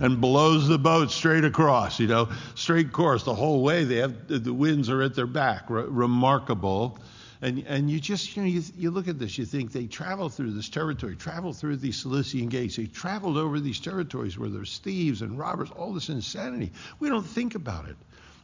and 0.00 0.20
blows 0.20 0.68
the 0.68 0.78
boat 0.78 1.10
straight 1.10 1.44
across, 1.44 2.00
you 2.00 2.06
know, 2.06 2.28
straight 2.54 2.92
course 2.92 3.24
the 3.24 3.34
whole 3.34 3.62
way. 3.62 3.84
They 3.84 3.96
have 3.96 4.28
the 4.28 4.54
winds 4.54 4.88
are 4.90 5.02
at 5.02 5.14
their 5.14 5.26
back. 5.26 5.68
Re- 5.68 5.84
remarkable. 5.86 6.98
And, 7.40 7.64
and 7.66 7.90
you 7.90 8.00
just, 8.00 8.36
you 8.36 8.42
know, 8.42 8.48
you, 8.48 8.62
you 8.76 8.90
look 8.90 9.06
at 9.06 9.18
this, 9.18 9.38
you 9.38 9.44
think 9.44 9.72
they 9.72 9.86
traveled 9.86 10.34
through 10.34 10.52
this 10.52 10.68
territory, 10.68 11.14
traveled 11.14 11.56
through 11.56 11.76
these 11.76 11.96
Cilician 12.02 12.48
gates. 12.48 12.76
They 12.76 12.86
traveled 12.86 13.36
over 13.36 13.60
these 13.60 13.78
territories 13.80 14.36
where 14.36 14.48
there's 14.48 14.78
thieves 14.78 15.22
and 15.22 15.38
robbers, 15.38 15.70
all 15.70 15.92
this 15.92 16.08
insanity. 16.08 16.72
We 16.98 17.08
don't 17.08 17.26
think 17.26 17.54
about 17.54 17.88
it. 17.88 17.96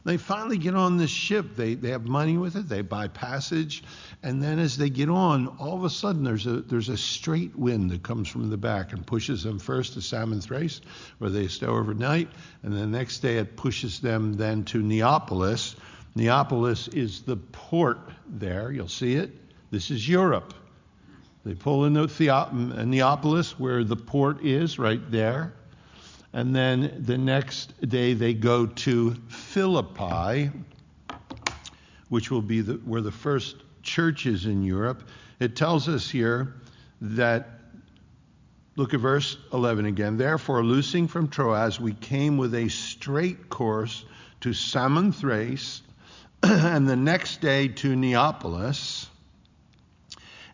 They 0.05 0.17
finally 0.17 0.59
get 0.59 0.75
on 0.75 0.97
this 0.97 1.09
ship. 1.09 1.55
They, 1.55 1.73
they 1.73 1.89
have 1.89 2.05
money 2.05 2.37
with 2.37 2.55
it. 2.55 2.69
They 2.69 2.83
buy 2.83 3.07
passage. 3.07 3.83
And 4.21 4.41
then 4.41 4.59
as 4.59 4.77
they 4.77 4.91
get 4.91 5.09
on, 5.09 5.47
all 5.47 5.75
of 5.75 5.83
a 5.83 5.89
sudden 5.89 6.23
there's 6.23 6.45
a, 6.45 6.61
there's 6.61 6.89
a 6.89 6.97
straight 6.97 7.55
wind 7.55 7.89
that 7.89 8.03
comes 8.03 8.29
from 8.29 8.51
the 8.51 8.57
back 8.57 8.93
and 8.93 9.05
pushes 9.05 9.41
them 9.41 9.57
first 9.57 9.93
to 9.93 10.01
Samothrace, 10.01 10.79
where 11.17 11.31
they 11.31 11.47
stay 11.47 11.65
overnight. 11.65 12.29
And 12.61 12.71
the 12.71 12.85
next 12.85 13.19
day 13.19 13.37
it 13.37 13.57
pushes 13.57 13.99
them 13.99 14.35
then 14.35 14.63
to 14.65 14.81
Neapolis, 14.81 15.75
Neapolis 16.15 16.87
is 16.87 17.21
the 17.21 17.35
port 17.35 17.99
there. 18.27 18.71
You'll 18.71 18.87
see 18.87 19.15
it. 19.15 19.31
This 19.69 19.91
is 19.91 20.07
Europe. 20.07 20.53
They 21.43 21.53
pull 21.53 21.85
into 21.85 22.07
Neapolis, 22.85 23.59
where 23.59 23.83
the 23.83 23.95
port 23.95 24.43
is, 24.43 24.79
right 24.79 25.11
there. 25.11 25.53
And 26.33 26.55
then 26.55 27.03
the 27.05 27.17
next 27.17 27.73
day 27.89 28.13
they 28.13 28.33
go 28.33 28.65
to 28.65 29.13
Philippi, 29.27 30.51
which 32.09 32.31
will 32.31 32.41
be 32.41 32.61
the, 32.61 32.73
where 32.85 33.01
the 33.01 33.11
first 33.11 33.57
church 33.83 34.25
is 34.25 34.45
in 34.45 34.63
Europe. 34.63 35.07
It 35.39 35.55
tells 35.55 35.87
us 35.87 36.09
here 36.09 36.55
that, 37.01 37.59
look 38.75 38.93
at 38.93 38.99
verse 39.01 39.37
11 39.53 39.85
again. 39.85 40.17
Therefore, 40.17 40.63
loosing 40.63 41.07
from 41.07 41.27
Troas, 41.27 41.79
we 41.79 41.93
came 41.93 42.37
with 42.37 42.55
a 42.55 42.69
straight 42.69 43.49
course 43.49 44.05
to 44.41 44.53
Samothrace 44.53 45.81
and 46.43 46.87
the 46.87 46.95
next 46.95 47.41
day 47.41 47.67
to 47.67 47.95
Neapolis, 47.95 49.09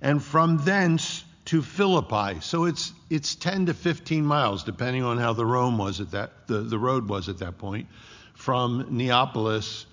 and 0.02 0.22
from 0.22 0.58
thence 0.58 1.24
to 1.46 1.62
Philippi. 1.62 2.40
So 2.42 2.66
it's 2.66 2.94
it's 3.10 3.36
10 3.36 3.68
to 3.68 3.74
15 3.74 4.26
miles, 4.26 4.64
depending 4.64 5.04
on 5.04 5.18
how 5.18 5.34
the 5.34 5.46
Rome 5.46 5.78
was 5.78 6.00
at 6.00 6.12
that 6.12 6.48
the, 6.48 6.60
the 6.60 6.80
road 6.80 7.10
was 7.10 7.30
at 7.30 7.40
that 7.40 7.58
point, 7.58 7.88
from 8.34 8.88
Neapolis 8.90 9.86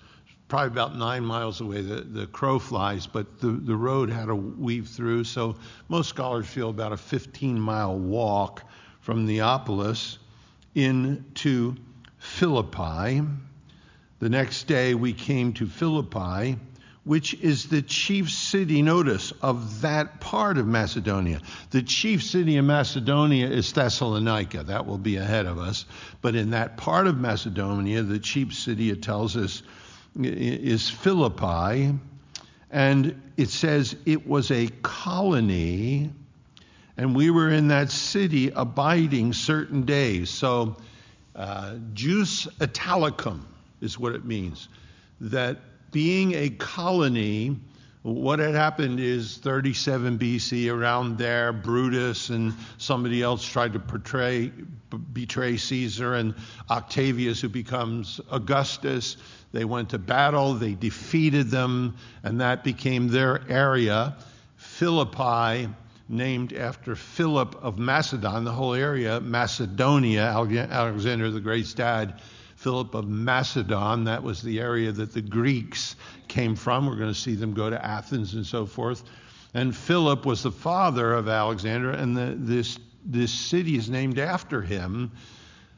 probably 0.49 0.67
about 0.67 0.97
nine 0.97 1.23
miles 1.23 1.61
away. 1.61 1.81
The, 1.81 2.01
the 2.01 2.27
crow 2.27 2.59
flies, 2.59 3.07
but 3.07 3.39
the, 3.39 3.51
the 3.51 3.75
road 3.75 4.09
had 4.09 4.25
to 4.25 4.35
weave 4.35 4.87
through. 4.87 5.23
So 5.23 5.55
most 5.87 6.09
scholars 6.09 6.47
feel 6.47 6.69
about 6.69 6.91
a 6.91 6.97
15 6.97 7.59
mile 7.59 7.97
walk 7.97 8.63
from 8.99 9.25
Neapolis 9.25 10.17
into 10.75 11.75
Philippi. 12.17 13.21
The 14.19 14.29
next 14.29 14.65
day 14.65 14.95
we 14.95 15.13
came 15.13 15.53
to 15.53 15.65
Philippi, 15.65 16.57
which 17.05 17.33
is 17.35 17.69
the 17.69 17.81
chief 17.81 18.29
city, 18.29 18.81
notice, 18.81 19.31
of 19.41 19.79
that 19.81 20.19
part 20.19 20.57
of 20.57 20.67
Macedonia. 20.67 21.39
The 21.71 21.81
chief 21.81 22.21
city 22.21 22.57
of 22.57 22.65
Macedonia 22.65 23.47
is 23.47 23.71
Thessalonica. 23.71 24.63
That 24.63 24.85
will 24.85 24.97
be 24.97 25.15
ahead 25.15 25.45
of 25.45 25.57
us. 25.57 25.85
But 26.21 26.35
in 26.35 26.49
that 26.49 26.75
part 26.75 27.07
of 27.07 27.17
Macedonia, 27.17 28.03
the 28.03 28.19
chief 28.19 28.53
city, 28.53 28.89
it 28.89 29.01
tells 29.01 29.37
us, 29.37 29.63
is 30.21 30.89
Philippi. 30.89 31.97
And 32.69 33.21
it 33.37 33.49
says 33.49 33.95
it 34.05 34.27
was 34.27 34.51
a 34.51 34.67
colony, 34.83 36.11
and 36.97 37.15
we 37.15 37.29
were 37.29 37.49
in 37.49 37.69
that 37.69 37.89
city 37.89 38.51
abiding 38.53 39.31
certain 39.31 39.83
days. 39.83 40.29
So, 40.29 40.75
uh, 41.35 41.75
Jus 41.93 42.47
Italicum 42.59 43.45
is 43.81 43.97
what 43.97 44.13
it 44.13 44.25
means. 44.25 44.67
That 45.21 45.57
being 45.91 46.33
a 46.33 46.49
colony, 46.49 47.57
what 48.01 48.39
had 48.39 48.55
happened 48.55 48.99
is 48.99 49.37
37 49.37 50.17
BC, 50.17 50.73
around 50.73 51.17
there, 51.17 51.51
Brutus 51.51 52.29
and 52.29 52.53
somebody 52.77 53.21
else 53.21 53.43
tried 53.45 53.73
to 53.73 53.79
portray, 53.79 54.47
b- 54.47 54.97
betray 55.13 55.57
Caesar, 55.57 56.15
and 56.15 56.35
Octavius, 56.69 57.41
who 57.41 57.49
becomes 57.49 58.21
Augustus. 58.31 59.17
They 59.51 59.65
went 59.65 59.89
to 59.89 59.97
battle, 59.97 60.53
they 60.53 60.75
defeated 60.75 61.49
them, 61.49 61.97
and 62.23 62.41
that 62.41 62.63
became 62.63 63.09
their 63.09 63.41
area. 63.49 64.15
Philippi, 64.55 65.69
named 66.07 66.53
after 66.53 66.95
Philip 66.95 67.55
of 67.61 67.77
Macedon, 67.77 68.43
the 68.43 68.51
whole 68.51 68.73
area, 68.73 69.19
Macedonia, 69.19 70.23
Alexander 70.23 71.29
the 71.31 71.39
Great's 71.39 71.73
dad 71.73 72.19
Philip 72.59 72.93
of 72.93 73.07
Macedon. 73.07 74.03
That 74.03 74.21
was 74.21 74.41
the 74.41 74.59
area 74.59 74.91
that 74.91 75.13
the 75.13 75.21
Greeks 75.21 75.95
came 76.27 76.57
from. 76.57 76.87
We're 76.87 76.97
going 76.97 77.13
to 77.13 77.17
see 77.17 77.35
them 77.35 77.53
go 77.53 77.69
to 77.69 77.85
Athens 77.85 78.33
and 78.33 78.45
so 78.45 78.65
forth. 78.65 79.03
And 79.53 79.73
Philip 79.73 80.25
was 80.25 80.43
the 80.43 80.51
father 80.51 81.13
of 81.13 81.29
Alexander, 81.29 81.91
and 81.91 82.17
the, 82.17 82.35
this, 82.37 82.77
this 83.05 83.31
city 83.31 83.77
is 83.77 83.89
named 83.89 84.19
after 84.19 84.61
him. 84.61 85.11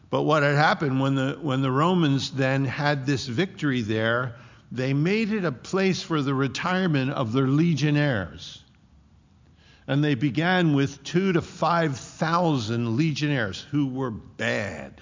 But 0.09 0.23
what 0.23 0.41
had 0.41 0.55
happened 0.55 0.99
when 0.99 1.13
the, 1.13 1.37
when 1.39 1.61
the 1.61 1.69
Romans 1.69 2.31
then 2.31 2.65
had 2.65 3.05
this 3.05 3.27
victory 3.27 3.81
there, 3.81 4.35
they 4.71 4.91
made 4.91 5.31
it 5.31 5.45
a 5.45 5.51
place 5.51 6.01
for 6.01 6.23
the 6.23 6.33
retirement 6.33 7.11
of 7.11 7.31
their 7.31 7.47
legionnaires. 7.47 8.63
And 9.85 10.03
they 10.03 10.15
began 10.15 10.73
with 10.73 11.03
two 11.03 11.31
to 11.33 11.43
five 11.43 11.95
thousand 11.95 12.97
legionnaires 12.97 13.61
who 13.69 13.85
were 13.85 14.09
bad 14.09 14.99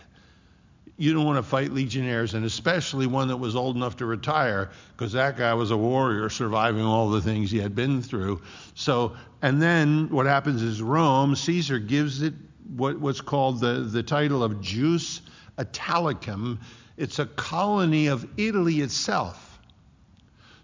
you 1.00 1.14
don't 1.14 1.24
want 1.24 1.38
to 1.38 1.43
fight 1.43 1.72
legionnaires, 1.72 2.34
and 2.34 2.45
especially 2.45 3.08
one 3.08 3.30
that 3.30 3.38
was 3.38 3.56
old 3.56 3.78
enough 3.78 3.95
to 3.97 4.06
retire, 4.06 4.70
because 4.95 5.14
that 5.14 5.38
guy 5.38 5.54
was 5.54 5.72
a 5.72 5.78
warrior 5.78 6.30
surviving 6.30 6.84
all 6.84 7.10
the 7.10 7.22
things 7.22 7.50
he 7.50 7.58
had 7.58 7.74
been 7.74 8.02
through. 8.02 8.41
So, 8.76 9.16
and 9.41 9.62
then 9.62 10.10
what 10.10 10.26
happens 10.26 10.62
is 10.62 10.82
Rome, 10.82 11.38
Caesar 11.38 11.80
gives 11.80 12.22
it 12.22 12.34
what, 12.76 13.00
what's 13.00 13.22
called 13.22 13.62
the, 13.62 13.76
the 13.76 14.04
title 14.04 14.43
of 14.43 14.62
Jus 14.62 15.22
Italicum. 15.58 16.60
It's 16.97 17.18
a 17.18 17.26
colony 17.26 18.08
of 18.08 18.28
Italy 18.36 18.82
itself. 18.82 19.58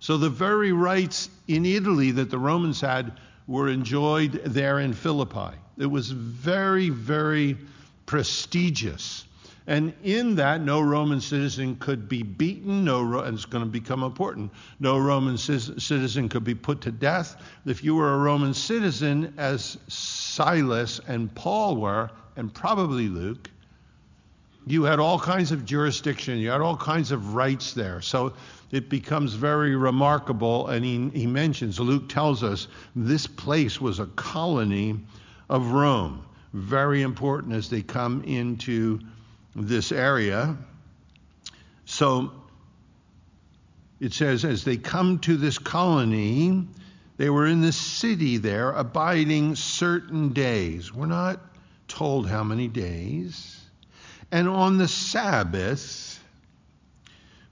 So 0.01 0.17
the 0.17 0.29
very 0.29 0.73
rights 0.73 1.29
in 1.47 1.65
Italy 1.65 2.11
that 2.11 2.29
the 2.29 2.37
Romans 2.37 2.81
had 2.81 3.13
were 3.47 3.69
enjoyed 3.69 4.33
there 4.43 4.79
in 4.81 4.91
Philippi. 4.91 5.55
It 5.77 5.85
was 5.85 6.11
very, 6.11 6.89
very 6.89 7.57
prestigious. 8.05 9.23
And 9.67 9.93
in 10.03 10.35
that, 10.35 10.61
no 10.61 10.79
Roman 10.79 11.19
citizen 11.19 11.75
could 11.77 12.07
be 12.07 12.21
beaten. 12.21 12.85
No, 12.85 13.19
and 13.19 13.35
it's 13.35 13.45
going 13.45 13.63
to 13.63 13.69
become 13.69 14.03
important. 14.03 14.51
No 14.79 14.99
Roman 14.99 15.37
citizen 15.37 16.29
could 16.29 16.43
be 16.43 16.53
put 16.53 16.81
to 16.81 16.91
death. 16.91 17.41
If 17.65 17.83
you 17.83 17.95
were 17.95 18.13
a 18.13 18.17
Roman 18.17 18.53
citizen, 18.53 19.33
as 19.37 19.77
Silas 19.87 21.01
and 21.07 21.33
Paul 21.33 21.77
were, 21.77 22.11
and 22.35 22.53
probably 22.53 23.07
Luke, 23.07 23.49
you 24.67 24.83
had 24.83 24.99
all 24.99 25.19
kinds 25.19 25.51
of 25.51 25.65
jurisdiction. 25.65 26.37
You 26.37 26.51
had 26.51 26.61
all 26.61 26.77
kinds 26.77 27.11
of 27.11 27.33
rights 27.33 27.73
there. 27.73 28.01
So 28.01 28.33
it 28.71 28.87
becomes 28.89 29.33
very 29.33 29.75
remarkable. 29.75 30.67
And 30.67 30.85
he, 30.85 31.09
he 31.09 31.25
mentions, 31.25 31.79
Luke 31.79 32.07
tells 32.07 32.43
us, 32.43 32.67
this 32.95 33.25
place 33.25 33.81
was 33.81 33.99
a 33.99 34.05
colony 34.07 34.99
of 35.49 35.71
Rome. 35.71 36.23
Very 36.53 37.01
important 37.01 37.53
as 37.53 37.69
they 37.69 37.81
come 37.81 38.23
into 38.23 38.99
this 39.55 39.91
area. 39.91 40.57
So 41.85 42.31
it 43.99 44.13
says, 44.13 44.43
as 44.43 44.63
they 44.63 44.77
come 44.77 45.19
to 45.19 45.37
this 45.37 45.57
colony, 45.57 46.67
they 47.17 47.29
were 47.29 47.47
in 47.47 47.61
the 47.61 47.71
city 47.71 48.37
there, 48.37 48.71
abiding 48.71 49.55
certain 49.55 50.29
days. 50.33 50.93
We're 50.93 51.05
not 51.05 51.39
told 51.87 52.27
how 52.27 52.43
many 52.43 52.67
days. 52.67 53.61
And 54.31 54.49
on 54.49 54.77
the 54.77 54.87
Sabbath, 54.87 56.21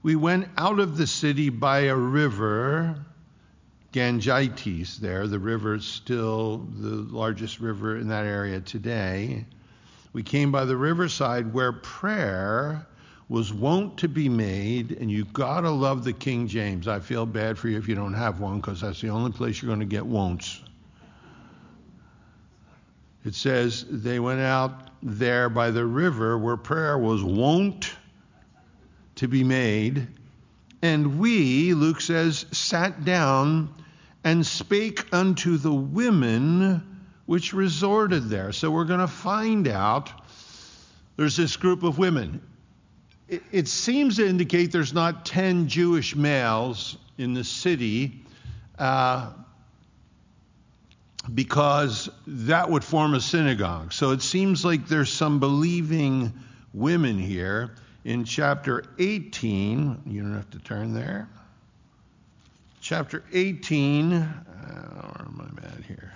we 0.02 0.16
went 0.16 0.48
out 0.58 0.80
of 0.80 0.98
the 0.98 1.06
city 1.06 1.48
by 1.48 1.84
a 1.84 1.96
river, 1.96 3.06
Gangites, 3.92 4.98
there. 4.98 5.26
The 5.26 5.38
river 5.38 5.76
is 5.76 5.86
still 5.86 6.58
the 6.58 6.96
largest 6.96 7.60
river 7.60 7.96
in 7.96 8.08
that 8.08 8.26
area 8.26 8.60
today. 8.60 9.46
We 10.14 10.22
came 10.22 10.52
by 10.52 10.64
the 10.64 10.76
riverside 10.76 11.52
where 11.52 11.72
prayer 11.72 12.86
was 13.28 13.52
wont 13.52 13.98
to 13.98 14.08
be 14.08 14.28
made, 14.28 14.92
and 14.92 15.10
you 15.10 15.24
gotta 15.24 15.70
love 15.70 16.04
the 16.04 16.12
King 16.12 16.46
James. 16.46 16.86
I 16.86 17.00
feel 17.00 17.26
bad 17.26 17.58
for 17.58 17.68
you 17.68 17.76
if 17.78 17.88
you 17.88 17.96
don't 17.96 18.14
have 18.14 18.38
one, 18.38 18.60
because 18.60 18.80
that's 18.80 19.00
the 19.00 19.08
only 19.08 19.32
place 19.32 19.60
you're 19.60 19.68
going 19.68 19.80
to 19.80 19.86
get 19.86 20.06
won'ts. 20.06 20.62
It 23.24 23.34
says 23.34 23.84
they 23.90 24.20
went 24.20 24.40
out 24.40 24.90
there 25.02 25.48
by 25.48 25.72
the 25.72 25.84
river 25.84 26.38
where 26.38 26.56
prayer 26.58 26.96
was 26.96 27.24
wont 27.24 27.92
to 29.16 29.26
be 29.26 29.42
made, 29.42 30.06
and 30.80 31.18
we, 31.18 31.74
Luke 31.74 32.00
says, 32.00 32.46
sat 32.52 33.04
down 33.04 33.68
and 34.22 34.46
spake 34.46 35.12
unto 35.12 35.56
the 35.56 35.74
women 35.74 36.93
which 37.26 37.52
resorted 37.52 38.28
there. 38.28 38.52
So 38.52 38.70
we're 38.70 38.84
going 38.84 39.00
to 39.00 39.06
find 39.06 39.68
out 39.68 40.10
there's 41.16 41.36
this 41.36 41.56
group 41.56 41.82
of 41.82 41.98
women. 41.98 42.40
It, 43.28 43.42
it, 43.52 43.68
seems 43.68 44.16
to 44.16 44.26
indicate 44.26 44.72
there's 44.72 44.92
not 44.92 45.24
10 45.24 45.68
Jewish 45.68 46.14
males 46.14 46.98
in 47.16 47.32
the 47.32 47.44
city 47.44 48.20
uh, 48.78 49.32
because 51.32 52.10
that 52.26 52.68
would 52.68 52.84
form 52.84 53.14
a 53.14 53.20
synagogue. 53.20 53.92
So 53.92 54.10
it 54.10 54.20
seems 54.20 54.64
like 54.64 54.88
there's 54.88 55.12
some 55.12 55.40
believing 55.40 56.32
women 56.74 57.18
here. 57.18 57.74
In 58.04 58.24
chapter 58.24 58.84
18, 58.98 60.02
you 60.06 60.22
don't 60.22 60.34
have 60.34 60.50
to 60.50 60.58
turn 60.58 60.92
there. 60.92 61.26
Chapter 62.82 63.24
18, 63.32 64.12
uh, 64.12 64.26
where 64.52 65.26
am 65.26 65.58
I 65.62 65.66
at 65.68 65.84
here? 65.84 66.12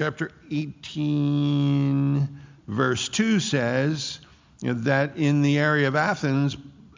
Chapter 0.00 0.30
18, 0.50 2.40
verse 2.66 3.10
2 3.10 3.38
says 3.38 4.18
that 4.62 5.18
in 5.18 5.42
the 5.42 5.58
area 5.58 5.88
of 5.88 5.94
Athens, 5.94 6.56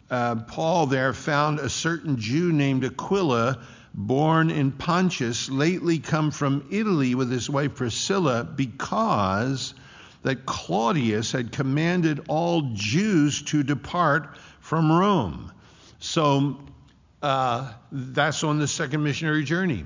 uh, 0.09 0.35
Paul 0.35 0.85
there 0.85 1.11
found 1.11 1.59
a 1.59 1.69
certain 1.69 2.15
Jew 2.15 2.53
named 2.53 2.85
Aquila, 2.85 3.61
born 3.93 4.49
in 4.49 4.71
Pontus, 4.71 5.49
lately 5.49 5.99
come 5.99 6.31
from 6.31 6.69
Italy 6.71 7.13
with 7.13 7.29
his 7.29 7.49
wife 7.49 7.75
Priscilla, 7.75 8.45
because 8.45 9.73
that 10.21 10.45
Claudius 10.45 11.33
had 11.33 11.51
commanded 11.51 12.23
all 12.29 12.71
Jews 12.73 13.41
to 13.41 13.63
depart 13.63 14.37
from 14.61 14.89
Rome. 14.89 15.51
So 15.99 16.57
uh, 17.21 17.73
that's 17.91 18.45
on 18.45 18.59
the 18.59 18.67
second 18.69 19.03
missionary 19.03 19.43
journey. 19.43 19.83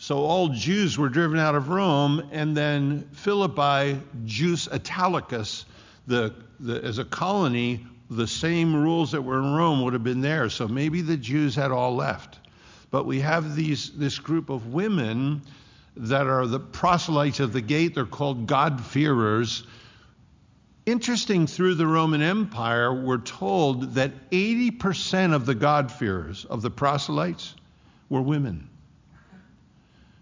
So 0.00 0.18
all 0.18 0.48
Jews 0.50 0.96
were 0.96 1.08
driven 1.08 1.40
out 1.40 1.56
of 1.56 1.70
Rome, 1.70 2.28
and 2.30 2.56
then 2.56 3.08
Philippi, 3.12 4.00
Jus 4.24 4.68
Italicus, 4.68 5.64
the, 6.06 6.32
the, 6.60 6.82
as 6.84 6.98
a 6.98 7.04
colony, 7.04 7.84
the 8.08 8.28
same 8.28 8.74
rules 8.74 9.10
that 9.10 9.22
were 9.22 9.40
in 9.40 9.52
Rome 9.52 9.82
would 9.82 9.94
have 9.94 10.04
been 10.04 10.20
there. 10.20 10.50
So 10.50 10.68
maybe 10.68 11.02
the 11.02 11.16
Jews 11.16 11.56
had 11.56 11.72
all 11.72 11.96
left. 11.96 12.38
But 12.92 13.06
we 13.06 13.18
have 13.20 13.56
these, 13.56 13.90
this 13.90 14.20
group 14.20 14.50
of 14.50 14.68
women 14.68 15.42
that 15.96 16.28
are 16.28 16.46
the 16.46 16.60
proselytes 16.60 17.40
of 17.40 17.52
the 17.52 17.60
gate. 17.60 17.96
They're 17.96 18.06
called 18.06 18.46
God-fearers. 18.46 19.64
interesting 20.86 21.48
through 21.48 21.74
the 21.74 21.86
Roman 21.88 22.22
Empire, 22.22 22.94
we're 22.94 23.18
told 23.18 23.94
that 23.94 24.30
80% 24.30 25.34
of 25.34 25.44
the 25.44 25.56
God-fearers, 25.56 26.44
of 26.44 26.62
the 26.62 26.70
proselytes, 26.70 27.56
were 28.08 28.22
women. 28.22 28.70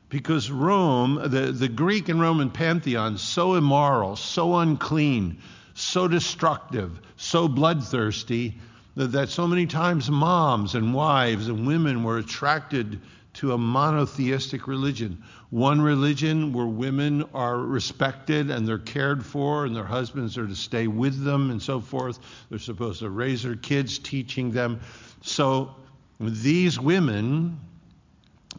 Because 0.08 0.50
Rome, 0.50 1.20
the, 1.30 1.52
the 1.52 1.68
Greek 1.68 2.08
and 2.08 2.20
Roman 2.20 2.50
pantheon, 2.50 3.18
so 3.18 3.54
immoral, 3.54 4.16
so 4.16 4.56
unclean, 4.56 5.38
so 5.74 6.06
destructive, 6.06 7.00
so 7.16 7.48
bloodthirsty, 7.48 8.54
that, 8.94 9.12
that 9.12 9.28
so 9.28 9.46
many 9.46 9.66
times 9.66 10.10
moms 10.10 10.74
and 10.74 10.94
wives 10.94 11.48
and 11.48 11.66
women 11.66 12.04
were 12.04 12.18
attracted 12.18 13.00
to 13.34 13.52
a 13.52 13.58
monotheistic 13.58 14.66
religion. 14.66 15.22
One 15.50 15.80
religion 15.80 16.52
where 16.54 16.66
women 16.66 17.24
are 17.34 17.58
respected 17.58 18.50
and 18.50 18.66
they're 18.66 18.78
cared 18.78 19.24
for, 19.24 19.66
and 19.66 19.76
their 19.76 19.84
husbands 19.84 20.38
are 20.38 20.46
to 20.46 20.56
stay 20.56 20.86
with 20.86 21.22
them 21.22 21.50
and 21.50 21.60
so 21.60 21.80
forth. 21.80 22.18
They're 22.48 22.58
supposed 22.58 23.00
to 23.00 23.10
raise 23.10 23.42
their 23.42 23.56
kids, 23.56 23.98
teaching 23.98 24.52
them. 24.52 24.80
So 25.20 25.74
these 26.18 26.80
women 26.80 27.60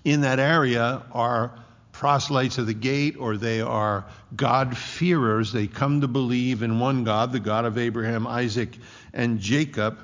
in 0.04 0.22
that 0.22 0.40
area 0.40 1.04
are 1.12 1.58
proselytes 1.92 2.58
of 2.58 2.68
the 2.68 2.74
gate 2.74 3.16
or 3.18 3.38
they 3.38 3.62
are 3.62 4.06
God-fearers. 4.36 5.52
They 5.52 5.68
come 5.68 6.02
to 6.02 6.08
believe 6.08 6.62
in 6.62 6.80
one 6.80 7.04
God, 7.04 7.32
the 7.32 7.40
God 7.40 7.66
of 7.66 7.78
Abraham, 7.78 8.28
Isaac, 8.28 8.78
and 9.14 9.40
Jacob. 9.40 9.98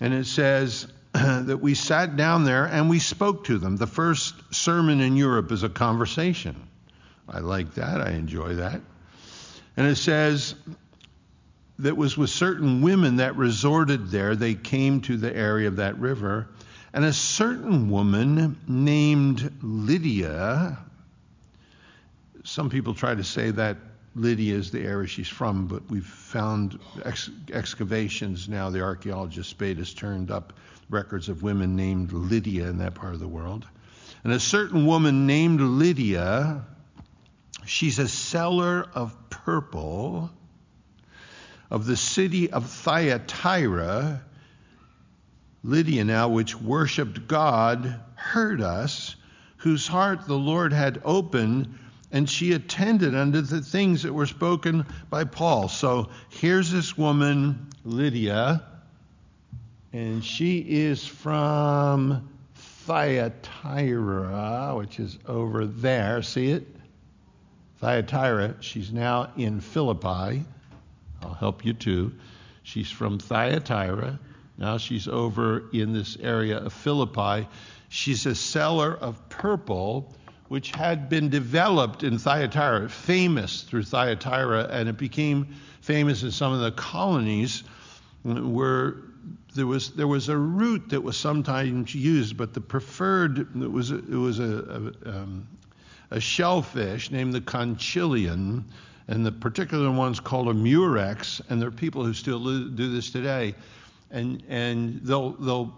And 0.00 0.12
it 0.12 0.26
says, 0.26 0.86
that 1.12 1.60
we 1.60 1.74
sat 1.74 2.16
down 2.16 2.44
there 2.44 2.66
and 2.66 2.88
we 2.88 2.98
spoke 2.98 3.44
to 3.44 3.58
them. 3.58 3.76
The 3.76 3.86
first 3.86 4.34
sermon 4.54 5.00
in 5.00 5.16
Europe 5.16 5.50
is 5.50 5.62
a 5.62 5.68
conversation. 5.68 6.68
I 7.28 7.40
like 7.40 7.74
that. 7.74 8.00
I 8.00 8.10
enjoy 8.10 8.56
that. 8.56 8.80
And 9.76 9.86
it 9.86 9.96
says 9.96 10.54
that 11.80 11.96
was 11.96 12.16
with 12.16 12.30
certain 12.30 12.82
women 12.82 13.16
that 13.16 13.36
resorted 13.36 14.10
there. 14.10 14.36
They 14.36 14.54
came 14.54 15.00
to 15.02 15.16
the 15.16 15.34
area 15.34 15.68
of 15.68 15.76
that 15.76 15.98
river. 15.98 16.48
And 16.92 17.04
a 17.04 17.12
certain 17.12 17.90
woman 17.90 18.58
named 18.66 19.52
Lydia, 19.62 20.78
some 22.44 22.68
people 22.68 22.94
try 22.94 23.14
to 23.14 23.22
say 23.22 23.50
that 23.52 23.76
Lydia 24.16 24.56
is 24.56 24.72
the 24.72 24.80
area 24.80 25.06
she's 25.06 25.28
from, 25.28 25.68
but 25.68 25.88
we've 25.88 26.04
found 26.04 26.80
ex- 27.04 27.30
excavations 27.52 28.48
now. 28.48 28.70
The 28.70 28.82
archaeologist 28.82 29.50
Spade 29.50 29.78
has 29.78 29.94
turned 29.94 30.32
up 30.32 30.52
records 30.88 31.28
of 31.28 31.44
women 31.44 31.76
named 31.76 32.12
Lydia 32.12 32.68
in 32.68 32.78
that 32.78 32.94
part 32.94 33.14
of 33.14 33.20
the 33.20 33.28
world. 33.28 33.66
And 34.24 34.32
a 34.32 34.40
certain 34.40 34.84
woman 34.84 35.26
named 35.26 35.60
Lydia, 35.60 36.64
she's 37.64 38.00
a 38.00 38.08
seller 38.08 38.84
of 38.94 39.16
purple 39.30 40.30
of 41.70 41.86
the 41.86 41.96
city 41.96 42.50
of 42.50 42.68
Thyatira. 42.68 44.22
Lydia, 45.62 46.04
now, 46.04 46.28
which 46.28 46.60
worshiped 46.60 47.28
God, 47.28 48.00
heard 48.14 48.60
us, 48.60 49.16
whose 49.58 49.86
heart 49.86 50.26
the 50.26 50.38
Lord 50.38 50.72
had 50.72 51.02
opened, 51.04 51.78
and 52.12 52.28
she 52.28 52.52
attended 52.52 53.14
unto 53.14 53.40
the 53.40 53.60
things 53.60 54.02
that 54.02 54.12
were 54.12 54.26
spoken 54.26 54.86
by 55.10 55.24
Paul. 55.24 55.68
So 55.68 56.08
here's 56.30 56.70
this 56.70 56.96
woman, 56.96 57.68
Lydia 57.84 58.62
and 59.92 60.24
she 60.24 60.58
is 60.58 61.04
from 61.04 62.28
Thyatira, 62.54 64.74
which 64.76 65.00
is 65.00 65.18
over 65.26 65.66
there. 65.66 66.22
See 66.22 66.52
it? 66.52 66.66
Thyatira. 67.78 68.56
She's 68.60 68.92
now 68.92 69.32
in 69.36 69.60
Philippi. 69.60 70.44
I'll 71.22 71.34
help 71.38 71.64
you 71.64 71.72
too. 71.72 72.12
She's 72.62 72.90
from 72.90 73.18
Thyatira. 73.18 74.18
Now 74.60 74.76
she's 74.76 75.08
over 75.08 75.64
in 75.72 75.94
this 75.94 76.18
area 76.20 76.58
of 76.58 76.74
Philippi. 76.74 77.48
She's 77.88 78.26
a 78.26 78.34
seller 78.34 78.94
of 78.94 79.26
purple, 79.30 80.14
which 80.48 80.70
had 80.72 81.08
been 81.08 81.30
developed 81.30 82.04
in 82.04 82.18
Thyatira, 82.18 82.90
famous 82.90 83.62
through 83.62 83.84
Thyatira, 83.84 84.68
and 84.70 84.88
it 84.88 84.98
became 84.98 85.54
famous 85.80 86.22
in 86.22 86.30
some 86.30 86.52
of 86.52 86.60
the 86.60 86.72
colonies 86.72 87.64
where 88.22 88.96
there 89.54 89.66
was 89.66 89.92
there 89.92 90.06
was 90.06 90.28
a 90.28 90.36
root 90.36 90.90
that 90.90 91.00
was 91.00 91.16
sometimes 91.16 91.94
used, 91.94 92.36
but 92.36 92.52
the 92.52 92.60
preferred 92.60 93.38
it 93.38 93.70
was 93.70 93.90
a, 93.90 93.96
it 93.96 94.10
was 94.10 94.38
a 94.38 94.92
a, 95.04 95.08
um, 95.08 95.48
a 96.10 96.20
shellfish 96.20 97.10
named 97.10 97.32
the 97.32 97.40
conchilian, 97.40 98.64
and 99.08 99.24
the 99.24 99.32
particular 99.32 99.90
one's 99.90 100.20
called 100.20 100.48
a 100.48 100.54
murex, 100.54 101.40
and 101.48 101.60
there 101.60 101.68
are 101.68 101.72
people 101.72 102.04
who 102.04 102.12
still 102.12 102.40
do 102.68 102.92
this 102.92 103.10
today, 103.10 103.54
and 104.10 104.42
and 104.48 105.00
they'll 105.02 105.32
they'll 105.32 105.74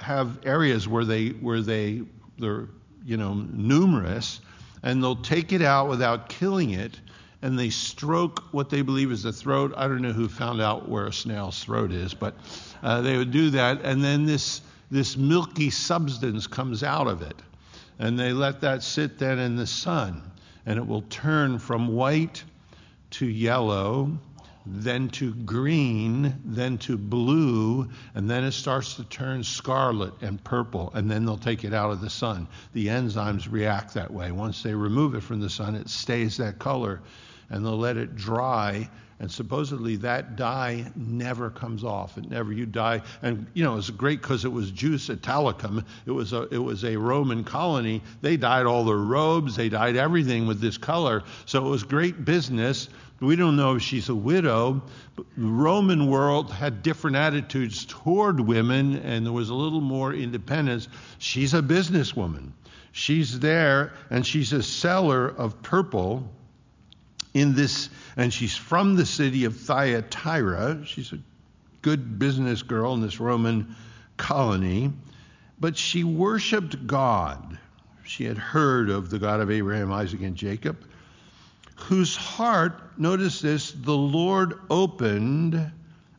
have 0.00 0.44
areas 0.44 0.86
where 0.88 1.04
they 1.04 1.28
where 1.28 1.60
they 1.60 2.02
they're 2.38 2.68
you 3.04 3.16
know 3.16 3.34
numerous, 3.34 4.40
and 4.82 5.02
they'll 5.02 5.16
take 5.16 5.52
it 5.52 5.62
out 5.62 5.88
without 5.88 6.28
killing 6.28 6.70
it 6.70 7.00
and 7.42 7.58
they 7.58 7.70
stroke 7.70 8.42
what 8.52 8.70
they 8.70 8.82
believe 8.82 9.12
is 9.12 9.22
the 9.22 9.32
throat. 9.32 9.72
I 9.76 9.88
don't 9.88 10.02
know 10.02 10.12
who 10.12 10.28
found 10.28 10.60
out 10.60 10.88
where 10.88 11.06
a 11.06 11.12
snail's 11.12 11.62
throat 11.62 11.92
is, 11.92 12.14
but 12.14 12.34
uh, 12.82 13.02
they 13.02 13.16
would 13.16 13.30
do 13.30 13.50
that, 13.50 13.82
and 13.82 14.02
then 14.02 14.26
this 14.26 14.62
this 14.90 15.16
milky 15.16 15.70
substance 15.70 16.46
comes 16.46 16.82
out 16.82 17.08
of 17.08 17.22
it, 17.22 17.36
and 17.98 18.18
they 18.18 18.32
let 18.32 18.60
that 18.62 18.82
sit 18.82 19.18
then 19.18 19.38
in 19.38 19.56
the 19.56 19.66
sun, 19.66 20.22
and 20.64 20.78
it 20.78 20.86
will 20.86 21.02
turn 21.02 21.58
from 21.58 21.88
white 21.88 22.42
to 23.10 23.26
yellow, 23.26 24.18
then 24.66 25.08
to 25.08 25.32
green, 25.32 26.34
then 26.44 26.78
to 26.78 26.98
blue, 26.98 27.88
and 28.14 28.28
then 28.28 28.44
it 28.44 28.52
starts 28.52 28.94
to 28.94 29.04
turn 29.04 29.44
scarlet 29.44 30.12
and 30.22 30.42
purple, 30.42 30.90
and 30.94 31.10
then 31.10 31.24
they'll 31.24 31.38
take 31.38 31.64
it 31.64 31.72
out 31.72 31.90
of 31.90 32.00
the 32.00 32.10
sun. 32.10 32.48
The 32.72 32.88
enzymes 32.88 33.50
react 33.50 33.94
that 33.94 34.12
way. 34.12 34.32
Once 34.32 34.62
they 34.62 34.74
remove 34.74 35.14
it 35.14 35.22
from 35.22 35.40
the 35.40 35.50
sun, 35.50 35.74
it 35.76 35.88
stays 35.88 36.36
that 36.38 36.58
color, 36.58 37.00
and 37.48 37.64
they'll 37.64 37.78
let 37.78 37.96
it 37.96 38.16
dry 38.16 38.90
and 39.18 39.30
supposedly 39.30 39.96
that 39.96 40.36
dye 40.36 40.90
never 40.94 41.48
comes 41.48 41.84
off. 41.84 42.18
It 42.18 42.28
never 42.28 42.52
you 42.52 42.66
dye, 42.66 43.02
and 43.22 43.46
you 43.54 43.64
know 43.64 43.78
it's 43.78 43.88
great 43.88 44.20
because 44.20 44.44
it 44.44 44.52
was 44.52 44.70
Jus 44.70 45.08
Italicum. 45.08 45.84
It 46.04 46.10
was 46.10 46.32
a 46.32 46.42
it 46.54 46.58
was 46.58 46.84
a 46.84 46.96
Roman 46.96 47.42
colony. 47.44 48.02
They 48.20 48.36
dyed 48.36 48.66
all 48.66 48.84
their 48.84 48.96
robes. 48.96 49.56
They 49.56 49.70
dyed 49.70 49.96
everything 49.96 50.46
with 50.46 50.60
this 50.60 50.76
color. 50.76 51.22
So 51.46 51.66
it 51.66 51.70
was 51.70 51.82
great 51.82 52.24
business. 52.24 52.88
We 53.20 53.36
don't 53.36 53.56
know 53.56 53.76
if 53.76 53.82
she's 53.82 54.08
a 54.08 54.14
widow. 54.14 54.82
But 55.14 55.26
the 55.36 55.46
Roman 55.46 56.06
world 56.08 56.52
had 56.52 56.82
different 56.82 57.16
attitudes 57.16 57.86
toward 57.86 58.40
women, 58.40 58.96
and 58.96 59.24
there 59.24 59.32
was 59.32 59.48
a 59.48 59.54
little 59.54 59.80
more 59.80 60.12
independence. 60.12 60.88
She's 61.18 61.54
a 61.54 61.62
businesswoman. 61.62 62.52
She's 62.92 63.40
there, 63.40 63.92
and 64.10 64.26
she's 64.26 64.52
a 64.52 64.62
seller 64.62 65.28
of 65.28 65.62
purple 65.62 66.30
in 67.34 67.54
this, 67.54 67.90
and 68.16 68.32
she's 68.32 68.56
from 68.56 68.96
the 68.96 69.06
city 69.06 69.44
of 69.44 69.56
Thyatira. 69.56 70.84
She's 70.86 71.12
a 71.12 71.18
good 71.82 72.18
business 72.18 72.62
girl 72.62 72.94
in 72.94 73.00
this 73.00 73.20
Roman 73.20 73.76
colony, 74.16 74.92
but 75.60 75.76
she 75.76 76.04
worshiped 76.04 76.86
God. 76.86 77.58
She 78.04 78.24
had 78.24 78.38
heard 78.38 78.88
of 78.88 79.10
the 79.10 79.18
God 79.18 79.40
of 79.40 79.50
Abraham, 79.50 79.92
Isaac, 79.92 80.22
and 80.22 80.36
Jacob, 80.36 80.82
whose 81.76 82.16
heart, 82.16 82.98
notice 82.98 83.40
this, 83.40 83.72
the 83.72 83.96
Lord 83.96 84.58
opened, 84.70 85.72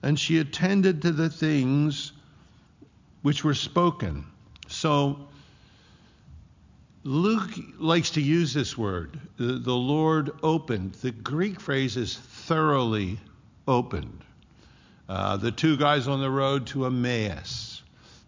and 0.03 0.19
she 0.19 0.39
attended 0.39 1.01
to 1.01 1.11
the 1.11 1.29
things 1.29 2.13
which 3.21 3.43
were 3.43 3.55
spoken. 3.55 4.25
So 4.67 5.27
Luke 7.03 7.51
likes 7.79 8.11
to 8.11 8.21
use 8.21 8.53
this 8.53 8.77
word. 8.77 9.19
The, 9.37 9.75
Lord 9.75 10.31
opened. 10.43 10.93
The 10.93 11.11
Greek 11.11 11.59
phrase 11.59 11.97
is 11.97 12.17
thoroughly 12.17 13.19
opened. 13.67 14.23
Uh, 15.09 15.37
the 15.37 15.51
two 15.51 15.77
guys 15.77 16.07
on 16.07 16.19
the 16.19 16.29
road 16.29 16.67
to 16.67 16.85
Emmaus, 16.85 17.81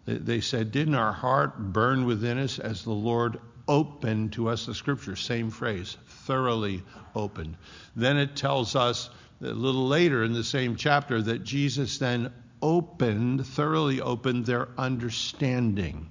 they, 0.06 0.40
said, 0.40 0.72
Didn't 0.72 0.94
our 0.94 1.12
heart 1.12 1.58
burn 1.58 2.06
within 2.06 2.38
us 2.38 2.58
as 2.58 2.82
the 2.82 2.92
Lord 2.92 3.38
opened 3.70 4.32
to 4.32 4.48
us 4.48 4.66
the 4.66 4.74
scripture? 4.74 5.14
Same 5.14 5.50
phrase, 5.50 5.96
thoroughly 6.26 6.82
opened. 7.14 7.56
Then 7.94 8.18
it 8.18 8.34
tells 8.34 8.74
us 8.74 9.08
a 9.40 9.46
little 9.46 9.86
later 9.86 10.24
in 10.24 10.32
the 10.32 10.44
same 10.44 10.74
chapter 10.74 11.22
that 11.22 11.44
Jesus 11.44 11.98
then 11.98 12.32
opened, 12.60 13.46
thoroughly 13.46 14.00
opened 14.00 14.44
their 14.44 14.68
understanding. 14.76 16.10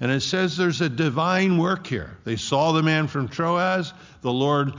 And 0.00 0.10
it 0.10 0.20
says 0.20 0.56
there's 0.56 0.80
a 0.80 0.88
divine 0.88 1.56
work 1.56 1.86
here. 1.86 2.18
They 2.24 2.36
saw 2.36 2.72
the 2.72 2.82
man 2.82 3.06
from 3.06 3.28
Troas, 3.28 3.92
the 4.20 4.32
Lord 4.32 4.72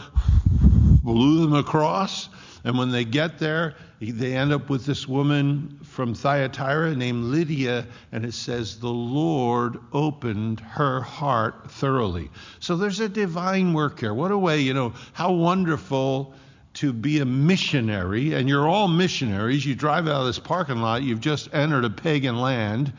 blew 0.52 1.42
them 1.42 1.54
across, 1.54 2.30
and 2.64 2.78
when 2.78 2.92
they 2.92 3.06
get 3.06 3.40
there, 3.40 3.76
they 4.00 4.36
end 4.36 4.52
up 4.52 4.70
with 4.70 4.86
this 4.86 5.08
woman 5.08 5.80
from 5.84 6.14
Thyatira 6.14 6.96
named 6.96 7.26
Lydia, 7.26 7.86
and 8.12 8.26
it 8.26 8.34
says 8.34 8.80
the 8.80 8.88
Lord 8.90 9.80
opened 9.92 10.60
her 10.60 11.02
heart 11.02 11.72
thoroughly. 11.72 12.30
So 12.60 12.76
there's 12.76 13.00
a 13.00 13.10
divine 13.10 13.74
work 13.74 14.00
here. 14.00 14.14
What 14.14 14.32
a 14.32 14.38
way, 14.38 14.60
you 14.62 14.74
know, 14.74 14.94
how 15.14 15.34
wonderful 15.34 16.34
to 16.76 16.94
be 16.94 17.20
a 17.20 17.26
missionary, 17.26 18.34
and 18.34 18.48
you're 18.48 18.68
all 18.68 18.88
missionaries. 18.88 19.66
You 19.66 19.76
drive 19.76 20.08
out 20.08 20.22
of 20.22 20.28
this 20.28 20.40
parking 20.40 20.78
lot, 20.78 21.04
you've 21.04 21.22
just 21.22 21.54
entered 21.54 21.86
a 21.86 21.90
pagan 21.90 22.40
land. 22.40 22.94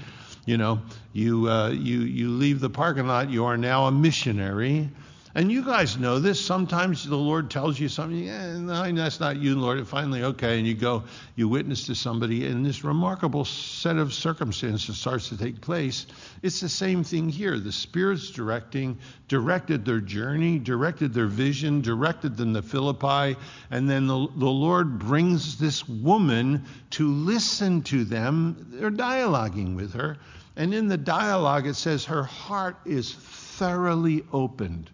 You 0.46 0.56
know, 0.56 0.80
you, 1.12 1.48
uh, 1.48 1.68
you, 1.68 2.00
you 2.00 2.30
leave 2.30 2.60
the 2.60 2.70
parking 2.70 3.06
lot, 3.06 3.30
you 3.30 3.44
are 3.44 3.56
now 3.56 3.86
a 3.86 3.92
missionary. 3.92 4.90
And 5.32 5.52
you 5.52 5.64
guys 5.64 5.96
know 5.96 6.18
this. 6.18 6.44
Sometimes 6.44 7.08
the 7.08 7.16
Lord 7.16 7.52
tells 7.52 7.78
you 7.78 7.88
something, 7.88 8.18
yeah, 8.18 8.58
no, 8.58 8.90
that's 8.90 9.20
not 9.20 9.36
you, 9.36 9.54
Lord. 9.54 9.78
And 9.78 9.86
finally, 9.86 10.24
okay, 10.24 10.58
and 10.58 10.66
you 10.66 10.74
go, 10.74 11.04
you 11.36 11.48
witness 11.48 11.86
to 11.86 11.94
somebody, 11.94 12.46
and 12.46 12.66
this 12.66 12.82
remarkable 12.82 13.44
set 13.44 13.96
of 13.96 14.12
circumstances 14.12 14.98
starts 14.98 15.28
to 15.28 15.36
take 15.36 15.60
place. 15.60 16.06
It's 16.42 16.60
the 16.60 16.68
same 16.68 17.04
thing 17.04 17.28
here. 17.28 17.60
The 17.60 17.70
Spirit's 17.70 18.30
directing, 18.30 18.98
directed 19.28 19.84
their 19.84 20.00
journey, 20.00 20.58
directed 20.58 21.14
their 21.14 21.28
vision, 21.28 21.80
directed 21.80 22.36
them 22.36 22.54
to 22.54 22.62
Philippi, 22.62 23.38
and 23.70 23.88
then 23.88 24.08
the, 24.08 24.26
the 24.34 24.50
Lord 24.50 24.98
brings 24.98 25.58
this 25.58 25.88
woman 25.88 26.64
to 26.90 27.08
listen 27.08 27.82
to 27.82 28.02
them. 28.02 28.66
They're 28.72 28.90
dialoguing 28.90 29.76
with 29.76 29.94
her. 29.94 30.16
And 30.56 30.74
in 30.74 30.88
the 30.88 30.98
dialogue, 30.98 31.68
it 31.68 31.74
says 31.74 32.06
her 32.06 32.24
heart 32.24 32.78
is 32.84 33.14
thoroughly 33.14 34.24
opened 34.32 34.90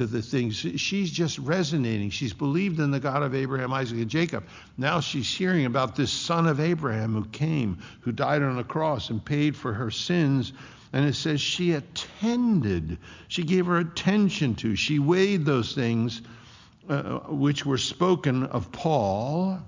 to 0.00 0.06
the 0.06 0.22
things. 0.22 0.56
She's 0.56 1.10
just 1.10 1.38
resonating. 1.38 2.08
She's 2.08 2.32
believed 2.32 2.80
in 2.80 2.90
the 2.90 3.00
God 3.00 3.22
of 3.22 3.34
Abraham, 3.34 3.70
Isaac, 3.74 3.98
and 3.98 4.08
Jacob. 4.08 4.44
Now 4.78 5.00
she's 5.00 5.28
hearing 5.28 5.66
about 5.66 5.94
this 5.94 6.10
son 6.10 6.46
of 6.46 6.58
Abraham 6.58 7.12
who 7.12 7.26
came, 7.26 7.82
who 8.00 8.10
died 8.10 8.42
on 8.42 8.58
a 8.58 8.64
cross 8.64 9.10
and 9.10 9.22
paid 9.22 9.54
for 9.54 9.74
her 9.74 9.90
sins. 9.90 10.54
And 10.94 11.04
it 11.04 11.16
says 11.16 11.42
she 11.42 11.72
attended, 11.72 12.96
she 13.28 13.42
gave 13.42 13.66
her 13.66 13.76
attention 13.76 14.54
to, 14.54 14.74
she 14.74 14.98
weighed 14.98 15.44
those 15.44 15.74
things 15.74 16.22
uh, 16.88 17.18
which 17.28 17.66
were 17.66 17.76
spoken 17.76 18.44
of 18.44 18.72
Paul. 18.72 19.60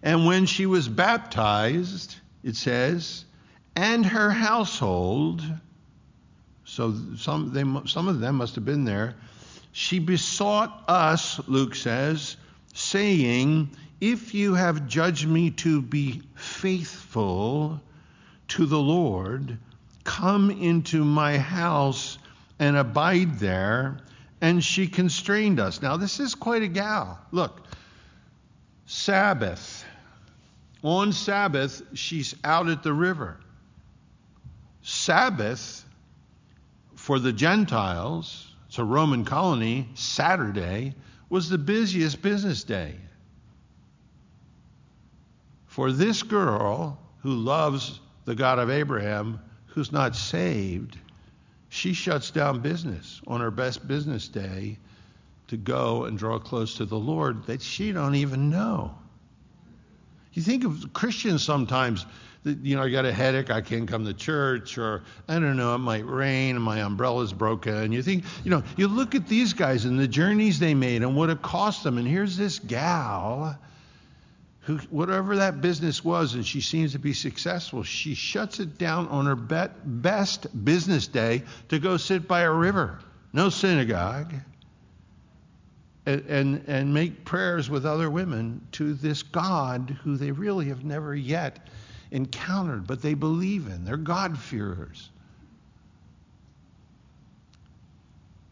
And 0.00 0.26
when 0.26 0.46
she 0.46 0.66
was 0.66 0.86
baptized, 0.88 2.14
it 2.44 2.54
says, 2.54 3.24
and 3.74 4.06
her 4.06 4.30
household, 4.30 5.42
so 6.68 6.94
some, 7.16 7.50
they, 7.52 7.64
some 7.88 8.08
of 8.08 8.20
them 8.20 8.36
must 8.36 8.54
have 8.56 8.64
been 8.64 8.84
there. 8.84 9.14
She 9.72 9.98
besought 9.98 10.84
us, 10.86 11.40
Luke 11.48 11.74
says, 11.74 12.36
saying, 12.74 13.70
If 14.02 14.34
you 14.34 14.54
have 14.54 14.86
judged 14.86 15.26
me 15.26 15.50
to 15.52 15.80
be 15.80 16.22
faithful 16.34 17.80
to 18.48 18.66
the 18.66 18.78
Lord, 18.78 19.56
come 20.04 20.50
into 20.50 21.04
my 21.04 21.38
house 21.38 22.18
and 22.58 22.76
abide 22.76 23.38
there. 23.38 23.98
And 24.42 24.62
she 24.62 24.86
constrained 24.86 25.58
us. 25.58 25.80
Now, 25.80 25.96
this 25.96 26.20
is 26.20 26.34
quite 26.34 26.62
a 26.62 26.68
gal. 26.68 27.18
Look, 27.32 27.62
Sabbath. 28.86 29.84
On 30.82 31.12
Sabbath, 31.12 31.82
she's 31.94 32.36
out 32.44 32.68
at 32.68 32.82
the 32.82 32.92
river. 32.92 33.38
Sabbath 34.82 35.84
for 37.08 37.18
the 37.18 37.32
Gentiles, 37.32 38.54
it's 38.66 38.76
a 38.76 38.84
Roman 38.84 39.24
colony, 39.24 39.88
Saturday 39.94 40.94
was 41.30 41.48
the 41.48 41.56
busiest 41.56 42.20
business 42.20 42.64
day. 42.64 42.96
For 45.64 45.90
this 45.90 46.22
girl 46.22 47.00
who 47.22 47.30
loves 47.30 47.98
the 48.26 48.34
God 48.34 48.58
of 48.58 48.68
Abraham, 48.68 49.40
who's 49.68 49.90
not 49.90 50.16
saved, 50.16 50.98
she 51.70 51.94
shuts 51.94 52.30
down 52.30 52.60
business 52.60 53.22
on 53.26 53.40
her 53.40 53.50
best 53.50 53.88
business 53.88 54.28
day 54.28 54.76
to 55.46 55.56
go 55.56 56.04
and 56.04 56.18
draw 56.18 56.38
close 56.38 56.74
to 56.74 56.84
the 56.84 56.98
Lord 56.98 57.46
that 57.46 57.62
she 57.62 57.90
don't 57.90 58.16
even 58.16 58.50
know. 58.50 58.94
You 60.34 60.42
think 60.42 60.62
of 60.62 60.92
Christians 60.92 61.42
sometimes 61.42 62.04
you 62.62 62.76
know, 62.76 62.82
I 62.82 62.90
got 62.90 63.04
a 63.04 63.12
headache, 63.12 63.50
I 63.50 63.60
can't 63.60 63.88
come 63.88 64.04
to 64.04 64.14
church, 64.14 64.78
or 64.78 65.02
I 65.28 65.34
don't 65.34 65.56
know, 65.56 65.74
it 65.74 65.78
might 65.78 66.06
rain, 66.06 66.56
and 66.56 66.64
my 66.64 66.82
umbrella's 66.82 67.32
broken. 67.32 67.74
And 67.74 67.94
you 67.94 68.02
think, 68.02 68.24
you 68.44 68.50
know, 68.50 68.62
you 68.76 68.88
look 68.88 69.14
at 69.14 69.28
these 69.28 69.52
guys 69.52 69.84
and 69.84 69.98
the 69.98 70.08
journeys 70.08 70.58
they 70.58 70.74
made 70.74 71.02
and 71.02 71.16
what 71.16 71.30
it 71.30 71.42
cost 71.42 71.84
them. 71.84 71.98
And 71.98 72.06
here's 72.06 72.36
this 72.36 72.58
gal 72.58 73.58
who, 74.68 74.76
whatever 74.90 75.36
that 75.36 75.62
business 75.62 76.04
was, 76.04 76.34
and 76.34 76.44
she 76.46 76.60
seems 76.60 76.92
to 76.92 76.98
be 76.98 77.14
successful, 77.14 77.82
she 77.82 78.14
shuts 78.14 78.60
it 78.60 78.76
down 78.76 79.08
on 79.08 79.24
her 79.24 79.34
bet, 79.34 80.02
best 80.02 80.46
business 80.64 81.06
day 81.06 81.42
to 81.70 81.78
go 81.78 81.96
sit 81.96 82.28
by 82.28 82.42
a 82.42 82.52
river. 82.52 82.98
No 83.32 83.48
synagogue. 83.48 84.34
And, 86.04 86.20
and, 86.26 86.64
and 86.68 86.92
make 86.92 87.24
prayers 87.24 87.70
with 87.70 87.86
other 87.86 88.10
women 88.10 88.66
to 88.72 88.92
this 88.92 89.22
God 89.22 89.96
who 90.02 90.18
they 90.18 90.32
really 90.32 90.66
have 90.66 90.84
never 90.84 91.14
yet 91.14 91.68
encountered, 92.10 92.86
but 92.86 93.02
they 93.02 93.14
believe 93.14 93.66
in. 93.66 93.84
They're 93.84 93.96
God-fearers. 93.96 95.10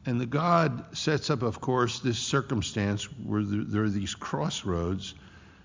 And 0.04 0.20
the 0.20 0.26
God 0.26 0.96
sets 0.96 1.30
up, 1.30 1.42
of 1.42 1.60
course, 1.60 1.98
this 1.98 2.18
circumstance 2.18 3.04
where 3.04 3.42
there 3.42 3.82
are 3.82 3.88
these 3.88 4.14
crossroads. 4.14 5.14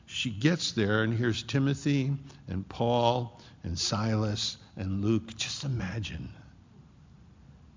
She 0.07 0.31
gets 0.31 0.71
there, 0.71 1.03
and 1.03 1.13
here's 1.13 1.43
Timothy 1.43 2.11
and 2.47 2.67
Paul 2.67 3.39
and 3.63 3.77
Silas 3.77 4.57
and 4.75 5.05
Luke. 5.05 5.37
Just 5.37 5.63
imagine 5.63 6.29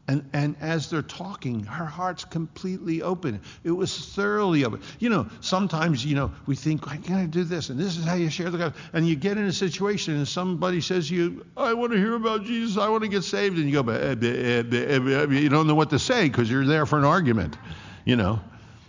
and, 0.06 0.28
and 0.34 0.54
as 0.60 0.90
they're 0.90 1.00
talking, 1.00 1.62
her 1.64 1.86
heart's 1.86 2.26
completely 2.26 3.00
open. 3.00 3.40
It 3.62 3.70
was 3.70 3.96
thoroughly 4.14 4.64
open. 4.64 4.82
You 4.98 5.08
know, 5.08 5.26
sometimes, 5.40 6.04
you 6.04 6.14
know, 6.14 6.30
we 6.44 6.56
think, 6.56 6.86
I 6.88 6.98
gotta 6.98 7.26
do 7.26 7.42
this, 7.42 7.70
and 7.70 7.80
this 7.80 7.96
is 7.96 8.04
how 8.04 8.14
you 8.14 8.28
share 8.28 8.50
the 8.50 8.58
gospel. 8.58 8.80
And 8.92 9.08
you 9.08 9.16
get 9.16 9.38
in 9.38 9.44
a 9.44 9.52
situation, 9.52 10.14
and 10.14 10.28
somebody 10.28 10.82
says 10.82 11.08
to 11.08 11.14
you, 11.14 11.46
I 11.56 11.72
want 11.72 11.92
to 11.92 11.98
hear 11.98 12.14
about 12.14 12.44
Jesus, 12.44 12.76
I 12.76 12.90
want 12.90 13.02
to 13.04 13.08
get 13.08 13.24
saved. 13.24 13.56
And 13.56 13.66
you 13.70 13.82
go, 13.82 13.92
eh, 13.92 14.14
eh, 14.20 14.62
eh, 14.70 15.24
you 15.30 15.48
don't 15.48 15.66
know 15.66 15.74
what 15.74 15.90
to 15.90 15.98
say 15.98 16.28
because 16.28 16.50
you're 16.50 16.66
there 16.66 16.84
for 16.84 16.98
an 16.98 17.04
argument, 17.04 17.56
you 18.04 18.16
know. 18.16 18.40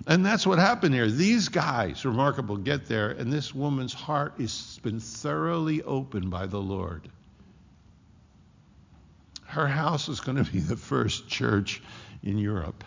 And 0.08 0.26
that's 0.26 0.46
what 0.46 0.60
happened 0.60 0.94
here. 0.94 1.10
These 1.10 1.48
guys, 1.48 2.04
remarkable, 2.04 2.58
get 2.58 2.88
there, 2.88 3.12
and 3.12 3.32
this 3.32 3.56
woman's 3.56 3.94
heart 3.94 4.34
has 4.40 4.80
been 4.84 5.00
thoroughly 5.00 5.82
opened 5.82 6.30
by 6.30 6.46
the 6.46 6.60
Lord 6.60 7.10
her 9.56 9.68
house 9.68 10.10
is 10.10 10.20
going 10.20 10.44
to 10.44 10.52
be 10.52 10.60
the 10.60 10.76
first 10.76 11.30
church 11.30 11.82
in 12.22 12.38
Europe. 12.38 12.84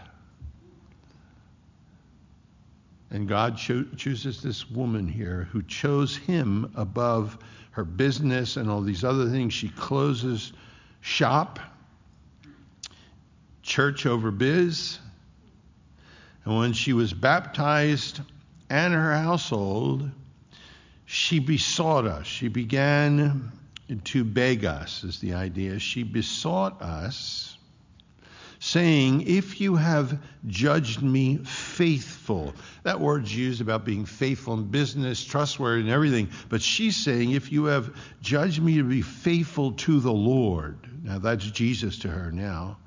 And 3.11 3.27
God 3.27 3.57
cho- 3.57 3.87
chooses 3.97 4.43
this 4.43 4.71
woman 4.71 5.09
here 5.09 5.49
who 5.51 5.62
chose 5.62 6.14
him 6.14 6.71
above 6.77 7.39
her 7.71 7.85
business 7.85 8.59
and 8.59 8.69
all 8.69 8.83
these 8.83 9.03
other 9.03 9.31
things. 9.31 9.55
She 9.55 9.71
closes 9.71 10.53
shop, 11.01 11.59
church 13.62 14.05
over 14.05 14.31
biz. 14.31 14.99
And 16.45 16.59
when 16.59 16.75
she 16.75 16.93
was 16.93 17.14
baptized 17.14 18.21
and 18.69 18.93
her 18.93 19.14
household, 19.14 20.11
she 21.07 21.39
besought 21.39 22.05
us. 22.05 22.27
She 22.27 22.49
began 22.49 23.53
to 24.05 24.24
beg 24.24 24.64
us, 24.64 25.05
is 25.05 25.18
the 25.18 25.34
idea. 25.34 25.78
She 25.78 26.03
besought 26.03 26.82
us, 26.82 27.57
saying, 28.61 29.22
If 29.26 29.61
you 29.61 29.76
have 29.76 30.18
judged 30.47 31.03
me 31.03 31.39
faithful. 31.39 32.55
That 32.82 33.01
word's 33.01 33.34
used 33.34 33.61
about 33.61 33.84
being 33.84 34.05
faithful 34.05 34.55
in 34.55 34.64
business, 34.64 35.24
trustworthy, 35.24 35.82
and 35.82 35.91
everything. 35.91 36.30
But 36.49 36.62
she's 36.62 36.97
saying, 36.97 37.30
If 37.30 37.53
you 37.53 37.66
have 37.66 37.95
judged 38.20 38.62
me 38.62 38.76
to 38.76 38.84
be 38.84 39.03
faithful 39.03 39.72
to 39.72 40.01
the 40.01 40.12
Lord. 40.12 40.78
Now, 41.03 41.18
that's 41.18 41.51
Jesus 41.51 42.01
to 42.01 42.09
her 42.09 42.30
now. 42.30 42.78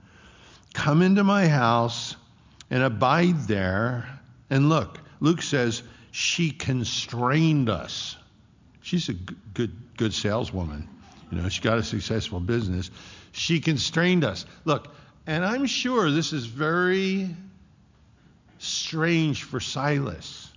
Come 0.74 1.02
into 1.02 1.24
my 1.24 1.48
house 1.48 2.16
and 2.70 2.84
abide 2.84 3.48
there. 3.48 4.08
And 4.50 4.70
look, 4.70 5.00
Luke 5.20 5.42
says, 5.42 5.84
She 6.12 6.52
constrained 6.52 7.70
us. 7.70 8.18
She's 8.82 9.10
a 9.10 9.14
good, 9.14 9.72
good 10.02 10.14
saleswoman. 10.16 10.90
You 11.32 11.40
know, 11.40 11.48
she 11.48 11.62
got 11.62 11.78
a 11.78 11.84
successful 11.84 12.40
business. 12.40 12.90
She 13.34 13.60
constrained 13.60 14.24
us. 14.24 14.48
Look, 14.66 14.88
and 15.28 15.46
I'm 15.46 15.68
sure 15.68 16.10
this 16.10 16.34
is 16.34 16.48
very 16.48 17.30
strange 18.58 19.44
for 19.44 19.60
Silas. 19.60 20.52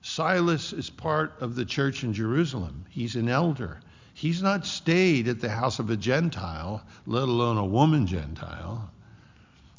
Silas 0.00 0.72
is 0.72 0.88
part 0.88 1.34
of 1.42 1.56
the 1.56 1.66
church 1.66 2.04
in 2.04 2.14
Jerusalem. 2.14 2.86
He's 2.88 3.16
an 3.16 3.28
elder. 3.28 3.80
He's 4.14 4.42
not 4.42 4.64
stayed 4.64 5.28
at 5.28 5.40
the 5.40 5.50
house 5.50 5.78
of 5.78 5.90
a 5.90 5.96
Gentile, 5.96 6.82
let 7.06 7.24
alone 7.24 7.58
a 7.58 7.66
woman 7.66 8.06
Gentile. 8.06 8.90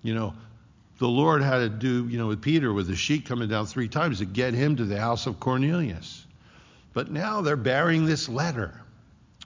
You 0.04 0.14
know, 0.14 0.36
the 1.00 1.08
Lord 1.08 1.42
had 1.42 1.58
to 1.58 1.70
do, 1.70 2.08
you 2.08 2.20
know, 2.20 2.28
with 2.28 2.44
Peter 2.44 2.72
with 2.72 2.86
the 2.86 2.96
sheet 2.96 3.26
coming 3.26 3.50
down 3.50 3.66
three 3.66 3.90
times 3.90 4.20
to 4.20 4.26
get 4.26 4.54
him 4.54 4.76
to 4.76 4.86
the 4.86 5.00
house 5.00 5.26
of 5.26 5.40
Cornelius. 5.40 6.24
But 6.94 7.10
now 7.10 7.42
they're 7.42 7.56
bearing 7.56 8.06
this 8.06 8.30
letter 8.30 8.81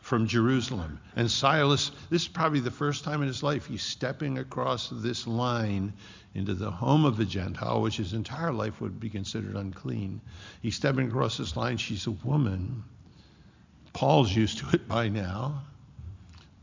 from 0.06 0.28
Jerusalem. 0.28 1.00
And 1.16 1.32
Silas, 1.32 1.90
this 2.12 2.22
is 2.22 2.28
probably 2.28 2.60
the 2.60 2.70
first 2.70 3.04
time 3.04 3.24
in 3.24 3.28
his 3.28 3.42
life 3.42 3.66
he's 3.66 3.82
stepping 3.82 4.38
across 4.38 4.92
this 4.94 5.26
line 5.26 5.94
into 6.36 6.54
the 6.54 6.70
home 6.70 7.06
of 7.06 7.20
a 7.20 7.26
Gentile, 7.26 7.82
which 7.82 7.98
his 7.98 8.14
entire 8.14 8.52
life 8.52 8.80
would 8.82 9.00
be 9.00 9.10
considered 9.10 9.56
unclean. 9.56 10.22
He's 10.62 10.76
stepping 10.76 11.08
across 11.08 11.38
this 11.38 11.58
line. 11.58 11.78
She's 11.78 12.06
a 12.06 12.12
woman. 12.12 12.84
Paul's 13.94 14.32
used 14.32 14.60
to 14.60 14.70
it 14.76 14.88
by 14.88 15.10
now. 15.10 15.64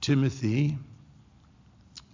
Timothy, 0.00 0.78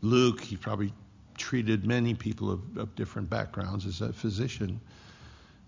Luke, 0.01 0.41
he 0.41 0.57
probably 0.57 0.95
treated 1.37 1.87
many 1.87 2.15
people 2.15 2.51
of, 2.51 2.79
of 2.79 2.95
different 2.95 3.29
backgrounds 3.29 3.85
as 3.85 4.01
a 4.01 4.15
physician. 4.15 4.81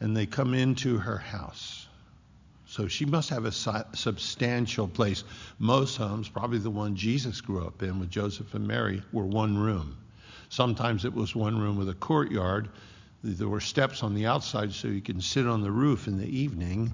And 0.00 0.16
they 0.16 0.24
come 0.24 0.54
into 0.54 0.96
her 0.96 1.18
house. 1.18 1.86
So 2.70 2.86
she 2.86 3.04
must 3.04 3.30
have 3.30 3.46
a 3.46 3.50
substantial 3.50 4.86
place. 4.86 5.24
Most 5.58 5.96
homes, 5.96 6.28
probably 6.28 6.58
the 6.58 6.70
one 6.70 6.94
Jesus 6.94 7.40
grew 7.40 7.66
up 7.66 7.82
in 7.82 7.98
with 7.98 8.10
Joseph 8.10 8.54
and 8.54 8.64
Mary, 8.64 9.02
were 9.10 9.26
one 9.26 9.58
room. 9.58 9.96
Sometimes 10.50 11.04
it 11.04 11.12
was 11.12 11.34
one 11.34 11.58
room 11.58 11.76
with 11.76 11.88
a 11.88 11.94
courtyard. 11.94 12.68
There 13.24 13.48
were 13.48 13.60
steps 13.60 14.04
on 14.04 14.14
the 14.14 14.26
outside 14.26 14.72
so 14.72 14.86
you 14.86 15.00
can 15.00 15.20
sit 15.20 15.48
on 15.48 15.62
the 15.62 15.70
roof 15.72 16.06
in 16.06 16.16
the 16.16 16.28
evening. 16.28 16.92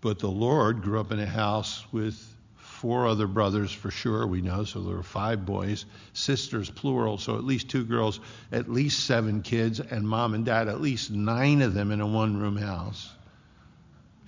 But 0.00 0.18
the 0.18 0.30
Lord 0.30 0.80
grew 0.80 0.98
up 0.98 1.12
in 1.12 1.20
a 1.20 1.26
house 1.26 1.84
with 1.92 2.16
four 2.56 3.06
other 3.06 3.26
brothers 3.26 3.70
for 3.70 3.90
sure, 3.90 4.26
we 4.26 4.40
know. 4.40 4.64
So 4.64 4.80
there 4.80 4.96
were 4.96 5.02
five 5.02 5.44
boys, 5.44 5.84
sisters 6.14 6.70
plural, 6.70 7.18
so 7.18 7.36
at 7.36 7.44
least 7.44 7.68
two 7.68 7.84
girls, 7.84 8.18
at 8.50 8.70
least 8.70 9.04
seven 9.04 9.42
kids, 9.42 9.78
and 9.78 10.08
mom 10.08 10.32
and 10.32 10.46
dad, 10.46 10.68
at 10.68 10.80
least 10.80 11.10
nine 11.10 11.60
of 11.60 11.74
them 11.74 11.90
in 11.90 12.00
a 12.00 12.06
one 12.06 12.38
room 12.38 12.56
house. 12.56 13.12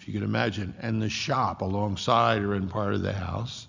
You 0.07 0.13
can 0.13 0.23
imagine. 0.23 0.75
And 0.81 1.01
the 1.01 1.09
shop 1.09 1.63
alongside 1.63 2.43
or 2.43 2.55
in 2.55 2.69
part 2.69 2.95
of 2.95 3.03
the 3.03 3.13
house. 3.13 3.67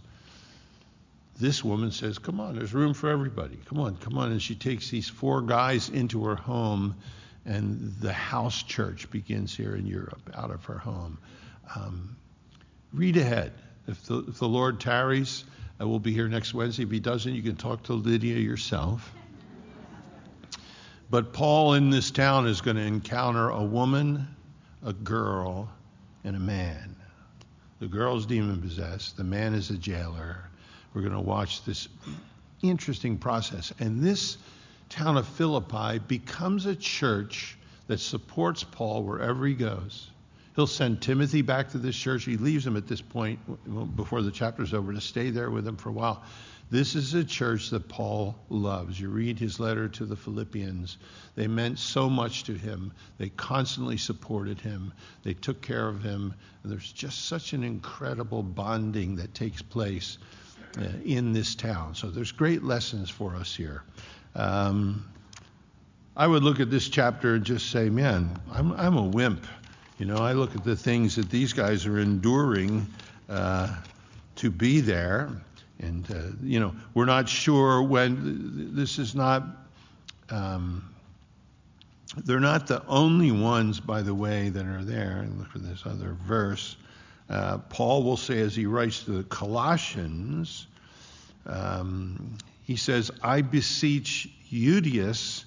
This 1.39 1.63
woman 1.63 1.91
says, 1.91 2.17
Come 2.17 2.39
on, 2.39 2.55
there's 2.55 2.73
room 2.73 2.93
for 2.93 3.09
everybody. 3.09 3.57
Come 3.65 3.79
on, 3.79 3.97
come 3.97 4.17
on. 4.17 4.31
And 4.31 4.41
she 4.41 4.55
takes 4.55 4.89
these 4.89 5.09
four 5.09 5.41
guys 5.41 5.89
into 5.89 6.23
her 6.25 6.35
home, 6.35 6.95
and 7.45 7.93
the 7.99 8.13
house 8.13 8.63
church 8.63 9.09
begins 9.11 9.55
here 9.55 9.75
in 9.75 9.85
Europe 9.85 10.31
out 10.33 10.51
of 10.51 10.63
her 10.65 10.77
home. 10.77 11.17
Um, 11.75 12.15
read 12.93 13.17
ahead. 13.17 13.51
If 13.87 14.03
the, 14.05 14.19
if 14.27 14.39
the 14.39 14.47
Lord 14.47 14.79
tarries, 14.79 15.43
I 15.79 15.83
will 15.83 15.99
be 15.99 16.13
here 16.13 16.27
next 16.27 16.53
Wednesday. 16.53 16.83
If 16.83 16.91
he 16.91 16.99
doesn't, 16.99 17.33
you 17.33 17.43
can 17.43 17.57
talk 17.57 17.83
to 17.83 17.93
Lydia 17.93 18.37
yourself. 18.37 19.13
But 21.09 21.33
Paul 21.33 21.73
in 21.73 21.89
this 21.91 22.11
town 22.11 22.47
is 22.47 22.61
going 22.61 22.77
to 22.77 22.83
encounter 22.83 23.49
a 23.49 23.63
woman, 23.63 24.27
a 24.83 24.93
girl, 24.93 25.69
and 26.25 26.35
a 26.35 26.39
man. 26.39 26.95
The 27.79 27.87
girl's 27.87 28.25
demon 28.25 28.61
possessed, 28.61 29.15
the 29.15 29.23
man 29.23 29.53
is 29.53 29.69
a 29.69 29.77
jailer. 29.77 30.49
We're 30.93 31.01
going 31.01 31.13
to 31.13 31.19
watch 31.19 31.63
this 31.63 31.87
interesting 32.61 33.17
process. 33.17 33.71
And 33.79 34.01
this 34.01 34.37
town 34.89 35.17
of 35.17 35.27
Philippi 35.27 35.99
becomes 35.99 36.65
a 36.65 36.75
church 36.75 37.57
that 37.87 37.99
supports 37.99 38.63
Paul 38.63 39.03
wherever 39.03 39.45
he 39.45 39.53
goes. 39.53 40.09
He'll 40.55 40.67
send 40.67 41.01
Timothy 41.01 41.41
back 41.41 41.71
to 41.71 41.77
this 41.77 41.95
church. 41.95 42.23
He 42.23 42.37
leaves 42.37 42.65
him 42.65 42.77
at 42.77 42.87
this 42.87 43.01
point 43.01 43.39
before 43.95 44.21
the 44.21 44.31
chapter's 44.31 44.73
over 44.73 44.93
to 44.93 45.01
stay 45.01 45.29
there 45.29 45.51
with 45.51 45.67
him 45.67 45.75
for 45.75 45.89
a 45.89 45.93
while. 45.93 46.23
This 46.71 46.95
is 46.95 47.13
a 47.13 47.23
church 47.23 47.69
that 47.69 47.87
Paul 47.87 48.35
loves. 48.49 48.99
You 48.99 49.09
read 49.09 49.37
his 49.37 49.59
letter 49.59 49.87
to 49.89 50.05
the 50.05 50.15
Philippians. 50.15 50.97
They 51.35 51.47
meant 51.47 51.77
so 51.77 52.09
much 52.09 52.45
to 52.45 52.53
him. 52.53 52.91
They 53.19 53.29
constantly 53.29 53.97
supported 53.97 54.59
him. 54.59 54.91
They 55.23 55.35
took 55.35 55.61
care 55.61 55.87
of 55.87 56.01
him. 56.01 56.33
And 56.63 56.71
there's 56.71 56.91
just 56.91 57.25
such 57.25 57.53
an 57.53 57.63
incredible 57.63 58.41
bonding 58.41 59.17
that 59.17 59.35
takes 59.35 59.61
place 59.61 60.17
uh, 60.79 60.87
in 61.05 61.33
this 61.33 61.53
town. 61.53 61.93
So 61.93 62.09
there's 62.09 62.31
great 62.31 62.63
lessons 62.63 63.09
for 63.11 63.35
us 63.35 63.55
here. 63.55 63.83
Um, 64.33 65.05
I 66.17 66.25
would 66.25 66.43
look 66.43 66.59
at 66.59 66.71
this 66.71 66.89
chapter 66.89 67.35
and 67.35 67.43
just 67.43 67.69
say, 67.69 67.89
man, 67.89 68.39
I'm, 68.51 68.71
I'm 68.73 68.97
a 68.97 69.05
wimp. 69.05 69.45
You 69.99 70.05
know, 70.07 70.17
I 70.17 70.33
look 70.33 70.55
at 70.55 70.63
the 70.63 70.75
things 70.75 71.15
that 71.15 71.29
these 71.29 71.53
guys 71.53 71.85
are 71.85 71.99
enduring 71.99 72.87
uh, 73.29 73.73
to 74.37 74.49
be 74.49 74.81
there. 74.81 75.29
And, 75.79 76.09
uh, 76.09 76.35
you 76.41 76.59
know, 76.59 76.75
we're 76.93 77.05
not 77.05 77.27
sure 77.27 77.81
when 77.81 78.75
this 78.75 78.97
is 78.97 79.13
not, 79.13 79.43
um, 80.29 80.89
they're 82.17 82.39
not 82.39 82.67
the 82.67 82.85
only 82.87 83.31
ones, 83.31 83.79
by 83.79 84.01
the 84.01 84.13
way, 84.13 84.49
that 84.49 84.65
are 84.65 84.83
there. 84.83 85.19
And 85.21 85.39
look 85.39 85.49
for 85.49 85.59
this 85.59 85.85
other 85.85 86.15
verse. 86.25 86.77
Uh, 87.29 87.57
Paul 87.57 88.03
will 88.03 88.17
say 88.17 88.39
as 88.39 88.55
he 88.55 88.65
writes 88.65 89.03
to 89.03 89.11
the 89.11 89.23
Colossians, 89.23 90.67
um, 91.45 92.37
he 92.63 92.75
says, 92.75 93.11
I 93.21 93.41
beseech 93.41 94.29
Euodias 94.51 95.45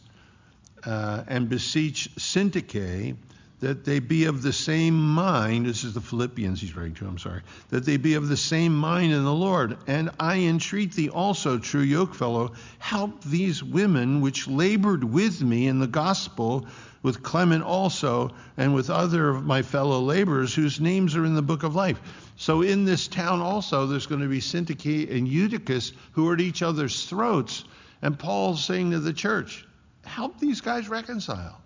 uh, 0.84 1.24
and 1.26 1.48
beseech 1.48 2.14
Syntyche 2.16 3.16
that 3.60 3.84
they 3.84 3.98
be 3.98 4.26
of 4.26 4.42
the 4.42 4.52
same 4.52 4.94
mind. 4.94 5.66
This 5.66 5.82
is 5.82 5.94
the 5.94 6.00
Philippians 6.00 6.60
he's 6.60 6.76
writing 6.76 6.94
to, 6.94 7.06
I'm 7.06 7.18
sorry. 7.18 7.42
That 7.70 7.84
they 7.84 7.96
be 7.96 8.14
of 8.14 8.28
the 8.28 8.36
same 8.36 8.76
mind 8.76 9.12
in 9.12 9.24
the 9.24 9.34
Lord. 9.34 9.78
And 9.86 10.10
I 10.20 10.38
entreat 10.40 10.92
thee 10.92 11.08
also, 11.08 11.58
true 11.58 11.84
yokefellow, 11.84 12.54
help 12.78 13.24
these 13.24 13.62
women 13.62 14.20
which 14.20 14.46
labored 14.46 15.02
with 15.02 15.42
me 15.42 15.66
in 15.66 15.80
the 15.80 15.88
gospel, 15.88 16.66
with 17.02 17.22
Clement 17.22 17.64
also, 17.64 18.32
and 18.56 18.74
with 18.74 18.90
other 18.90 19.28
of 19.30 19.44
my 19.44 19.62
fellow 19.62 20.00
laborers 20.00 20.54
whose 20.54 20.80
names 20.80 21.16
are 21.16 21.24
in 21.24 21.34
the 21.34 21.42
book 21.42 21.64
of 21.64 21.74
life. 21.74 22.00
So 22.36 22.62
in 22.62 22.84
this 22.84 23.08
town 23.08 23.40
also, 23.40 23.86
there's 23.86 24.06
going 24.06 24.20
to 24.20 24.28
be 24.28 24.40
Syntyche 24.40 25.10
and 25.10 25.26
Eutychus 25.26 25.92
who 26.12 26.28
are 26.28 26.34
at 26.34 26.40
each 26.40 26.62
other's 26.62 27.06
throats. 27.06 27.64
And 28.02 28.16
Paul's 28.16 28.64
saying 28.64 28.92
to 28.92 29.00
the 29.00 29.12
church, 29.12 29.66
help 30.04 30.38
these 30.38 30.60
guys 30.60 30.88
reconcile. 30.88 31.60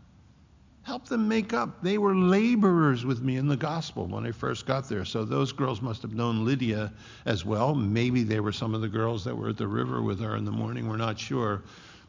Help 0.82 1.06
them 1.06 1.28
make 1.28 1.52
up. 1.52 1.80
They 1.82 1.96
were 1.96 2.14
laborers 2.14 3.04
with 3.04 3.22
me 3.22 3.36
in 3.36 3.46
the 3.46 3.56
gospel 3.56 4.06
when 4.06 4.26
I 4.26 4.32
first 4.32 4.66
got 4.66 4.88
there. 4.88 5.04
So 5.04 5.24
those 5.24 5.52
girls 5.52 5.80
must 5.80 6.02
have 6.02 6.14
known 6.14 6.44
Lydia 6.44 6.92
as 7.24 7.44
well. 7.44 7.74
Maybe 7.74 8.24
they 8.24 8.40
were 8.40 8.50
some 8.50 8.74
of 8.74 8.80
the 8.80 8.88
girls 8.88 9.24
that 9.24 9.36
were 9.36 9.50
at 9.50 9.56
the 9.56 9.66
river 9.66 10.02
with 10.02 10.20
her 10.20 10.34
in 10.34 10.44
the 10.44 10.50
morning. 10.50 10.88
We're 10.88 10.96
not 10.96 11.18
sure. 11.18 11.62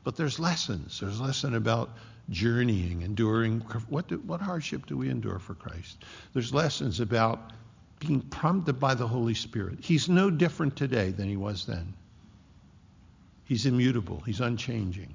But 0.03 0.15
there's 0.15 0.39
lessons. 0.39 0.99
There's 0.99 1.21
lesson 1.21 1.53
about 1.53 1.91
journeying, 2.29 3.03
enduring. 3.03 3.59
What, 3.89 4.07
do, 4.07 4.17
what 4.25 4.41
hardship 4.41 4.87
do 4.87 4.97
we 4.97 5.09
endure 5.09 5.37
for 5.37 5.53
Christ? 5.53 6.03
There's 6.33 6.51
lessons 6.51 6.99
about 6.99 7.51
being 7.99 8.21
prompted 8.21 8.79
by 8.79 8.95
the 8.95 9.07
Holy 9.07 9.35
Spirit. 9.35 9.79
He's 9.81 10.09
no 10.09 10.31
different 10.31 10.75
today 10.75 11.11
than 11.11 11.29
he 11.29 11.37
was 11.37 11.67
then. 11.67 11.93
He's 13.45 13.67
immutable. 13.67 14.21
He's 14.25 14.41
unchanging 14.41 15.13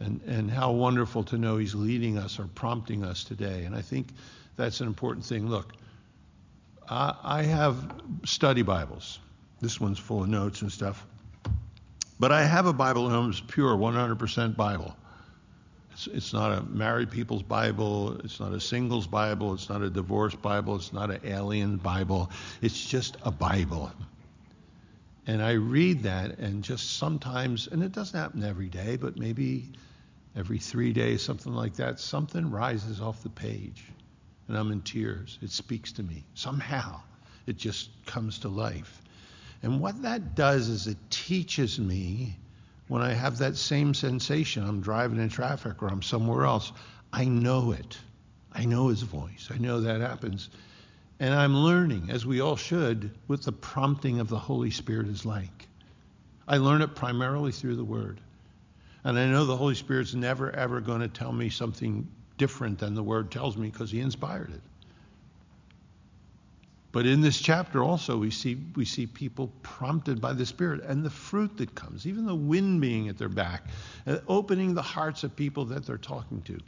and, 0.00 0.20
and 0.26 0.50
how 0.50 0.72
wonderful 0.72 1.24
to 1.24 1.38
know 1.38 1.56
He's 1.56 1.74
leading 1.74 2.18
us 2.18 2.38
or 2.38 2.46
prompting 2.54 3.04
us 3.04 3.24
today. 3.24 3.64
And 3.64 3.74
I 3.74 3.82
think 3.82 4.08
that's 4.56 4.80
an 4.80 4.86
important 4.86 5.24
thing. 5.24 5.48
Look, 5.48 5.72
I, 6.88 7.14
I 7.22 7.42
have 7.42 7.92
study 8.24 8.62
Bibles. 8.62 9.18
This 9.60 9.80
one's 9.80 9.98
full 9.98 10.22
of 10.22 10.28
notes 10.28 10.62
and 10.62 10.70
stuff. 10.70 11.06
But 12.20 12.32
I 12.32 12.44
have 12.44 12.66
a 12.66 12.72
Bible 12.72 13.06
at 13.06 13.12
home 13.12 13.30
that's 13.30 13.40
pure, 13.40 13.76
100% 13.76 14.56
Bible. 14.56 14.96
It's, 15.92 16.06
it's 16.08 16.32
not 16.32 16.58
a 16.58 16.62
married 16.62 17.10
people's 17.10 17.42
Bible. 17.42 18.18
It's 18.24 18.40
not 18.40 18.52
a 18.52 18.60
singles 18.60 19.06
Bible. 19.06 19.54
It's 19.54 19.68
not 19.68 19.82
a 19.82 19.90
divorce 19.90 20.34
Bible. 20.34 20.76
It's 20.76 20.92
not 20.92 21.10
an 21.10 21.20
alien 21.24 21.76
Bible. 21.76 22.30
It's 22.62 22.86
just 22.86 23.16
a 23.22 23.30
Bible. 23.30 23.90
And 25.26 25.42
I 25.42 25.52
read 25.52 26.02
that, 26.02 26.38
and 26.38 26.62
just 26.62 26.98
sometimes, 26.98 27.66
and 27.66 27.82
it 27.82 27.92
doesn't 27.92 28.18
happen 28.18 28.44
every 28.44 28.68
day, 28.68 28.96
but 28.96 29.16
maybe 29.16 29.72
every 30.36 30.58
three 30.58 30.92
days, 30.92 31.22
something 31.22 31.54
like 31.54 31.74
that, 31.76 31.98
something 31.98 32.50
rises 32.50 33.00
off 33.00 33.22
the 33.22 33.30
page, 33.30 33.84
and 34.48 34.56
I'm 34.56 34.70
in 34.70 34.82
tears. 34.82 35.38
It 35.40 35.50
speaks 35.50 35.92
to 35.92 36.02
me. 36.02 36.24
Somehow, 36.34 37.00
it 37.46 37.56
just 37.56 37.88
comes 38.04 38.40
to 38.40 38.48
life. 38.48 39.00
And 39.62 39.80
what 39.80 40.02
that 40.02 40.34
does 40.34 40.68
is 40.68 40.86
it 40.86 40.98
teaches 41.10 41.80
me 41.80 42.36
when 42.88 43.00
I 43.00 43.14
have 43.14 43.38
that 43.38 43.56
same 43.56 43.94
sensation, 43.94 44.68
I'm 44.68 44.82
driving 44.82 45.18
in 45.18 45.30
traffic 45.30 45.82
or 45.82 45.88
I'm 45.88 46.02
somewhere 46.02 46.44
else, 46.44 46.70
I 47.12 47.24
know 47.24 47.72
it. 47.72 47.96
I 48.52 48.66
know 48.66 48.88
his 48.88 49.02
voice. 49.02 49.48
I 49.52 49.56
know 49.58 49.80
that 49.80 50.00
happens. 50.00 50.50
And 51.20 51.32
I'm 51.32 51.56
learning, 51.56 52.10
as 52.10 52.26
we 52.26 52.40
all 52.40 52.56
should, 52.56 53.10
what 53.26 53.42
the 53.42 53.52
prompting 53.52 54.20
of 54.20 54.28
the 54.28 54.38
Holy 54.38 54.70
Spirit 54.70 55.08
is 55.08 55.24
like. 55.24 55.68
I 56.46 56.58
learn 56.58 56.82
it 56.82 56.94
primarily 56.94 57.52
through 57.52 57.76
the 57.76 57.84
Word. 57.84 58.20
And 59.04 59.18
I 59.18 59.26
know 59.26 59.44
the 59.44 59.56
Holy 59.56 59.74
Spirit's 59.74 60.14
never, 60.14 60.50
ever 60.50 60.80
going 60.80 61.00
to 61.00 61.08
tell 61.08 61.32
me 61.32 61.50
something 61.50 62.08
different 62.36 62.78
than 62.78 62.94
the 62.94 63.02
Word 63.02 63.30
tells 63.30 63.56
me 63.56 63.68
because 63.68 63.90
He 63.90 64.00
inspired 64.00 64.50
it. 64.52 64.60
But 66.90 67.06
in 67.06 67.20
this 67.20 67.40
chapter 67.40 67.82
also, 67.82 68.16
we 68.16 68.30
see, 68.30 68.56
we 68.76 68.84
see 68.84 69.06
people 69.06 69.50
prompted 69.62 70.20
by 70.20 70.32
the 70.32 70.46
Spirit 70.46 70.84
and 70.84 71.04
the 71.04 71.10
fruit 71.10 71.56
that 71.56 71.74
comes, 71.74 72.06
even 72.06 72.24
the 72.24 72.34
wind 72.36 72.80
being 72.80 73.08
at 73.08 73.18
their 73.18 73.28
back, 73.28 73.64
uh, 74.06 74.18
opening 74.28 74.74
the 74.74 74.82
hearts 74.82 75.24
of 75.24 75.34
people 75.34 75.64
that 75.66 75.86
they're 75.86 75.98
talking 75.98 76.40
to. 76.42 76.60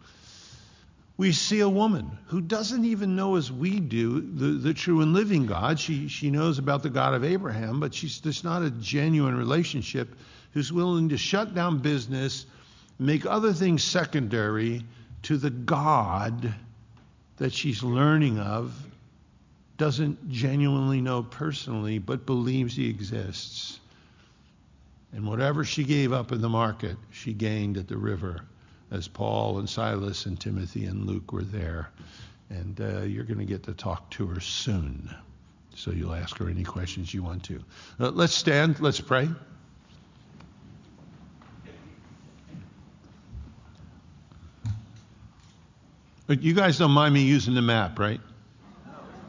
We 1.17 1.33
see 1.33 1.61
a 1.61 1.69
woman 1.69 2.19
who 2.27 2.43
doesn't 2.43 2.85
even 2.85 3.17
know 3.17 3.37
as 3.37 3.51
we 3.51 3.81
do 3.81 4.21
the, 4.21 4.59
the 4.59 4.75
true 4.75 5.01
and 5.01 5.15
living 5.15 5.47
God. 5.47 5.81
She, 5.81 6.09
she 6.09 6.31
knows 6.31 6.59
about 6.59 6.83
the 6.83 6.91
God 6.91 7.15
of 7.15 7.25
Abraham, 7.25 7.81
but 7.81 7.95
she's 7.95 8.21
just 8.21 8.45
not 8.45 8.63
a 8.63 8.71
genuine 8.71 9.37
relationship 9.37 10.15
who's 10.53 10.73
willing 10.73 11.09
to 11.11 11.17
shut 11.17 11.55
down 11.55 11.79
business, 11.79 12.45
make 12.99 13.25
other 13.25 13.55
things 13.55 13.83
secondary 13.83 14.85
to 15.23 15.39
the 15.39 15.51
God 15.51 16.55
that 17.39 17.53
she's 17.53 17.83
learning 17.83 18.39
of, 18.39 18.75
doesn't 19.79 20.31
genuinely 20.31 21.01
know 21.01 21.23
personally, 21.23 21.99
but 21.99 22.27
believes 22.27 22.77
he 22.77 22.89
exists. 22.91 23.79
And 25.13 25.27
whatever 25.27 25.65
she 25.65 25.85
gave 25.85 26.13
up 26.13 26.33
in 26.33 26.43
the 26.43 26.49
market, 26.49 26.97
she 27.11 27.33
gained 27.33 27.79
at 27.79 27.89
the 27.89 27.97
river 27.97 28.43
as 28.91 29.09
Paul 29.09 29.59
and 29.59 29.69
Silas 29.69 30.27
and 30.27 30.39
Timothy 30.39 30.85
and 30.85 31.07
Luke 31.07 31.33
were 31.33 31.43
there. 31.43 31.91
And 32.51 32.81
uh, 32.81 33.01
you're 33.03 33.25
going 33.25 33.41
to 33.41 33.45
get 33.45 33.65
to 33.65 33.75
talk 33.75 34.11
to 34.13 34.27
her 34.27 34.41
soon. 34.41 35.15
So 35.75 35.91
you'll 35.91 36.15
ask 36.15 36.39
her 36.39 36.49
any 36.49 36.65
questions 36.65 37.13
you 37.13 37.23
want 37.23 37.45
to. 37.45 37.63
Uh, 37.99 38.11
let's 38.11 38.35
stand. 38.35 38.81
Let's 38.81 39.01
pray. 39.01 39.29
But 46.27 46.43
you 46.43 46.55
guys 46.55 46.79
don't 46.79 46.91
mind 46.91 47.15
me 47.15 47.23
using 47.23 47.55
the 47.55 47.63
map, 47.63 47.99
right? 47.99 48.21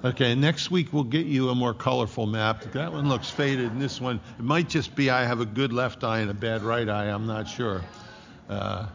Okay, 0.03 0.35
next 0.35 0.71
week 0.71 0.93
we'll 0.93 1.03
get 1.03 1.25
you 1.25 1.49
a 1.49 1.55
more 1.55 1.73
colorful 1.73 2.27
map. 2.27 2.61
That 2.73 2.93
one 2.93 3.09
looks 3.09 3.29
faded, 3.29 3.71
and 3.71 3.81
this 3.81 3.99
one, 3.99 4.19
it 4.37 4.43
might 4.43 4.69
just 4.69 4.95
be 4.95 5.09
I 5.09 5.25
have 5.25 5.39
a 5.39 5.45
good 5.45 5.73
left 5.73 6.03
eye 6.03 6.19
and 6.19 6.29
a 6.29 6.35
bad 6.35 6.61
right 6.61 6.87
eye. 6.87 7.05
I'm 7.05 7.25
not 7.27 7.47
sure. 7.49 7.81
Uh, 8.47 8.87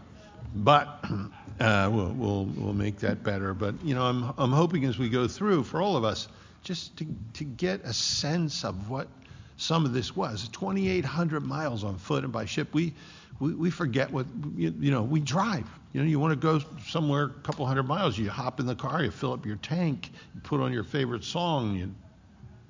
but 0.55 1.05
uh, 1.61 1.90
we'll, 1.93 2.12
we'll, 2.12 2.45
we'll 2.45 2.74
make 2.74 2.99
that 2.99 3.22
better. 3.22 3.55
But, 3.55 3.74
you 3.84 3.95
know, 3.95 4.05
I'm, 4.05 4.32
I'm 4.38 4.53
hoping 4.53 4.84
as 4.84 4.99
we 4.99 5.09
go 5.09 5.28
through, 5.28 5.64
for 5.64 5.80
all 5.80 5.97
of 5.97 6.05
us, 6.05 6.28
just 6.62 6.97
to, 6.99 7.07
to 7.34 7.45
get 7.45 7.82
a 7.84 7.93
sense 7.93 8.64
of 8.64 8.88
what 8.88 9.09
some 9.57 9.84
of 9.84 9.93
this 9.93 10.14
was. 10.14 10.49
2,800 10.49 11.40
miles 11.40 11.84
on 11.84 11.97
foot 11.97 12.24
and 12.24 12.32
by 12.32 12.45
ship. 12.45 12.68
We, 12.72 12.95
we, 13.40 13.55
we 13.55 13.70
forget 13.70 14.11
what, 14.11 14.26
you, 14.57 14.74
you 14.78 14.90
know, 14.90 15.03
we 15.03 15.20
drive. 15.20 15.66
You 15.93 16.01
know, 16.01 16.07
you 16.07 16.18
want 16.18 16.32
to 16.32 16.36
go 16.36 16.61
somewhere 16.86 17.24
a 17.24 17.28
couple 17.28 17.66
hundred 17.66 17.84
miles, 17.84 18.16
you 18.16 18.30
hop 18.30 18.61
in 18.61 18.66
the 18.66 18.74
car, 18.74 19.03
you 19.03 19.11
fill 19.11 19.32
up 19.32 19.45
your 19.45 19.57
tank, 19.57 20.11
you 20.34 20.40
put 20.40 20.61
on 20.61 20.72
your 20.72 20.84
favorite 20.84 21.22
song, 21.22 21.76
you 21.76 21.95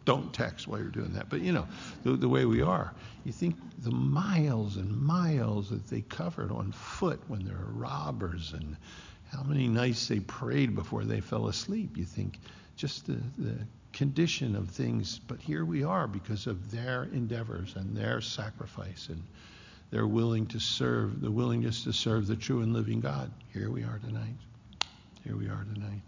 don't 0.04 0.32
text 0.32 0.66
while 0.66 0.80
you're 0.80 0.88
doing 0.88 1.12
that. 1.12 1.28
But 1.28 1.40
you 1.40 1.52
know, 1.52 1.66
the, 2.02 2.12
the 2.12 2.28
way 2.28 2.44
we 2.44 2.62
are, 2.62 2.92
you 3.24 3.32
think 3.32 3.56
the 3.78 3.90
miles 3.90 4.76
and 4.76 4.90
miles 5.00 5.21
that 5.72 5.88
they 5.88 6.00
covered 6.00 6.50
on 6.50 6.72
foot 6.72 7.20
when 7.28 7.44
they 7.44 7.52
were 7.52 7.72
robbers 7.72 8.52
and 8.52 8.76
how 9.30 9.42
many 9.42 9.68
nights 9.68 10.08
they 10.08 10.20
prayed 10.20 10.74
before 10.74 11.04
they 11.04 11.20
fell 11.20 11.48
asleep. 11.48 11.96
You 11.96 12.04
think 12.04 12.38
just 12.76 13.06
the, 13.06 13.18
the 13.38 13.56
condition 13.92 14.56
of 14.56 14.70
things. 14.70 15.18
But 15.18 15.40
here 15.40 15.64
we 15.64 15.84
are 15.84 16.06
because 16.06 16.46
of 16.46 16.70
their 16.70 17.04
endeavors 17.04 17.76
and 17.76 17.96
their 17.96 18.20
sacrifice 18.20 19.08
and 19.08 19.22
their 19.90 20.06
willing 20.06 20.46
to 20.46 20.60
serve, 20.60 21.20
the 21.20 21.30
willingness 21.30 21.84
to 21.84 21.92
serve 21.92 22.26
the 22.26 22.36
true 22.36 22.62
and 22.62 22.72
living 22.72 23.00
God. 23.00 23.30
Here 23.52 23.70
we 23.70 23.82
are 23.82 23.98
tonight. 23.98 24.36
Here 25.24 25.36
we 25.36 25.46
are 25.46 25.64
tonight. 25.74 26.02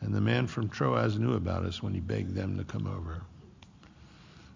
And 0.00 0.14
the 0.14 0.20
man 0.20 0.46
from 0.46 0.68
Troas 0.68 1.18
knew 1.18 1.34
about 1.34 1.64
us 1.64 1.82
when 1.82 1.94
he 1.94 2.00
begged 2.00 2.34
them 2.34 2.58
to 2.58 2.64
come 2.64 2.86
over. 2.86 3.22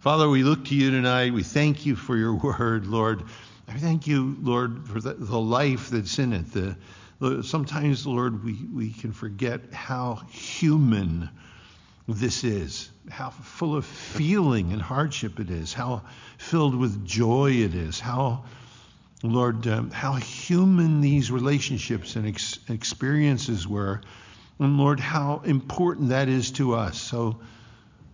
Father, 0.01 0.29
we 0.29 0.43
look 0.43 0.65
to 0.67 0.75
you 0.75 0.91
tonight. 0.91 1.33
We 1.33 1.43
thank 1.43 1.87
you 1.87 1.95
for 1.97 2.17
your 2.17 2.35
word, 2.35 2.87
Lord. 2.87 3.25
I 3.69 3.79
thank 3.79 4.07
you, 4.07 4.37
Lord, 4.43 4.89
for 4.89 5.01
the, 5.01 5.15
the 5.15 5.39
life 5.39 5.91
that's 5.91 6.19
in 6.19 6.33
it. 6.33 6.53
The, 6.53 7.43
sometimes, 7.43 8.07
Lord, 8.07 8.45
we, 8.45 8.55
we 8.73 8.93
can 8.93 9.13
forget 9.13 9.73
how 9.73 10.17
human 10.31 11.29
this 12.07 12.45
is, 12.45 12.91
how 13.11 13.31
full 13.31 13.75
of 13.75 13.85
feeling 13.85 14.73
and 14.73 14.81
hardship 14.81 15.41
it 15.41 15.51
is, 15.51 15.73
how 15.73 16.03
filled 16.39 16.77
with 16.77 17.05
joy 17.05 17.51
it 17.51 17.75
is, 17.75 17.99
how, 17.99 18.45
Lord, 19.23 19.67
um, 19.67 19.91
how 19.91 20.15
human 20.15 21.01
these 21.01 21.33
relationships 21.33 22.15
and 22.15 22.29
ex- 22.29 22.61
experiences 22.69 23.67
were 23.67 24.03
and 24.59 24.79
Lord, 24.79 25.01
how 25.01 25.43
important 25.45 26.09
that 26.11 26.29
is 26.29 26.51
to 26.53 26.75
us. 26.75 26.99
So, 26.99 27.41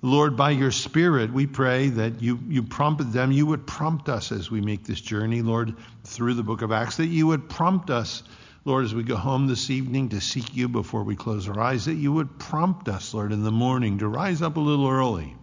Lord, 0.05 0.37
by 0.37 0.51
your 0.51 0.73
Spirit, 0.73 1.33
we 1.33 1.47
pray 1.47 1.89
that 1.89 2.21
you, 2.21 2.41
you 2.49 2.65
prompted 2.65 3.13
them. 3.13 3.31
You 3.31 3.47
would 3.47 3.69
prompt 3.69 4.09
us 4.09 4.33
as 4.33 4.51
we 4.51 4.61
make 4.61 4.85
this 4.85 5.01
journey, 5.01 5.43
Lord, 5.43 5.77
through 6.03 6.35
the 6.35 6.43
book 6.43 6.63
of 6.63 6.73
Acts, 6.73 6.97
that 6.97 7.07
you 7.07 7.29
would 7.29 7.49
prompt 7.49 7.89
us, 7.89 8.25
Lord, 8.65 8.85
as 8.85 8.93
we 8.93 9.05
go 9.05 9.15
home 9.15 9.47
this 9.47 9.71
evening 9.71 10.09
to 10.09 10.21
seek 10.21 10.57
you 10.57 10.69
before 10.69 11.05
we 11.05 11.15
close 11.15 11.49
our 11.49 11.61
eyes, 11.61 11.85
that 11.85 11.95
you 11.95 12.13
would 12.13 12.37
prompt 12.41 12.89
us, 12.89 13.15
Lord, 13.15 13.31
in 13.31 13.45
the 13.45 13.53
morning 13.53 13.99
to 13.99 14.09
rise 14.09 14.43
up 14.43 14.57
a 14.57 14.61
little 14.61 14.89
early 14.89 15.37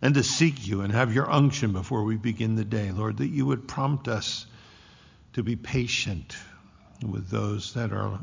and 0.00 0.14
to 0.14 0.22
seek 0.22 0.66
you 0.68 0.82
and 0.82 0.92
have 0.92 1.12
your 1.12 1.28
unction 1.28 1.72
before 1.72 2.04
we 2.04 2.16
begin 2.16 2.54
the 2.54 2.64
day, 2.64 2.92
Lord, 2.92 3.16
that 3.16 3.28
you 3.28 3.44
would 3.46 3.66
prompt 3.66 4.06
us 4.06 4.46
to 5.32 5.42
be 5.42 5.56
patient 5.56 6.36
with 7.04 7.28
those 7.28 7.74
that 7.74 7.92
are 7.92 8.20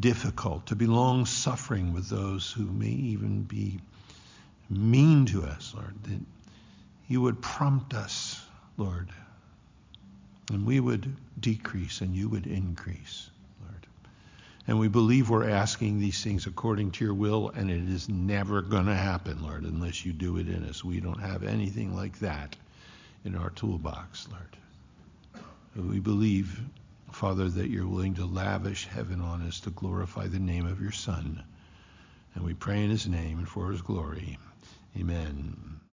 difficult, 0.00 0.66
to 0.66 0.76
be 0.76 0.86
long 0.86 1.26
suffering 1.26 1.92
with 1.92 2.08
those 2.08 2.50
who 2.50 2.64
may 2.64 2.86
even 2.86 3.42
be 3.42 3.80
mean 4.68 5.26
to 5.26 5.44
us, 5.44 5.72
Lord, 5.74 5.94
that 6.04 6.20
you 7.08 7.20
would 7.22 7.40
prompt 7.40 7.94
us, 7.94 8.44
Lord, 8.76 9.08
and 10.50 10.66
we 10.66 10.80
would 10.80 11.16
decrease 11.38 12.00
and 12.00 12.14
you 12.14 12.28
would 12.28 12.46
increase, 12.46 13.30
Lord. 13.62 13.86
And 14.66 14.78
we 14.78 14.88
believe 14.88 15.30
we're 15.30 15.48
asking 15.48 16.00
these 16.00 16.22
things 16.22 16.46
according 16.46 16.90
to 16.92 17.04
your 17.04 17.14
will, 17.14 17.50
and 17.50 17.70
it 17.70 17.88
is 17.88 18.08
never 18.08 18.62
going 18.62 18.86
to 18.86 18.94
happen, 18.94 19.42
Lord, 19.42 19.62
unless 19.62 20.04
you 20.04 20.12
do 20.12 20.38
it 20.38 20.48
in 20.48 20.64
us. 20.64 20.84
We 20.84 21.00
don't 21.00 21.20
have 21.20 21.44
anything 21.44 21.94
like 21.94 22.18
that 22.20 22.56
in 23.24 23.36
our 23.36 23.50
toolbox, 23.50 24.28
Lord. 24.30 25.86
We 25.88 26.00
believe 26.00 26.60
Father, 27.16 27.48
that 27.48 27.70
you're 27.70 27.88
willing 27.88 28.12
to 28.16 28.26
lavish 28.26 28.86
heaven 28.88 29.22
on 29.22 29.40
us 29.48 29.60
to 29.60 29.70
glorify 29.70 30.26
the 30.26 30.38
name 30.38 30.66
of 30.66 30.82
your 30.82 30.92
Son. 30.92 31.42
And 32.34 32.44
we 32.44 32.52
pray 32.52 32.84
in 32.84 32.90
his 32.90 33.08
name 33.08 33.38
and 33.38 33.48
for 33.48 33.70
his 33.70 33.80
glory. 33.80 34.38
Amen. 35.00 35.75